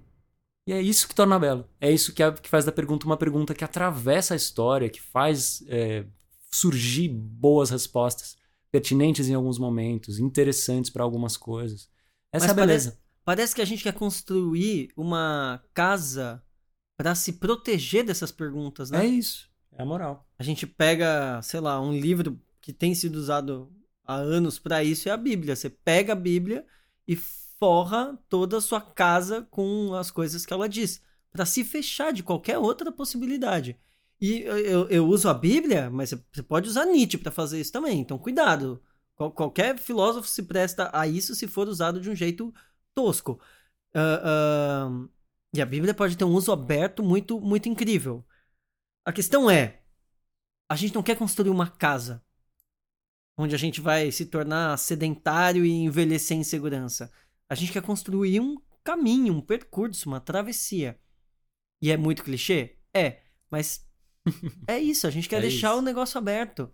E 0.67 0.73
é 0.73 0.83
isso 0.83 1.09
que 1.09 1.15
torna 1.15 1.39
belo. 1.39 1.65
É 1.81 1.91
isso 1.91 2.13
que, 2.13 2.31
que 2.33 2.49
faz 2.51 2.67
da 2.67 2.73
pergunta 2.73 3.07
uma 3.07 3.17
pergunta 3.17 3.55
que 3.55 3.65
atravessa 3.65 4.35
a 4.35 4.37
história, 4.37 4.91
que 4.91 5.01
faz 5.01 5.65
é, 5.67 6.05
surgir 6.51 7.09
boas 7.09 7.71
respostas 7.71 8.37
pertinentes 8.75 9.29
em 9.29 9.35
alguns 9.35 9.57
momentos, 9.57 10.19
interessantes 10.19 10.91
para 10.91 11.05
algumas 11.05 11.37
coisas. 11.37 11.89
Essa 12.33 12.49
Mas 12.49 12.49
é 12.49 12.51
a 12.51 12.55
beleza. 12.55 12.91
Parece, 12.91 13.05
parece 13.25 13.55
que 13.55 13.63
a 13.63 13.65
gente 13.65 13.85
quer 13.85 13.95
construir 13.95 14.91
uma 14.97 15.63
casa 15.73 16.43
para 16.97 17.15
se 17.15 17.35
proteger 17.35 18.05
dessas 18.05 18.33
perguntas, 18.33 18.91
né? 18.91 19.05
É 19.05 19.07
isso. 19.07 19.49
É 19.71 19.83
a 19.83 19.87
moral. 19.87 20.29
A 20.37 20.43
gente 20.43 20.67
pega, 20.67 21.41
sei 21.41 21.61
lá, 21.61 21.81
um 21.81 21.93
livro 21.93 22.37
que 22.61 22.73
tem 22.73 22.97
sido 22.97 23.15
usado 23.15 23.73
há 24.05 24.17
anos 24.17 24.59
para 24.59 24.83
isso 24.83 25.09
é 25.09 25.13
a 25.13 25.17
Bíblia. 25.17 25.55
Você 25.55 25.71
pega 25.71 26.13
a 26.13 26.17
Bíblia 26.17 26.67
e 27.07 27.15
forra 27.15 28.19
toda 28.29 28.57
a 28.59 28.61
sua 28.61 28.81
casa 28.81 29.47
com 29.53 29.95
as 29.95 30.11
coisas 30.11 30.45
que 30.45 30.53
ela 30.53 30.69
diz, 30.69 31.01
para 31.31 31.47
se 31.47 31.63
fechar 31.63 32.13
de 32.13 32.25
qualquer 32.25 32.59
outra 32.59 32.91
possibilidade. 32.91 33.79
E 34.21 34.43
eu, 34.43 34.89
eu 34.89 35.07
uso 35.07 35.29
a 35.29 35.35
Bíblia, 35.35 35.91
mas 35.91 36.15
você 36.33 36.43
pode 36.43 36.69
usar 36.69 36.87
Nietzsche 36.87 37.19
para 37.19 37.33
fazer 37.33 37.61
isso 37.61 37.73
também. 37.73 38.01
Então, 38.01 38.19
cuidado. 38.19 38.83
Qual, 39.15 39.31
qualquer 39.31 39.79
filósofo 39.79 40.29
se 40.29 40.43
presta 40.43 40.91
a 40.93 41.07
isso 41.07 41.35
se 41.35 41.47
for 41.47 41.69
usado 41.69 42.01
de 42.01 42.11
um 42.11 42.15
jeito 42.15 42.53
tosco. 42.95 43.41
Uh, 43.95 45.05
uh, 45.05 45.11
e 45.55 45.63
a 45.63 45.67
Bíblia 45.67 45.95
pode 45.95 46.17
ter 46.17 46.25
um 46.25 46.33
uso 46.33 46.53
aberto 46.53 47.03
muito, 47.03 47.41
muito 47.41 47.69
incrível. 47.69 48.25
A 49.05 49.13
questão 49.13 49.51
é: 49.51 49.83
a 50.69 50.77
gente 50.77 50.95
não 50.95 51.03
quer 51.03 51.17
construir 51.17 51.51
uma 51.51 51.69
casa 51.69 52.25
onde 53.37 53.55
a 53.55 53.59
gente 53.59 53.81
vai 53.81 54.11
se 54.11 54.27
tornar 54.27 54.79
sedentário 54.79 55.65
e 55.65 55.71
envelhecer 55.71 56.37
em 56.37 56.45
segurança. 56.45 57.11
A 57.49 57.55
gente 57.55 57.73
quer 57.73 57.83
construir 57.83 58.41
um 58.41 58.57
caminho, 58.83 59.35
um 59.35 59.41
percurso, 59.41 60.09
uma 60.09 60.21
travessia. 60.21 60.99
E 61.83 61.91
é 61.91 61.97
muito 61.97 62.23
clichê? 62.25 62.79
É, 62.95 63.23
mas 63.51 63.87
é 64.67 64.79
isso, 64.79 65.07
a 65.07 65.11
gente 65.11 65.29
quer 65.29 65.39
é 65.39 65.43
deixar 65.43 65.71
isso. 65.71 65.79
o 65.79 65.83
negócio 65.83 66.19
aberto. 66.19 66.73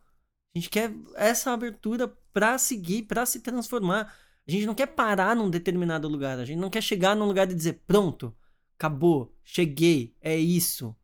A 0.55 0.59
gente 0.59 0.71
quer 0.71 0.93
essa 1.15 1.53
abertura 1.53 2.09
para 2.33 2.59
seguir, 2.59 3.03
para 3.03 3.25
se 3.25 3.41
transformar. 3.41 4.15
A 4.47 4.51
gente 4.51 4.67
não 4.67 4.75
quer 4.75 4.87
parar 4.87 5.37
num 5.37 5.51
determinado 5.51 6.09
lugar. 6.09 6.39
A 6.39 6.45
gente 6.45 6.59
não 6.59 6.71
quer 6.71 6.83
chegar 6.83 7.15
num 7.15 7.27
lugar 7.27 7.51
e 7.51 7.55
dizer: 7.55 7.83
pronto, 7.87 8.35
acabou, 8.77 9.35
cheguei, 9.45 10.15
é 10.21 10.37
isso. 10.37 10.95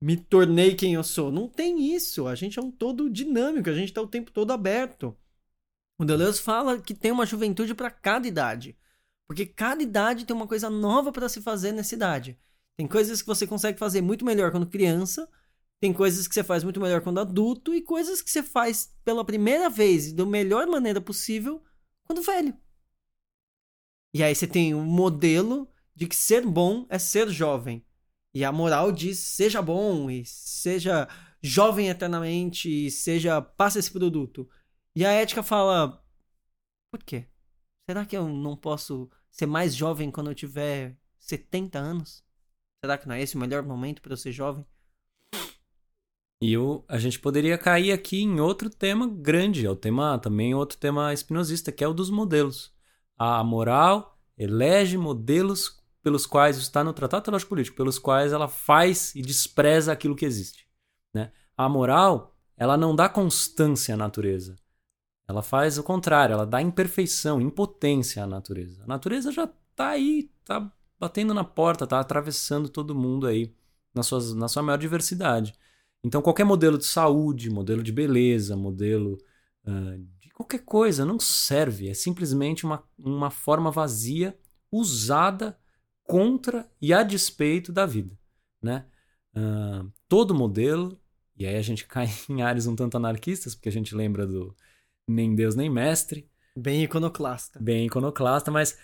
Me 0.00 0.16
tornei 0.16 0.74
quem 0.74 0.94
eu 0.94 1.04
sou. 1.04 1.30
Não 1.30 1.48
tem 1.48 1.94
isso. 1.94 2.26
A 2.26 2.34
gente 2.34 2.58
é 2.58 2.62
um 2.62 2.70
todo 2.70 3.08
dinâmico, 3.08 3.70
a 3.70 3.74
gente 3.74 3.88
está 3.88 4.02
o 4.02 4.08
tempo 4.08 4.30
todo 4.30 4.52
aberto. 4.52 5.16
O 5.98 6.04
Deleuze 6.04 6.42
fala 6.42 6.80
que 6.80 6.92
tem 6.92 7.12
uma 7.12 7.24
juventude 7.24 7.74
para 7.74 7.90
cada 7.90 8.26
idade. 8.26 8.76
Porque 9.28 9.46
cada 9.46 9.82
idade 9.82 10.26
tem 10.26 10.34
uma 10.34 10.48
coisa 10.48 10.68
nova 10.68 11.12
para 11.12 11.28
se 11.28 11.40
fazer 11.40 11.72
nessa 11.72 11.94
idade. 11.94 12.38
Tem 12.76 12.86
coisas 12.86 13.22
que 13.22 13.28
você 13.28 13.46
consegue 13.46 13.78
fazer 13.78 14.02
muito 14.02 14.24
melhor 14.24 14.50
quando 14.50 14.66
criança, 14.66 15.28
tem 15.82 15.92
coisas 15.92 16.28
que 16.28 16.34
você 16.34 16.44
faz 16.44 16.62
muito 16.62 16.80
melhor 16.80 17.00
quando 17.00 17.18
adulto 17.18 17.74
e 17.74 17.82
coisas 17.82 18.22
que 18.22 18.30
você 18.30 18.40
faz 18.40 18.94
pela 19.04 19.24
primeira 19.24 19.68
vez 19.68 20.06
e 20.06 20.14
da 20.14 20.24
melhor 20.24 20.64
maneira 20.68 21.00
possível 21.00 21.60
quando 22.04 22.22
velho. 22.22 22.56
E 24.14 24.22
aí 24.22 24.32
você 24.32 24.46
tem 24.46 24.76
um 24.76 24.84
modelo 24.84 25.68
de 25.92 26.06
que 26.06 26.14
ser 26.14 26.46
bom 26.46 26.86
é 26.88 27.00
ser 27.00 27.28
jovem. 27.30 27.84
E 28.32 28.44
a 28.44 28.52
moral 28.52 28.92
diz: 28.92 29.18
seja 29.18 29.60
bom 29.60 30.08
e 30.08 30.24
seja 30.24 31.08
jovem 31.42 31.88
eternamente 31.88 32.86
e 32.86 32.88
seja 32.88 33.42
passa 33.42 33.80
esse 33.80 33.90
produto. 33.90 34.48
E 34.94 35.04
a 35.04 35.10
ética 35.10 35.42
fala: 35.42 36.00
por 36.92 37.02
quê? 37.02 37.26
Será 37.90 38.06
que 38.06 38.16
eu 38.16 38.28
não 38.28 38.56
posso 38.56 39.10
ser 39.32 39.46
mais 39.46 39.74
jovem 39.74 40.12
quando 40.12 40.30
eu 40.30 40.34
tiver 40.36 40.96
70 41.18 41.76
anos? 41.76 42.24
Será 42.84 42.96
que 42.96 43.08
não 43.08 43.16
é 43.16 43.20
esse 43.20 43.34
o 43.34 43.40
melhor 43.40 43.64
momento 43.64 44.00
para 44.00 44.12
eu 44.12 44.16
ser 44.16 44.30
jovem? 44.30 44.64
E 46.42 46.58
o, 46.58 46.84
a 46.88 46.98
gente 46.98 47.20
poderia 47.20 47.56
cair 47.56 47.92
aqui 47.92 48.20
em 48.20 48.40
outro 48.40 48.68
tema 48.68 49.06
grande, 49.06 49.64
é 49.64 49.70
o 49.70 49.76
tema 49.76 50.18
também 50.18 50.52
outro 50.56 50.76
tema 50.76 51.12
espinosista, 51.12 51.70
que 51.70 51.84
é 51.84 51.86
o 51.86 51.94
dos 51.94 52.10
modelos. 52.10 52.74
A 53.16 53.44
moral 53.44 54.18
elege 54.36 54.98
modelos 54.98 55.80
pelos 56.02 56.26
quais 56.26 56.56
está 56.56 56.82
no 56.82 56.92
Tratado 56.92 57.22
Teológico 57.22 57.50
Político, 57.50 57.76
pelos 57.76 57.96
quais 57.96 58.32
ela 58.32 58.48
faz 58.48 59.14
e 59.14 59.22
despreza 59.22 59.92
aquilo 59.92 60.16
que 60.16 60.24
existe. 60.24 60.66
Né? 61.14 61.30
A 61.56 61.68
moral, 61.68 62.34
ela 62.56 62.76
não 62.76 62.96
dá 62.96 63.08
constância 63.08 63.94
à 63.94 63.96
natureza. 63.96 64.56
Ela 65.28 65.42
faz 65.42 65.78
o 65.78 65.84
contrário, 65.84 66.32
ela 66.32 66.44
dá 66.44 66.60
imperfeição, 66.60 67.40
impotência 67.40 68.24
à 68.24 68.26
natureza. 68.26 68.82
A 68.82 68.86
natureza 68.88 69.30
já 69.30 69.44
está 69.44 69.90
aí, 69.90 70.28
está 70.40 70.72
batendo 70.98 71.32
na 71.32 71.44
porta, 71.44 71.84
está 71.84 72.00
atravessando 72.00 72.68
todo 72.68 72.96
mundo 72.96 73.28
aí 73.28 73.54
na, 73.94 74.02
suas, 74.02 74.34
na 74.34 74.48
sua 74.48 74.64
maior 74.64 74.78
diversidade. 74.78 75.54
Então, 76.04 76.20
qualquer 76.20 76.44
modelo 76.44 76.76
de 76.76 76.86
saúde, 76.86 77.48
modelo 77.48 77.82
de 77.82 77.92
beleza, 77.92 78.56
modelo 78.56 79.18
uh, 79.64 79.98
de 80.18 80.30
qualquer 80.30 80.60
coisa 80.60 81.04
não 81.04 81.18
serve. 81.20 81.88
É 81.88 81.94
simplesmente 81.94 82.64
uma, 82.64 82.82
uma 82.98 83.30
forma 83.30 83.70
vazia 83.70 84.36
usada 84.70 85.56
contra 86.04 86.68
e 86.80 86.92
a 86.92 87.02
despeito 87.02 87.72
da 87.72 87.86
vida. 87.86 88.18
Né? 88.60 88.84
Uh, 89.36 89.92
todo 90.08 90.34
modelo, 90.34 91.00
e 91.36 91.46
aí 91.46 91.56
a 91.56 91.62
gente 91.62 91.86
cai 91.88 92.08
em 92.28 92.42
áreas 92.42 92.66
um 92.66 92.74
tanto 92.74 92.96
anarquistas, 92.96 93.54
porque 93.54 93.68
a 93.68 93.72
gente 93.72 93.94
lembra 93.94 94.26
do 94.26 94.54
nem 95.06 95.34
Deus 95.34 95.54
nem 95.54 95.70
mestre. 95.70 96.28
Bem 96.56 96.84
iconoclasta. 96.84 97.60
Bem 97.60 97.86
iconoclasta, 97.86 98.50
mas 98.50 98.76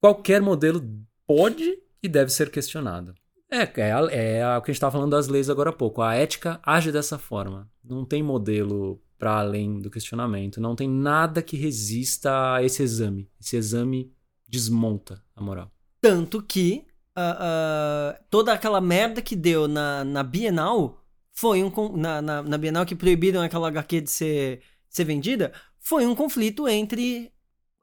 qualquer 0.00 0.40
modelo 0.40 0.86
pode 1.26 1.78
e 2.02 2.08
deve 2.08 2.30
ser 2.30 2.50
questionado. 2.50 3.14
É, 3.50 3.62
é, 3.62 4.38
é 4.38 4.56
o 4.56 4.60
que 4.60 4.70
a 4.70 4.72
gente 4.72 4.76
estava 4.76 4.92
falando 4.92 5.12
das 5.12 5.26
leis 5.26 5.48
agora 5.48 5.70
há 5.70 5.72
pouco. 5.72 6.02
A 6.02 6.14
ética 6.14 6.60
age 6.62 6.92
dessa 6.92 7.18
forma. 7.18 7.70
Não 7.82 8.04
tem 8.04 8.22
modelo 8.22 9.02
para 9.18 9.38
além 9.38 9.80
do 9.80 9.90
questionamento. 9.90 10.60
Não 10.60 10.76
tem 10.76 10.88
nada 10.88 11.42
que 11.42 11.56
resista 11.56 12.54
a 12.54 12.62
esse 12.62 12.82
exame. 12.82 13.30
Esse 13.40 13.56
exame 13.56 14.12
desmonta 14.46 15.22
a 15.34 15.42
moral. 15.42 15.70
Tanto 16.00 16.42
que 16.42 16.86
uh, 17.16 17.20
uh, 17.20 18.24
toda 18.30 18.52
aquela 18.52 18.80
merda 18.80 19.20
que 19.22 19.34
deu 19.34 19.66
na, 19.66 20.04
na 20.04 20.22
Bienal 20.22 21.02
foi 21.32 21.62
um. 21.62 21.96
Na, 21.96 22.20
na, 22.20 22.42
na, 22.42 22.58
Bienal 22.58 22.84
que 22.84 22.94
proibiram 22.94 23.40
aquela 23.40 23.68
HQ 23.68 24.02
de 24.02 24.10
ser, 24.10 24.62
ser 24.88 25.04
vendida, 25.04 25.52
foi 25.78 26.06
um 26.06 26.14
conflito 26.14 26.68
entre 26.68 27.32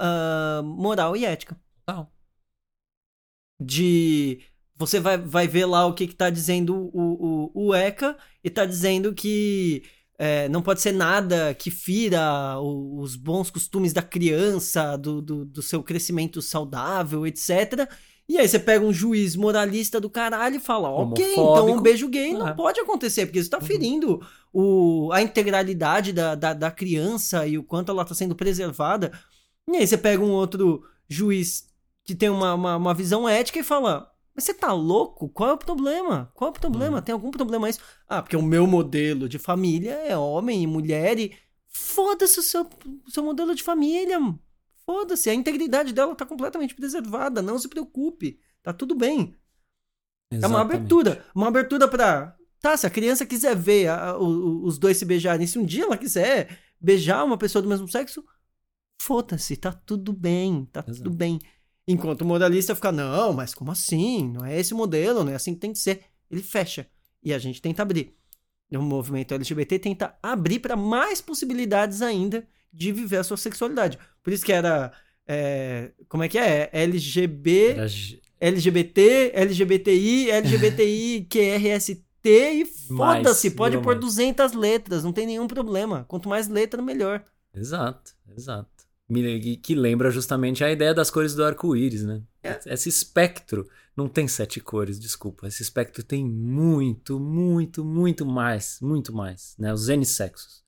uh, 0.02 0.64
moral 0.64 1.16
e 1.18 1.26
ética. 1.26 1.60
Não. 1.88 2.08
De 3.60 4.42
você 4.78 5.00
vai, 5.00 5.18
vai 5.18 5.48
ver 5.48 5.66
lá 5.66 5.86
o 5.86 5.94
que, 5.94 6.04
está 6.04 6.30
dizendo 6.30 6.76
o, 6.94 7.52
o, 7.54 7.68
o 7.68 7.76
ECA 7.76 8.18
e 8.44 8.48
está 8.48 8.66
dizendo 8.66 9.14
que 9.14 9.84
é, 10.18 10.48
não 10.50 10.62
pode 10.62 10.82
ser 10.82 10.92
nada 10.92 11.54
que 11.54 11.70
fira 11.72 12.60
os 12.60 13.16
bons 13.16 13.50
costumes 13.50 13.94
da 13.94 14.02
criança, 14.02 14.98
do, 14.98 15.22
do, 15.22 15.46
do 15.46 15.62
seu 15.62 15.82
crescimento 15.84 16.42
saudável, 16.42 17.26
etc. 17.26 17.90
E 18.28 18.38
aí 18.38 18.48
você 18.48 18.58
pega 18.58 18.84
um 18.84 18.92
juiz 18.94 19.36
moralista 19.36 20.00
do 20.02 20.10
caralho 20.10 20.56
e 20.56 20.60
fala, 20.60 20.90
ok, 20.90 21.24
então 21.34 21.68
um 21.72 21.82
beijo 21.82 22.08
gay 22.08 22.34
não 22.34 22.48
É. 22.48 22.54
pode 22.54 22.80
acontecer, 22.80 23.26
porque 23.28 23.40
isso 23.40 23.50
tá 23.50 23.62
ferindo 23.62 24.20
o, 24.52 25.10
a 25.14 25.22
integralidade 25.22 26.12
da, 26.12 26.34
da, 26.34 26.54
da 26.54 26.72
criança 26.72 27.46
e 27.46 27.58
o 27.58 27.64
quanto 27.64 27.92
ela 27.92 28.04
tá 28.04 28.16
sendo 28.16 28.36
preservada. 28.36 29.12
E 29.72 29.78
aí 29.78 29.86
você 29.88 29.98
pega 29.98 30.24
um 30.24 30.32
outro 30.32 30.84
juiz 31.08 31.68
que 32.04 32.16
tem 32.16 32.30
uma, 32.30 32.54
uma, 32.54 32.76
uma 32.78 32.94
visão 32.94 33.28
ética 33.28 33.60
e 33.60 33.64
fala, 33.64 34.12
mas 34.36 34.44
você 34.44 34.54
tá 34.54 34.74
louco? 34.74 35.30
Qual 35.30 35.50
é 35.50 35.54
o 35.54 35.58
problema? 35.58 36.30
Qual 36.34 36.50
é 36.50 36.52
o 36.52 36.54
problema? 36.60 37.02
Tem 37.02 37.14
algum 37.14 37.32
problema 37.32 37.70
isso? 37.70 37.80
Ah, 38.08 38.22
porque 38.22 38.36
o 38.36 38.42
meu 38.42 38.68
modelo 38.68 39.30
de 39.30 39.40
família 39.40 39.94
é 39.94 40.18
homem 40.18 40.62
e 40.64 40.68
mulher 40.68 41.18
e... 41.18 41.34
Foda-se 41.78 42.40
o 42.40 42.44
seu, 42.44 42.70
seu 43.10 43.22
modelo 43.24 43.54
de 43.54 43.62
família. 43.62 44.18
Foda-se, 44.86 45.30
a 45.30 45.34
integridade 45.34 45.92
dela 45.94 46.16
tá 46.16 46.26
completamente 46.26 46.74
preservada. 46.74 47.42
Não 47.42 47.60
se 47.60 47.68
preocupe. 47.68 48.40
Tá 48.64 48.72
tudo 48.72 48.96
bem. 48.96 49.36
É 50.32 50.36
uma 50.38 50.38
Exatamente. 50.60 50.76
abertura. 50.76 51.26
Uma 51.36 51.48
abertura 51.50 51.88
pra. 51.88 52.36
Tá, 52.62 52.78
se 52.78 52.88
a 52.88 52.90
criança 52.90 53.26
quiser 53.26 53.56
ver 53.58 53.88
a- 53.90 54.12
a- 54.12 54.18
os 54.18 54.78
dois 54.78 54.96
se 54.98 55.04
beijarem, 55.06 55.46
se 55.46 55.60
um 55.60 55.66
dia 55.66 55.84
ela 55.84 55.98
quiser 55.98 56.58
beijar 56.80 57.24
uma 57.26 57.38
pessoa 57.38 57.62
do 57.62 57.68
mesmo 57.68 57.88
sexo, 57.90 58.24
foda-se, 59.02 59.58
tá 59.58 59.72
tudo 59.72 60.14
bem, 60.14 60.66
tá 60.72 60.80
Exato. 60.80 61.04
tudo 61.04 61.16
bem. 61.16 61.40
Enquanto 61.88 62.22
o 62.22 62.26
moralista 62.26 62.74
fica, 62.74 62.92
não, 62.92 63.34
mas 63.34 63.54
como 63.54 63.72
assim? 63.72 64.28
Não 64.30 64.46
é 64.46 64.60
esse 64.60 64.74
modelo, 64.74 65.24
não 65.24 65.32
é 65.32 65.36
assim 65.36 65.54
que 65.54 65.60
tem 65.60 65.72
que 65.72 65.80
ser. 65.80 66.02
Ele 66.30 66.42
fecha. 66.42 66.88
E 67.24 67.34
a 67.34 67.38
gente 67.38 67.62
tenta 67.62 67.82
abrir. 67.82 68.16
O 68.72 68.82
movimento 68.82 69.34
LGBT 69.34 69.80
tenta 69.80 70.18
abrir 70.22 70.60
para 70.60 70.76
mais 70.76 71.22
possibilidades 71.22 72.02
ainda 72.02 72.48
de 72.74 72.92
viver 72.92 73.18
a 73.18 73.24
sua 73.24 73.38
sexualidade. 73.38 73.98
Por 74.24 74.34
isso 74.34 74.44
que 74.44 74.52
era. 74.52 74.92
é, 75.28 75.92
como 76.10 76.24
é 76.24 76.28
que 76.28 76.38
é? 76.38 76.70
LGB. 76.74 77.68
Era 77.70 77.88
LGBT, 78.40 79.32
LGBTI, 79.34 80.30
LGBTI, 80.30 81.28
QRST 81.30 82.02
e 82.26 82.66
foda-se, 82.66 83.52
pode 83.52 83.78
pôr 83.78 83.96
mais. 83.96 84.00
200 84.00 84.54
letras, 84.54 85.04
não 85.04 85.14
tem 85.14 85.26
nenhum 85.26 85.48
problema. 85.48 86.06
Quanto 86.08 86.28
mais 86.28 86.48
letra, 86.48 86.82
melhor. 86.82 87.24
Exato, 87.54 88.14
exato. 88.36 88.75
Que 89.62 89.76
lembra 89.76 90.10
justamente 90.10 90.64
a 90.64 90.72
ideia 90.72 90.94
das 90.94 91.12
cores 91.12 91.36
do 91.36 91.44
arco-íris, 91.44 92.04
né? 92.04 92.24
É. 92.42 92.60
Esse 92.66 92.90
espectro 92.90 93.70
não 93.96 94.10
tem 94.10 94.28
sete 94.28 94.60
cores, 94.60 95.00
desculpa. 95.00 95.48
Esse 95.48 95.62
espectro 95.62 96.04
tem 96.04 96.26
muito, 96.26 97.20
muito, 97.20 97.86
muito 97.86 98.26
mais, 98.26 98.80
muito 98.82 99.14
mais, 99.14 99.56
né? 99.60 99.72
Os 99.74 99.90
N 99.90 100.06
sexos. 100.06 100.64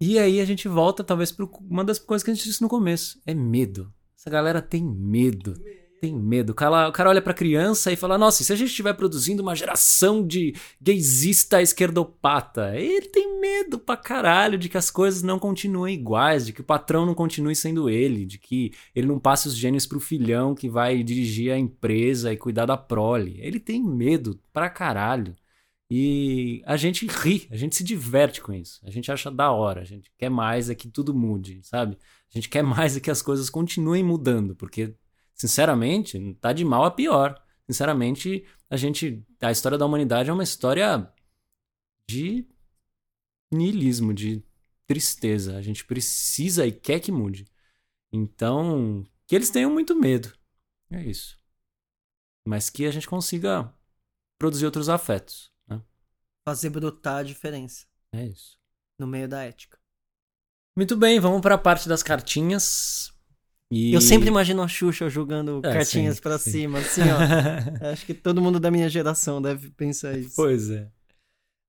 E 0.00 0.18
aí 0.18 0.40
a 0.40 0.44
gente 0.44 0.68
volta, 0.68 1.02
talvez, 1.02 1.32
para 1.32 1.44
uma 1.60 1.84
das 1.84 1.98
coisas 1.98 2.22
que 2.22 2.30
a 2.30 2.34
gente 2.34 2.44
disse 2.44 2.62
no 2.62 2.68
começo: 2.68 3.20
é 3.26 3.34
medo. 3.34 3.92
Essa 4.16 4.30
galera 4.30 4.62
tem 4.62 4.84
medo. 4.84 5.60
Tem 6.00 6.14
medo. 6.14 6.50
O 6.50 6.54
cara, 6.54 6.88
o 6.88 6.92
cara 6.92 7.10
olha 7.10 7.20
pra 7.20 7.34
criança 7.34 7.90
e 7.90 7.96
fala: 7.96 8.16
Nossa, 8.16 8.42
e 8.42 8.44
se 8.44 8.52
a 8.52 8.56
gente 8.56 8.68
estiver 8.68 8.92
produzindo 8.94 9.42
uma 9.42 9.56
geração 9.56 10.24
de 10.24 10.54
gaysista 10.80 11.60
esquerdopata? 11.60 12.76
Ele 12.76 13.08
tem 13.08 13.40
medo 13.40 13.78
pra 13.78 13.96
caralho 13.96 14.56
de 14.56 14.68
que 14.68 14.78
as 14.78 14.90
coisas 14.90 15.22
não 15.22 15.38
continuem 15.38 15.94
iguais, 15.94 16.46
de 16.46 16.52
que 16.52 16.60
o 16.60 16.64
patrão 16.64 17.04
não 17.04 17.14
continue 17.14 17.56
sendo 17.56 17.90
ele, 17.90 18.24
de 18.24 18.38
que 18.38 18.72
ele 18.94 19.08
não 19.08 19.18
passe 19.18 19.48
os 19.48 19.56
gênios 19.56 19.86
pro 19.86 19.98
filhão 19.98 20.54
que 20.54 20.68
vai 20.68 21.02
dirigir 21.02 21.52
a 21.52 21.58
empresa 21.58 22.32
e 22.32 22.36
cuidar 22.36 22.66
da 22.66 22.76
prole. 22.76 23.38
Ele 23.40 23.58
tem 23.58 23.82
medo 23.82 24.40
pra 24.52 24.70
caralho. 24.70 25.34
E 25.90 26.62
a 26.66 26.76
gente 26.76 27.06
ri, 27.06 27.48
a 27.50 27.56
gente 27.56 27.74
se 27.74 27.82
diverte 27.82 28.42
com 28.42 28.52
isso. 28.52 28.80
A 28.84 28.90
gente 28.90 29.10
acha 29.10 29.30
da 29.30 29.50
hora, 29.50 29.80
a 29.80 29.84
gente 29.84 30.12
quer 30.18 30.28
mais 30.28 30.68
é 30.68 30.74
que 30.74 30.88
tudo 30.88 31.14
mude, 31.14 31.60
sabe? 31.62 31.96
A 32.30 32.38
gente 32.38 32.48
quer 32.48 32.62
mais 32.62 32.96
é 32.96 33.00
que 33.00 33.10
as 33.10 33.22
coisas 33.22 33.48
continuem 33.48 34.04
mudando, 34.04 34.54
porque, 34.54 34.94
sinceramente, 35.38 36.34
tá 36.40 36.52
de 36.52 36.64
mal 36.64 36.84
a 36.84 36.90
pior. 36.90 37.40
Sinceramente, 37.68 38.44
a 38.68 38.76
gente. 38.76 39.24
A 39.40 39.50
história 39.50 39.78
da 39.78 39.86
humanidade 39.86 40.30
é 40.30 40.32
uma 40.32 40.42
história 40.42 41.10
de 42.08 42.46
niilismo, 43.52 44.12
de 44.12 44.42
tristeza. 44.86 45.56
A 45.56 45.62
gente 45.62 45.84
precisa 45.84 46.66
e 46.66 46.72
quer 46.72 47.00
que 47.00 47.12
mude. 47.12 47.46
Então, 48.12 49.06
que 49.26 49.34
eles 49.34 49.50
tenham 49.50 49.70
muito 49.70 49.94
medo. 49.94 50.32
É 50.90 51.02
isso. 51.04 51.36
Mas 52.46 52.70
que 52.70 52.86
a 52.86 52.90
gente 52.90 53.06
consiga 53.06 53.72
produzir 54.38 54.64
outros 54.64 54.88
afetos. 54.88 55.52
Né? 55.66 55.82
Fazer 56.46 56.70
brotar 56.70 57.18
a 57.18 57.22
diferença 57.22 57.86
É 58.10 58.24
isso. 58.24 58.58
no 58.98 59.06
meio 59.06 59.28
da 59.28 59.42
ética. 59.44 59.78
Muito 60.74 60.96
bem, 60.96 61.20
vamos 61.20 61.42
para 61.42 61.56
a 61.56 61.58
parte 61.58 61.88
das 61.88 62.02
cartinhas. 62.02 63.12
E... 63.70 63.92
Eu 63.92 64.00
sempre 64.00 64.28
imagino 64.28 64.62
a 64.62 64.68
Xuxa 64.68 65.08
jogando 65.10 65.58
É, 65.64 65.72
cartinhas 65.74 66.16
sim, 66.16 66.22
pra 66.22 66.38
sim. 66.38 66.50
cima, 66.50 66.78
assim, 66.78 67.02
ó. 67.02 67.88
Acho 67.92 68.06
que 68.06 68.14
todo 68.14 68.40
mundo 68.40 68.58
da 68.58 68.70
minha 68.70 68.88
geração 68.88 69.42
deve 69.42 69.68
pensar 69.70 70.16
isso. 70.18 70.32
Pois 70.36 70.70
é. 70.70 70.88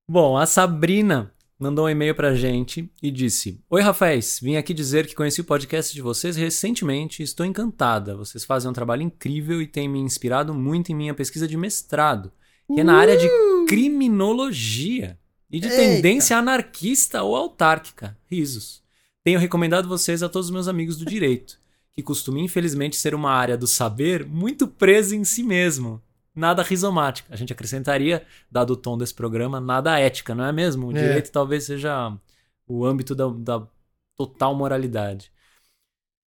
Bom, 0.10 0.38
a 0.38 0.46
Sabrina 0.46 1.32
mandou 1.60 1.86
um 1.86 1.90
e-mail 1.90 2.16
pra 2.16 2.34
gente 2.34 2.90
e 3.04 3.12
disse: 3.12 3.62
Oi, 3.70 3.82
Rafaéis, 3.82 4.40
vim 4.42 4.56
aqui 4.56 4.74
dizer 4.74 5.06
que 5.08 5.14
conheci 5.14 5.42
o 5.42 5.44
podcast 5.46 5.94
de 5.94 6.02
vocês 6.02 6.38
recentemente 6.38 7.22
e 7.22 7.26
estou 7.26 7.46
encantada. 7.46 8.16
Vocês 8.16 8.46
fazem 8.46 8.70
um 8.70 8.74
trabalho 8.74 9.02
incrível 9.02 9.62
e 9.62 9.68
têm 9.68 9.90
me 9.90 10.00
inspirado 10.00 10.54
muito 10.54 10.92
em 10.92 10.96
minha 10.96 11.14
pesquisa 11.14 11.48
de 11.48 11.58
mestrado, 11.58 12.32
que 12.74 12.80
é 12.80 12.84
na 12.84 12.96
área 12.98 13.18
de 13.18 13.28
criminologia 13.68 15.18
e 15.52 15.60
de 15.60 15.68
Uh! 15.68 15.72
Eita. 15.72 15.82
tendência 15.82 16.38
anarquista 16.38 17.24
ou 17.24 17.36
autárquica. 17.36 18.18
Risos. 18.26 18.82
Tenho 19.24 19.40
recomendado 19.40 19.88
vocês 19.88 20.24
a 20.24 20.30
todos 20.30 20.48
os 20.48 20.54
meus 20.54 20.68
amigos 20.68 20.98
do 20.98 21.06
direito, 21.06 21.60
que 22.00 22.04
costuma 22.04 22.40
infelizmente 22.40 22.96
ser 22.96 23.14
uma 23.14 23.30
área 23.32 23.58
do 23.58 23.68
saber 23.68 24.26
muito 24.26 24.68
presa 24.68 25.16
em 25.16 25.26
si 25.26 25.44
mesmo. 25.44 26.02
Nada 26.34 26.64
rizomática. 26.64 27.28
A 27.34 27.36
gente 27.36 27.52
acrescentaria, 27.52 28.26
dado 28.50 28.72
o 28.72 28.78
tom 28.78 28.98
desse 28.98 29.14
programa, 29.14 29.60
nada 29.60 30.00
ética, 30.00 30.34
não 30.34 30.46
é 30.46 30.52
mesmo? 30.54 30.88
O 30.88 30.92
É. 30.92 30.94
direito 30.94 31.30
talvez 31.32 31.66
seja 31.66 32.18
o 32.66 32.86
âmbito 32.86 33.14
da, 33.14 33.28
da 33.28 33.68
total 34.16 34.56
moralidade. 34.56 35.30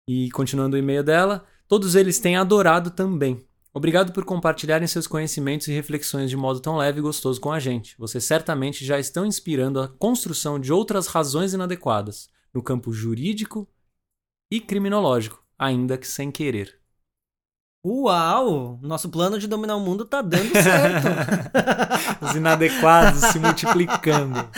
E 0.08 0.30
continuando 0.32 0.76
o 0.76 0.80
e-mail 0.80 1.04
dela, 1.04 1.46
todos 1.66 1.96
eles 1.96 2.20
têm 2.20 2.36
adorado 2.36 2.92
também. 2.92 3.42
Obrigado 3.74 4.12
por 4.12 4.26
compartilharem 4.26 4.88
seus 4.88 5.08
conhecimentos 5.08 5.68
e 5.68 5.72
reflexões 5.72 6.30
de 6.30 6.36
modo 6.36 6.60
tão 6.60 6.76
leve 6.76 7.00
e 7.00 7.02
gostoso 7.02 7.40
com 7.40 7.52
a 7.54 7.60
gente. 7.60 7.96
Vocês 7.98 8.26
certamente 8.26 8.86
já 8.86 9.00
estão 9.00 9.26
inspirando 9.26 9.80
a 9.80 9.88
construção 9.88 10.60
de 10.60 10.74
outras 10.74 11.08
razões 11.08 11.54
inadequadas 11.54 12.30
no 12.54 12.62
campo 12.62 12.92
jurídico 12.92 13.68
e 14.52 14.60
criminológico, 14.60 15.43
ainda 15.58 15.98
que 15.98 16.08
sem 16.08 16.32
querer. 16.32 16.80
Uau! 17.86 18.80
Nosso 18.82 19.10
plano 19.10 19.38
de 19.38 19.46
dominar 19.46 19.76
o 19.76 19.80
mundo 19.80 20.06
tá 20.06 20.22
dando 20.22 20.54
certo. 20.54 21.08
Os 22.24 22.34
inadequados 22.34 23.20
se 23.20 23.40
multiplicando. 23.40 24.50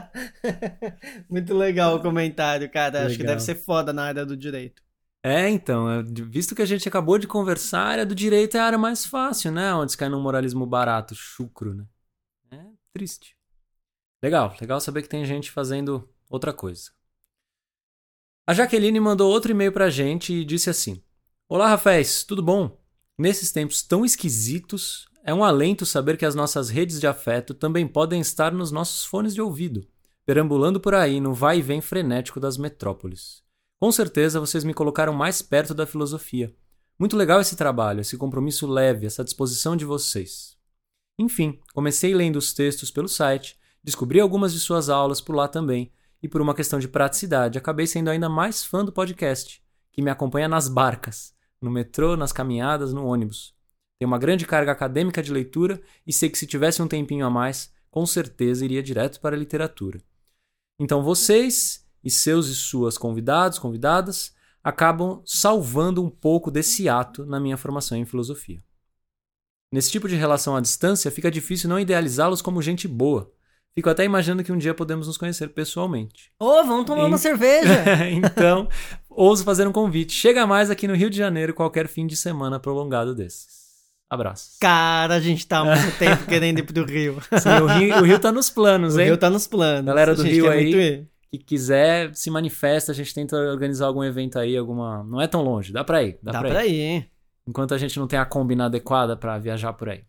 Muito 1.28 1.54
legal 1.54 1.96
o 1.96 2.00
comentário, 2.00 2.70
cara. 2.70 3.00
Acho 3.00 3.16
que 3.16 3.22
Legal. 3.22 3.36
deve 3.36 3.42
ser 3.42 3.54
foda 3.54 3.92
na 3.92 4.04
área 4.04 4.24
do 4.24 4.34
direito. 4.34 4.82
É, 5.22 5.46
então, 5.50 5.90
é, 5.90 6.02
visto 6.02 6.54
que 6.54 6.62
a 6.62 6.66
gente 6.66 6.88
acabou 6.88 7.18
de 7.18 7.26
conversar, 7.26 7.80
a 7.80 7.88
área 7.88 8.06
do 8.06 8.14
direito 8.14 8.56
é 8.56 8.60
a 8.60 8.64
área 8.64 8.78
mais 8.78 9.04
fácil, 9.04 9.52
né? 9.52 9.74
Onde 9.74 9.92
se 9.92 9.98
cai 9.98 10.08
num 10.08 10.22
moralismo 10.22 10.64
barato, 10.64 11.14
chucro, 11.14 11.74
né? 11.74 11.84
É 12.50 12.64
triste. 12.94 13.36
Legal, 14.22 14.56
legal 14.58 14.80
saber 14.80 15.02
que 15.02 15.08
tem 15.08 15.24
gente 15.26 15.50
fazendo 15.50 16.08
outra 16.30 16.52
coisa. 16.52 16.90
A 18.48 18.54
Jaqueline 18.54 18.98
mandou 18.98 19.30
outro 19.30 19.50
e-mail 19.50 19.70
pra 19.70 19.90
gente 19.90 20.32
e 20.32 20.42
disse 20.42 20.70
assim: 20.70 21.02
Olá, 21.46 21.68
Raféis, 21.68 22.24
tudo 22.24 22.42
bom? 22.42 22.80
Nesses 23.18 23.52
tempos 23.52 23.82
tão 23.82 24.06
esquisitos, 24.06 25.06
é 25.22 25.34
um 25.34 25.44
alento 25.44 25.84
saber 25.84 26.16
que 26.16 26.24
as 26.24 26.34
nossas 26.34 26.70
redes 26.70 26.98
de 26.98 27.06
afeto 27.06 27.52
também 27.52 27.86
podem 27.86 28.22
estar 28.22 28.50
nos 28.50 28.72
nossos 28.72 29.04
fones 29.04 29.34
de 29.34 29.42
ouvido, 29.42 29.86
perambulando 30.24 30.80
por 30.80 30.94
aí 30.94 31.20
no 31.20 31.34
vai 31.34 31.58
e 31.58 31.62
vem 31.62 31.82
frenético 31.82 32.40
das 32.40 32.56
metrópoles. 32.56 33.42
Com 33.78 33.92
certeza 33.92 34.40
vocês 34.40 34.64
me 34.64 34.72
colocaram 34.72 35.12
mais 35.12 35.42
perto 35.42 35.74
da 35.74 35.84
filosofia. 35.84 36.50
Muito 36.98 37.18
legal 37.18 37.42
esse 37.42 37.54
trabalho, 37.54 38.00
esse 38.00 38.16
compromisso 38.16 38.66
leve, 38.66 39.04
essa 39.04 39.22
disposição 39.22 39.76
de 39.76 39.84
vocês. 39.84 40.56
Enfim, 41.18 41.60
comecei 41.74 42.14
lendo 42.14 42.36
os 42.36 42.54
textos 42.54 42.90
pelo 42.90 43.08
site, 43.08 43.58
descobri 43.84 44.18
algumas 44.18 44.54
de 44.54 44.58
suas 44.58 44.88
aulas 44.88 45.20
por 45.20 45.36
lá 45.36 45.46
também, 45.48 45.92
e 46.22 46.28
por 46.28 46.40
uma 46.40 46.54
questão 46.54 46.78
de 46.78 46.88
praticidade, 46.88 47.58
acabei 47.58 47.86
sendo 47.86 48.10
ainda 48.10 48.28
mais 48.28 48.64
fã 48.64 48.84
do 48.84 48.92
podcast, 48.92 49.62
que 49.92 50.02
me 50.02 50.10
acompanha 50.10 50.48
nas 50.48 50.68
barcas, 50.68 51.34
no 51.60 51.70
metrô, 51.70 52.16
nas 52.16 52.32
caminhadas, 52.32 52.92
no 52.92 53.06
ônibus. 53.06 53.54
Tem 53.98 54.06
uma 54.06 54.18
grande 54.18 54.46
carga 54.46 54.72
acadêmica 54.72 55.22
de 55.22 55.32
leitura 55.32 55.80
e 56.06 56.12
sei 56.12 56.30
que 56.30 56.38
se 56.38 56.46
tivesse 56.46 56.80
um 56.80 56.88
tempinho 56.88 57.26
a 57.26 57.30
mais, 57.30 57.72
com 57.90 58.06
certeza 58.06 58.64
iria 58.64 58.82
direto 58.82 59.20
para 59.20 59.34
a 59.34 59.38
literatura. 59.38 60.00
Então 60.78 61.02
vocês 61.02 61.86
e 62.02 62.10
seus 62.10 62.46
e 62.46 62.54
suas 62.54 62.96
convidados, 62.96 63.58
convidadas, 63.58 64.32
acabam 64.62 65.22
salvando 65.24 66.02
um 66.02 66.10
pouco 66.10 66.50
desse 66.50 66.88
ato 66.88 67.26
na 67.26 67.40
minha 67.40 67.56
formação 67.56 67.98
em 67.98 68.04
filosofia. 68.04 68.62
Nesse 69.72 69.90
tipo 69.90 70.08
de 70.08 70.14
relação 70.14 70.56
à 70.56 70.60
distância, 70.60 71.10
fica 71.10 71.30
difícil 71.30 71.68
não 71.68 71.78
idealizá-los 71.78 72.40
como 72.40 72.62
gente 72.62 72.88
boa. 72.88 73.32
Fico 73.78 73.88
até 73.88 74.04
imaginando 74.04 74.42
que 74.42 74.50
um 74.50 74.58
dia 74.58 74.74
podemos 74.74 75.06
nos 75.06 75.16
conhecer 75.16 75.50
pessoalmente. 75.50 76.32
Ô, 76.36 76.64
vamos 76.64 76.84
tomar 76.84 77.04
uma 77.04 77.16
cerveja! 77.16 77.84
então, 78.10 78.66
ouso 79.08 79.44
fazer 79.44 79.68
um 79.68 79.72
convite. 79.72 80.12
Chega 80.12 80.44
mais 80.48 80.68
aqui 80.68 80.88
no 80.88 80.96
Rio 80.96 81.08
de 81.08 81.16
Janeiro 81.16 81.54
qualquer 81.54 81.86
fim 81.86 82.04
de 82.04 82.16
semana 82.16 82.58
prolongado 82.58 83.14
desses. 83.14 83.46
Abraços. 84.10 84.58
Cara, 84.58 85.14
a 85.14 85.20
gente 85.20 85.46
tá 85.46 85.58
há 85.58 85.64
muito 85.64 85.94
tempo 85.96 86.26
querendo 86.26 86.58
ir 86.58 86.64
pro 86.64 86.84
Rio. 86.84 87.20
Sim, 87.40 87.50
o 87.62 87.66
Rio, 87.66 87.96
o 87.98 88.02
Rio 88.02 88.18
tá 88.18 88.32
nos 88.32 88.50
planos, 88.50 88.96
O 88.98 89.00
hein? 89.00 89.06
Rio 89.06 89.16
tá 89.16 89.30
nos 89.30 89.46
planos. 89.46 89.86
Galera 89.86 90.12
do 90.12 90.24
Rio 90.24 90.50
aí. 90.50 91.06
Que 91.30 91.38
quiser, 91.38 92.12
se 92.16 92.32
manifesta. 92.32 92.90
A 92.90 92.94
gente 92.96 93.14
tenta 93.14 93.36
organizar 93.36 93.86
algum 93.86 94.02
evento 94.02 94.40
aí, 94.40 94.56
alguma. 94.56 95.04
Não 95.04 95.20
é 95.20 95.28
tão 95.28 95.40
longe, 95.44 95.72
dá 95.72 95.84
pra 95.84 96.02
ir. 96.02 96.18
Dá, 96.20 96.32
Dá 96.32 96.40
pra, 96.40 96.50
pra 96.50 96.66
ir. 96.66 96.74
ir, 96.74 96.80
hein? 96.80 97.10
Enquanto 97.46 97.74
a 97.74 97.78
gente 97.78 97.96
não 97.96 98.08
tem 98.08 98.18
a 98.18 98.26
combina 98.26 98.64
adequada 98.64 99.16
pra 99.16 99.38
viajar 99.38 99.72
por 99.72 99.88
aí. 99.88 100.02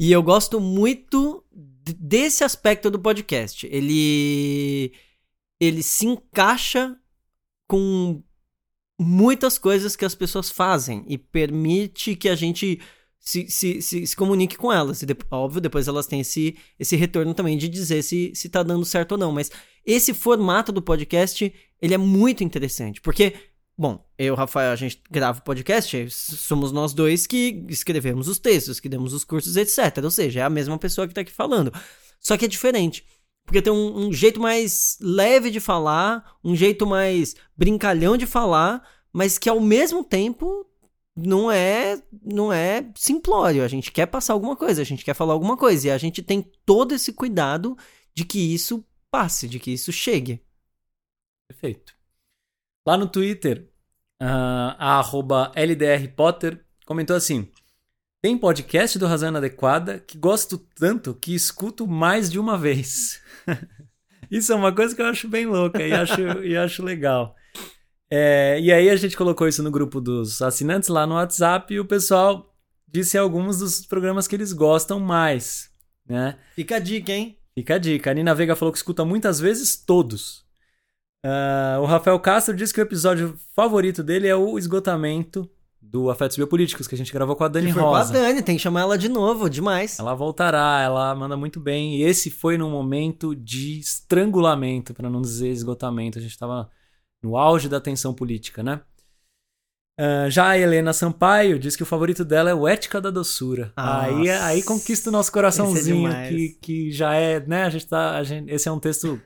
E 0.00 0.10
eu 0.10 0.20
gosto 0.24 0.60
muito 0.60 1.41
desse 1.84 2.44
aspecto 2.44 2.90
do 2.90 3.00
podcast. 3.00 3.66
Ele 3.66 4.92
ele 5.60 5.82
se 5.82 6.06
encaixa 6.06 6.96
com 7.68 8.22
muitas 8.98 9.58
coisas 9.58 9.94
que 9.94 10.04
as 10.04 10.14
pessoas 10.14 10.50
fazem 10.50 11.04
e 11.08 11.16
permite 11.16 12.16
que 12.16 12.28
a 12.28 12.34
gente 12.34 12.80
se, 13.18 13.48
se, 13.48 13.80
se, 13.80 14.06
se 14.06 14.16
comunique 14.16 14.56
com 14.56 14.72
elas. 14.72 15.02
E 15.02 15.06
óbvio, 15.30 15.60
depois 15.60 15.86
elas 15.86 16.06
têm 16.06 16.20
esse, 16.20 16.56
esse 16.78 16.96
retorno 16.96 17.32
também 17.32 17.56
de 17.56 17.68
dizer 17.68 18.02
se, 18.02 18.32
se 18.34 18.48
tá 18.48 18.62
dando 18.62 18.84
certo 18.84 19.12
ou 19.12 19.18
não. 19.18 19.30
Mas 19.30 19.50
esse 19.86 20.12
formato 20.12 20.72
do 20.72 20.82
podcast, 20.82 21.52
ele 21.80 21.94
é 21.94 21.98
muito 21.98 22.42
interessante. 22.42 23.00
Porque, 23.00 23.34
bom, 23.76 24.04
eu 24.18 24.34
Rafael, 24.34 24.72
a 24.72 24.76
gente 24.76 25.02
grava 25.10 25.38
o 25.38 25.42
podcast, 25.42 26.10
somos 26.10 26.72
nós 26.72 26.92
dois 26.92 27.26
que 27.26 27.64
escrevemos 27.68 28.28
os 28.28 28.38
textos, 28.38 28.80
que 28.80 28.88
demos 28.88 29.12
os 29.12 29.24
cursos, 29.24 29.56
etc. 29.56 29.98
Ou 30.02 30.10
seja, 30.10 30.40
é 30.40 30.42
a 30.42 30.50
mesma 30.50 30.78
pessoa 30.78 31.08
que 31.08 31.14
tá 31.14 31.22
aqui 31.22 31.32
falando. 31.32 31.72
Só 32.20 32.36
que 32.36 32.44
é 32.44 32.48
diferente. 32.48 33.04
Porque 33.44 33.60
tem 33.60 33.72
um, 33.72 34.06
um 34.06 34.12
jeito 34.12 34.40
mais 34.40 34.96
leve 35.00 35.50
de 35.50 35.60
falar, 35.60 36.38
um 36.44 36.54
jeito 36.54 36.86
mais 36.86 37.34
brincalhão 37.56 38.16
de 38.16 38.26
falar, 38.26 38.86
mas 39.12 39.38
que 39.38 39.48
ao 39.48 39.60
mesmo 39.60 40.04
tempo 40.04 40.66
não 41.14 41.50
é 41.50 42.02
não 42.22 42.52
é 42.52 42.88
simplório. 42.94 43.64
A 43.64 43.68
gente 43.68 43.90
quer 43.90 44.06
passar 44.06 44.32
alguma 44.32 44.56
coisa, 44.56 44.82
a 44.82 44.84
gente 44.84 45.04
quer 45.04 45.14
falar 45.14 45.32
alguma 45.32 45.56
coisa. 45.56 45.88
E 45.88 45.90
a 45.90 45.98
gente 45.98 46.22
tem 46.22 46.42
todo 46.64 46.94
esse 46.94 47.12
cuidado 47.12 47.76
de 48.14 48.24
que 48.24 48.54
isso 48.54 48.84
passe, 49.10 49.48
de 49.48 49.58
que 49.58 49.72
isso 49.72 49.92
chegue. 49.92 50.40
Perfeito. 51.48 52.01
Lá 52.86 52.96
no 52.96 53.06
Twitter, 53.06 53.68
ah, 54.20 54.76
a 54.78 55.52
LDRPotter 55.54 56.64
comentou 56.84 57.14
assim: 57.14 57.48
Tem 58.20 58.36
podcast 58.36 58.98
do 58.98 59.06
Razão 59.06 59.28
Inadequada 59.28 60.00
que 60.00 60.18
gosto 60.18 60.58
tanto 60.58 61.14
que 61.14 61.34
escuto 61.34 61.86
mais 61.86 62.30
de 62.30 62.40
uma 62.40 62.58
vez. 62.58 63.20
isso 64.30 64.52
é 64.52 64.56
uma 64.56 64.74
coisa 64.74 64.96
que 64.96 65.02
eu 65.02 65.06
acho 65.06 65.28
bem 65.28 65.46
louca 65.46 65.80
e 65.80 65.92
acho, 65.92 66.20
e 66.42 66.56
acho 66.56 66.82
legal. 66.82 67.36
É, 68.10 68.58
e 68.60 68.72
aí 68.72 68.90
a 68.90 68.96
gente 68.96 69.16
colocou 69.16 69.46
isso 69.46 69.62
no 69.62 69.70
grupo 69.70 70.00
dos 70.00 70.42
assinantes 70.42 70.88
lá 70.88 71.06
no 71.06 71.14
WhatsApp 71.14 71.72
e 71.72 71.80
o 71.80 71.84
pessoal 71.84 72.52
disse 72.86 73.16
alguns 73.16 73.58
dos 73.58 73.86
programas 73.86 74.28
que 74.28 74.34
eles 74.36 74.52
gostam 74.52 75.00
mais, 75.00 75.70
né? 76.06 76.36
Fica 76.54 76.76
a 76.76 76.78
dica, 76.80 77.12
hein? 77.12 77.38
Fica 77.54 77.76
a 77.76 77.78
dica. 77.78 78.10
A 78.10 78.14
Nina 78.14 78.34
Veiga 78.34 78.56
falou 78.56 78.72
que 78.72 78.78
escuta 78.78 79.04
muitas 79.04 79.38
vezes 79.40 79.76
todos. 79.76 80.41
Ah, 81.24 81.78
o 81.80 81.84
Rafael 81.84 82.18
Castro 82.18 82.54
disse 82.56 82.72
que 82.74 82.80
o 82.80 82.82
episódio 82.82 83.38
favorito 83.54 84.02
dele 84.02 84.26
é 84.28 84.34
o 84.34 84.58
esgotamento 84.58 85.48
do 85.80 86.10
Afetos 86.10 86.36
Biopolíticos, 86.36 86.86
que 86.88 86.94
a 86.94 86.98
gente 86.98 87.12
gravou 87.12 87.36
com 87.36 87.44
a 87.44 87.48
Dani 87.48 87.66
Que 87.68 87.72
foi 87.74 87.82
Rosa. 87.82 88.12
com 88.12 88.18
a 88.18 88.22
Dani, 88.22 88.42
tem 88.42 88.56
que 88.56 88.62
chamar 88.62 88.80
ela 88.82 88.96
de 88.98 89.08
novo, 89.08 89.48
demais. 89.50 89.98
Ela 89.98 90.14
voltará, 90.14 90.80
ela 90.82 91.14
manda 91.14 91.36
muito 91.36 91.60
bem. 91.60 91.96
E 91.96 92.02
esse 92.02 92.30
foi 92.30 92.56
num 92.56 92.70
momento 92.70 93.34
de 93.36 93.78
estrangulamento, 93.78 94.94
para 94.94 95.10
não 95.10 95.20
dizer 95.20 95.48
esgotamento. 95.50 96.18
A 96.18 96.22
gente 96.22 96.30
estava 96.30 96.68
no 97.22 97.36
auge 97.36 97.68
da 97.68 97.80
tensão 97.80 98.14
política, 98.14 98.62
né? 98.62 98.80
Ah, 99.98 100.28
já 100.30 100.48
a 100.48 100.58
Helena 100.58 100.92
Sampaio 100.92 101.58
diz 101.58 101.76
que 101.76 101.82
o 101.82 101.86
favorito 101.86 102.24
dela 102.24 102.48
é 102.50 102.54
o 102.54 102.66
Ética 102.66 103.00
da 103.00 103.10
Doçura. 103.10 103.72
Aí, 103.76 104.28
Nossa. 104.28 104.44
aí 104.46 104.62
conquista 104.62 105.10
o 105.10 105.12
nosso 105.12 105.30
coraçãozinho, 105.30 106.08
é 106.10 106.28
que, 106.28 106.48
que 106.60 106.90
já 106.90 107.14
é, 107.14 107.38
né? 107.46 107.64
A 107.64 107.70
gente 107.70 107.86
tá. 107.86 108.16
a 108.16 108.22
gente- 108.24 108.50
esse 108.50 108.68
é 108.68 108.72
um 108.72 108.80
texto 108.80 109.20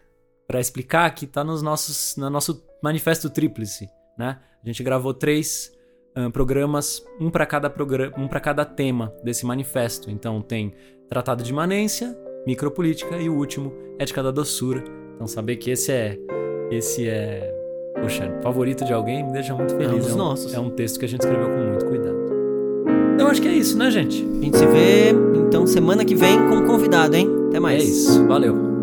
para 0.47 0.61
explicar 0.61 1.12
que 1.14 1.26
tá 1.26 1.42
nos 1.42 1.62
nossos, 1.62 2.16
no 2.16 2.30
nosso 2.30 2.62
manifesto 2.82 3.28
tríplice, 3.28 3.88
né? 4.18 4.38
A 4.62 4.66
gente 4.66 4.82
gravou 4.82 5.14
três 5.14 5.72
programas, 6.32 7.05
um 7.20 7.30
para 7.30 7.44
cada 7.44 7.68
programa, 7.68 8.12
um 8.16 8.26
para 8.26 8.40
cada 8.40 8.64
tema 8.64 9.12
desse 9.22 9.44
manifesto. 9.44 10.11
Então 10.11 10.40
tem 10.40 10.72
Tratado 11.09 11.42
de 11.42 11.51
Imanência, 11.51 12.16
Micropolítica 12.47 13.16
e 13.18 13.28
o 13.28 13.36
último, 13.36 13.72
Ética 13.99 14.22
da 14.22 14.30
Doçura. 14.30 14.82
Então 15.14 15.26
saber 15.26 15.57
que 15.57 15.70
esse 15.70 15.92
é 15.92 16.18
esse 16.70 17.09
é, 17.09 17.55
poxa, 18.01 18.32
favorito 18.42 18.84
de 18.84 18.92
alguém 18.92 19.24
me 19.24 19.32
deixa 19.32 19.55
muito 19.55 19.76
feliz. 19.76 20.07
dos 20.07 20.16
nossos. 20.16 20.53
é 20.53 20.59
um 20.59 20.70
texto 20.70 20.99
que 20.99 21.05
a 21.05 21.09
gente 21.09 21.20
escreveu 21.20 21.49
com 21.49 21.59
muito 21.59 21.86
cuidado. 21.86 22.16
Então 23.14 23.28
acho 23.28 23.40
que 23.40 23.49
é 23.49 23.53
isso, 23.53 23.78
né, 23.78 23.90
gente? 23.90 24.22
A 24.22 24.44
gente 24.44 24.59
se 24.59 24.66
vê, 24.66 25.11
então, 25.36 25.66
semana 25.66 26.05
que 26.05 26.14
vem 26.14 26.38
com 26.49 26.57
um 26.57 26.66
convidado, 26.66 27.14
hein? 27.16 27.28
Até 27.49 27.61
mais. 27.61 27.82
É 27.82 27.86
isso. 27.86 28.26
Valeu. 28.26 28.76